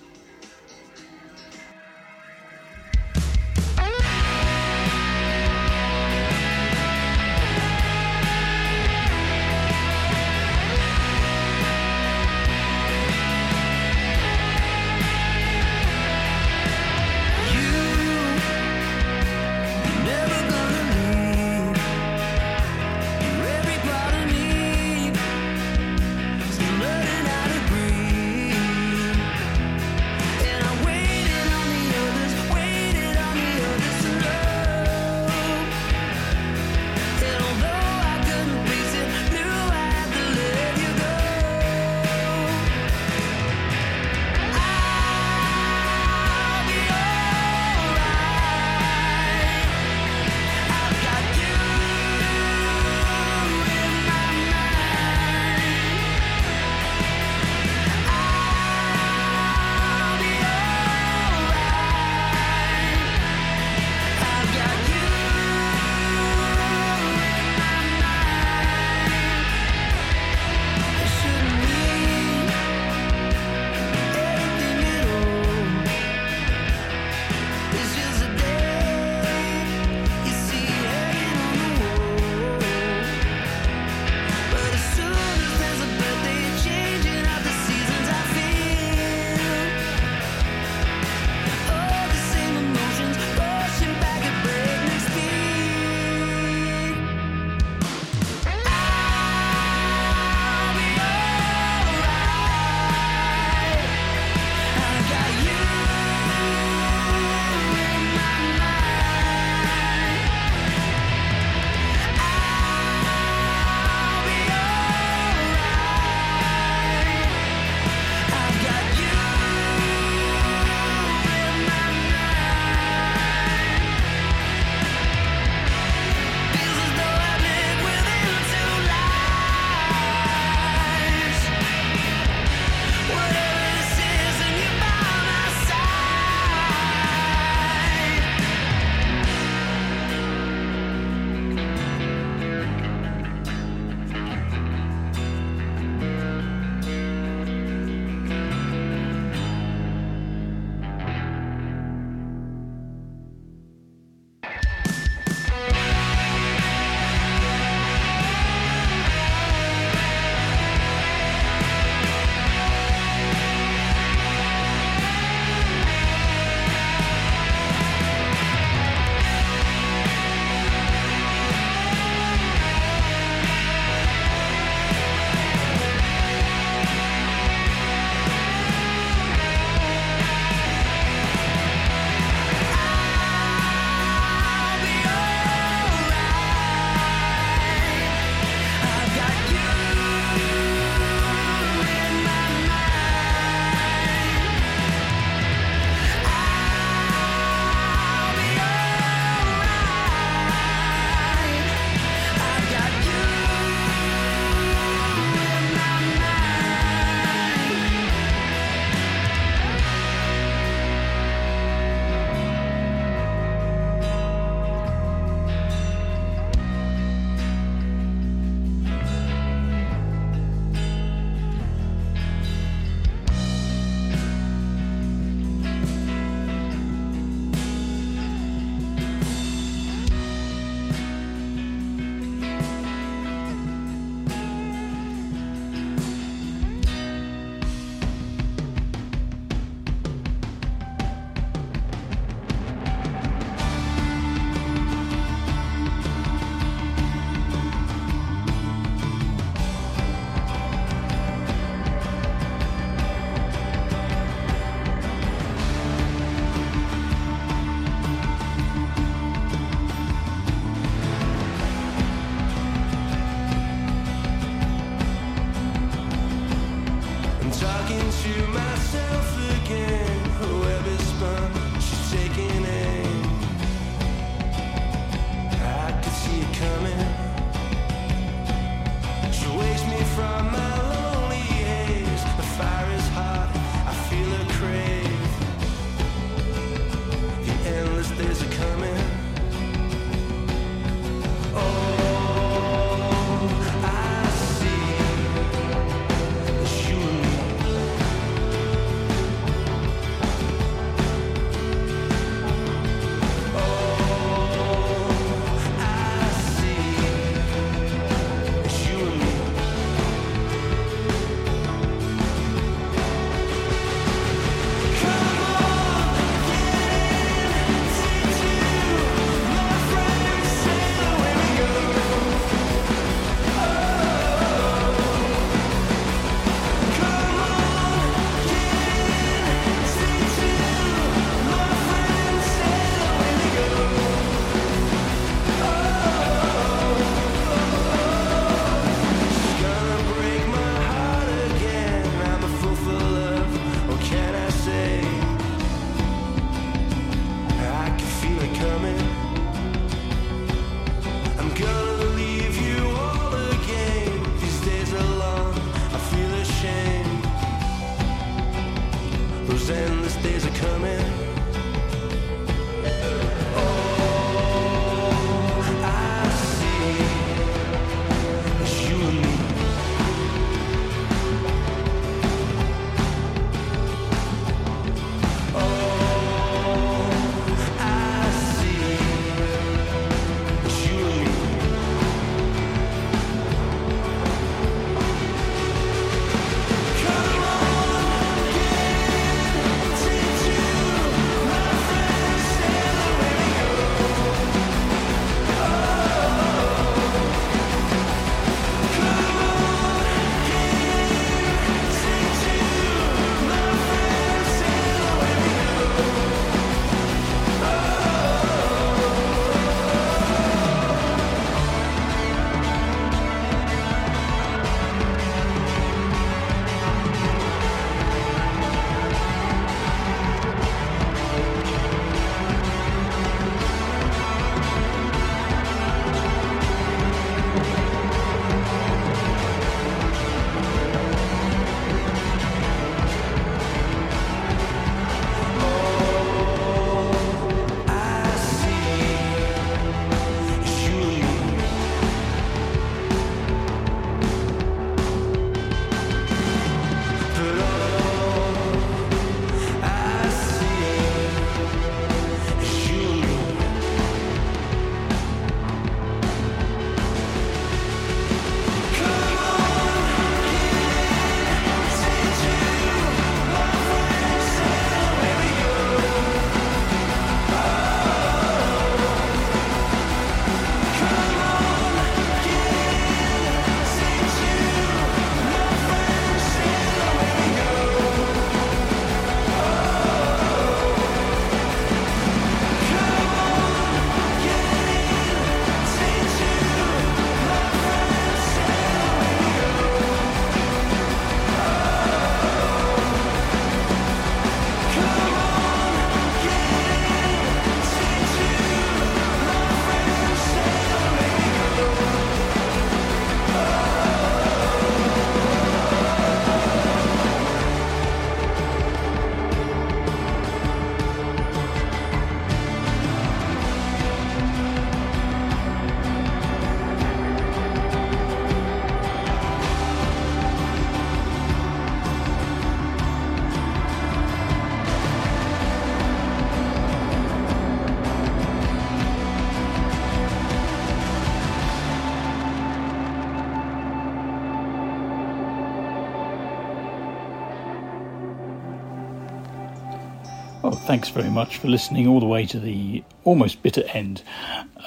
Thanks 540.93 541.09
very 541.09 541.31
much 541.31 541.57
for 541.57 541.69
listening 541.69 542.07
all 542.07 542.19
the 542.19 542.25
way 542.27 542.45
to 542.45 542.59
the 542.59 543.03
almost 543.23 543.63
bitter 543.63 543.81
end. 543.93 544.21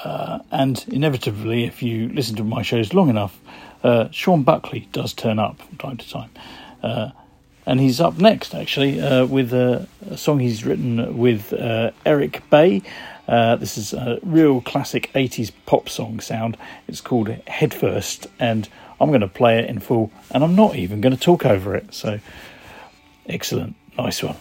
Uh, 0.05 0.39
and 0.51 0.85
inevitably, 0.87 1.65
if 1.65 1.83
you 1.83 2.07
listen 2.07 2.33
to 2.33 2.45
my 2.45 2.61
shows 2.61 2.93
long 2.93 3.09
enough, 3.09 3.37
uh, 3.83 4.09
Sean 4.11 4.43
Buckley 4.43 4.87
does 4.93 5.11
turn 5.11 5.37
up 5.37 5.61
from 5.61 5.77
time 5.77 5.97
to 5.97 6.09
time. 6.09 6.29
Uh, 6.81 7.09
and 7.65 7.81
he's 7.81 7.99
up 7.99 8.19
next, 8.19 8.55
actually, 8.55 9.01
uh, 9.01 9.25
with 9.25 9.51
a, 9.51 9.85
a 10.09 10.15
song 10.15 10.39
he's 10.39 10.63
written 10.63 11.17
with 11.17 11.51
uh, 11.51 11.91
Eric 12.05 12.41
Bay. 12.49 12.83
Uh, 13.27 13.57
this 13.57 13.77
is 13.77 13.91
a 13.91 14.17
real 14.23 14.61
classic 14.61 15.11
80s 15.13 15.51
pop 15.65 15.89
song 15.89 16.21
sound. 16.21 16.55
It's 16.87 17.01
called 17.01 17.27
Headfirst, 17.47 18.27
and 18.39 18.69
I'm 19.01 19.09
going 19.09 19.19
to 19.19 19.27
play 19.27 19.59
it 19.59 19.69
in 19.69 19.79
full, 19.79 20.13
and 20.31 20.41
I'm 20.41 20.55
not 20.55 20.77
even 20.77 21.01
going 21.01 21.13
to 21.13 21.19
talk 21.19 21.45
over 21.45 21.75
it. 21.75 21.93
So, 21.93 22.21
excellent. 23.27 23.75
Nice 23.97 24.23
one. 24.23 24.37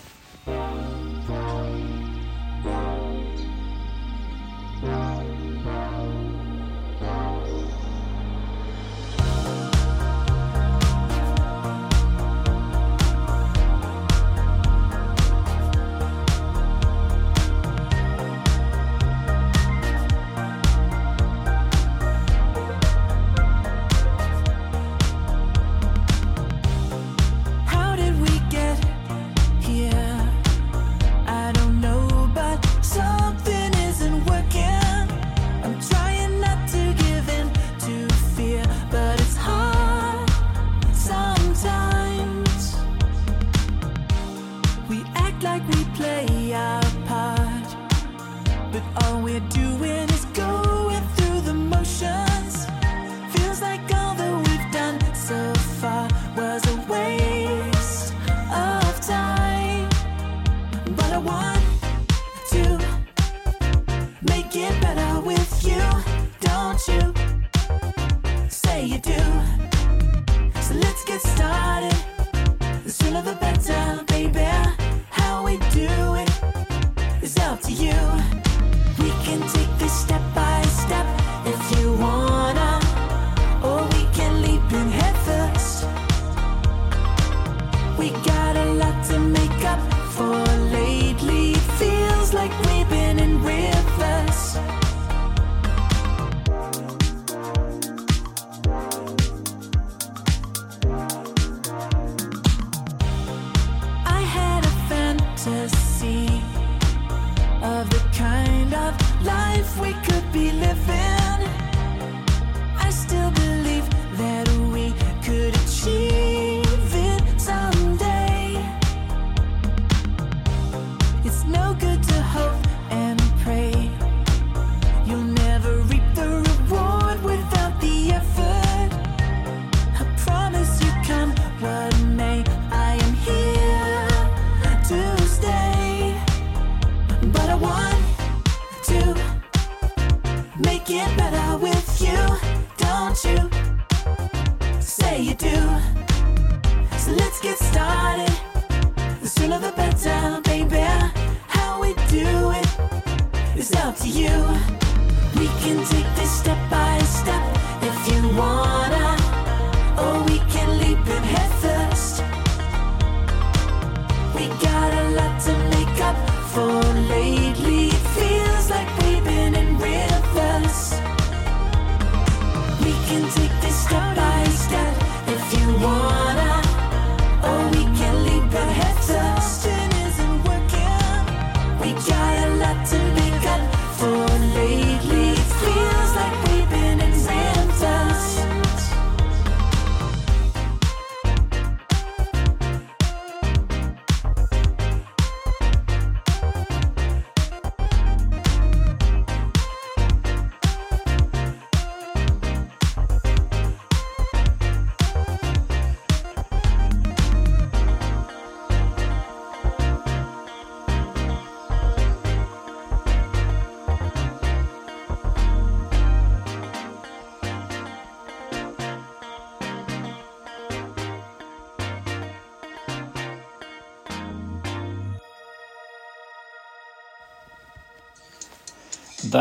Good 121.75 122.03
to 122.05 122.23
hope 122.23 122.66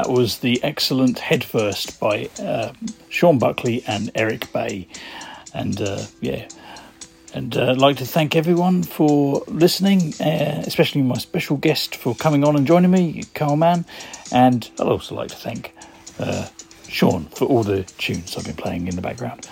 That 0.06 0.12
was 0.12 0.38
the 0.38 0.64
excellent 0.64 1.18
Headfirst 1.18 2.00
by 2.00 2.30
uh, 2.40 2.74
Sean 3.10 3.40
Buckley 3.40 3.84
and 3.88 4.12
Eric 4.14 4.54
Bay. 4.54 4.88
And 5.52 5.82
uh, 5.82 6.04
yeah, 6.22 6.48
and 7.34 7.58
uh, 7.58 7.72
I'd 7.72 7.80
like 7.80 7.98
to 7.98 8.06
thank 8.06 8.36
everyone 8.36 8.84
for 8.84 9.44
listening, 9.48 10.14
uh, 10.22 10.62
especially 10.68 11.02
my 11.02 11.18
special 11.18 11.58
guest 11.58 11.96
for 11.96 12.14
coming 12.14 12.44
on 12.44 12.56
and 12.56 12.68
joining 12.68 12.92
me, 12.92 13.24
Carl 13.34 13.56
Mann. 13.56 13.84
And 14.32 14.70
I'd 14.80 14.86
also 14.86 15.16
like 15.16 15.30
to 15.30 15.38
thank 15.38 15.74
uh, 16.20 16.50
Sean 16.88 17.26
for 17.26 17.46
all 17.46 17.64
the 17.64 17.82
tunes 17.98 18.38
I've 18.38 18.46
been 18.46 18.54
playing 18.54 18.88
in 18.88 18.96
the 18.96 19.02
background. 19.02 19.50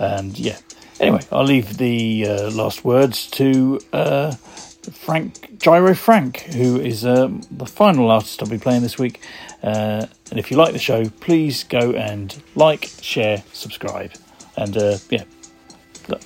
And 0.00 0.36
yeah, 0.36 0.58
anyway, 0.98 1.20
I'll 1.30 1.44
leave 1.44 1.78
the 1.78 2.26
uh, 2.26 2.50
last 2.50 2.84
words 2.84 3.30
to 3.32 3.78
uh, 3.92 4.32
Frank 4.32 5.58
Gyro 5.58 5.94
Frank, 5.94 6.38
who 6.40 6.80
is 6.80 7.06
um, 7.06 7.42
the 7.52 7.66
final 7.66 8.10
artist 8.10 8.42
I'll 8.42 8.48
be 8.48 8.58
playing 8.58 8.82
this 8.82 8.98
week. 8.98 9.20
Uh, 9.62 10.06
and 10.30 10.38
if 10.38 10.50
you 10.50 10.56
like 10.56 10.72
the 10.72 10.78
show, 10.78 11.08
please 11.20 11.64
go 11.64 11.92
and 11.92 12.42
like, 12.54 12.84
share, 13.00 13.42
subscribe. 13.52 14.12
And 14.56 14.76
uh, 14.76 14.98
yeah, 15.10 15.24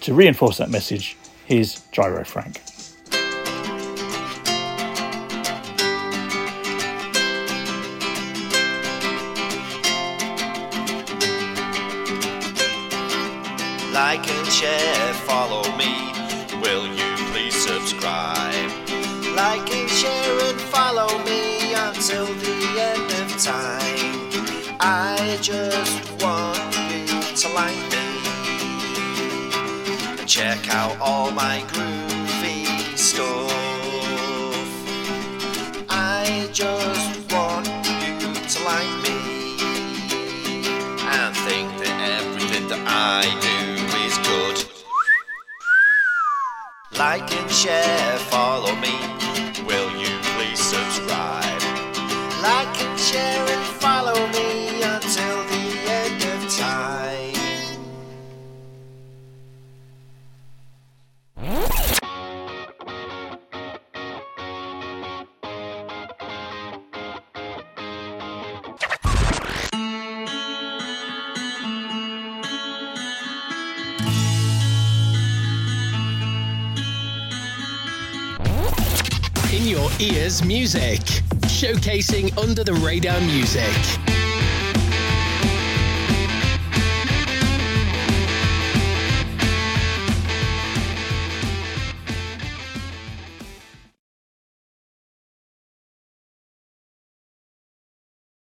to 0.00 0.14
reinforce 0.14 0.58
that 0.58 0.70
message, 0.70 1.16
here's 1.44 1.80
Gyro 1.92 2.24
Frank. 2.24 2.62
Like 13.92 14.28
and 14.28 14.46
share, 14.48 15.14
follow 15.14 15.76
me. 15.76 16.05
Check 30.66 30.74
out 30.74 30.96
all 31.00 31.30
my 31.30 31.60
groovy 31.68 32.96
stuff. 32.96 33.52
I 35.88 36.48
just 36.52 37.32
want 37.32 37.66
you 37.66 38.34
to 38.48 38.64
like 38.64 38.94
me 39.02 39.18
and 41.06 41.36
think 41.46 41.68
that 41.78 42.20
everything 42.20 42.68
that 42.68 42.82
I 42.86 43.22
do 43.46 43.58
is 44.06 44.18
good. 44.28 44.58
Like 46.98 47.32
and 47.32 47.50
share, 47.50 48.18
follow 48.30 48.74
me. 48.76 49.25
Ears, 80.00 80.44
music. 80.44 81.00
Showcasing 81.46 82.36
under 82.38 82.62
the 82.64 82.74
radar 82.74 83.20
music. 83.20 84.25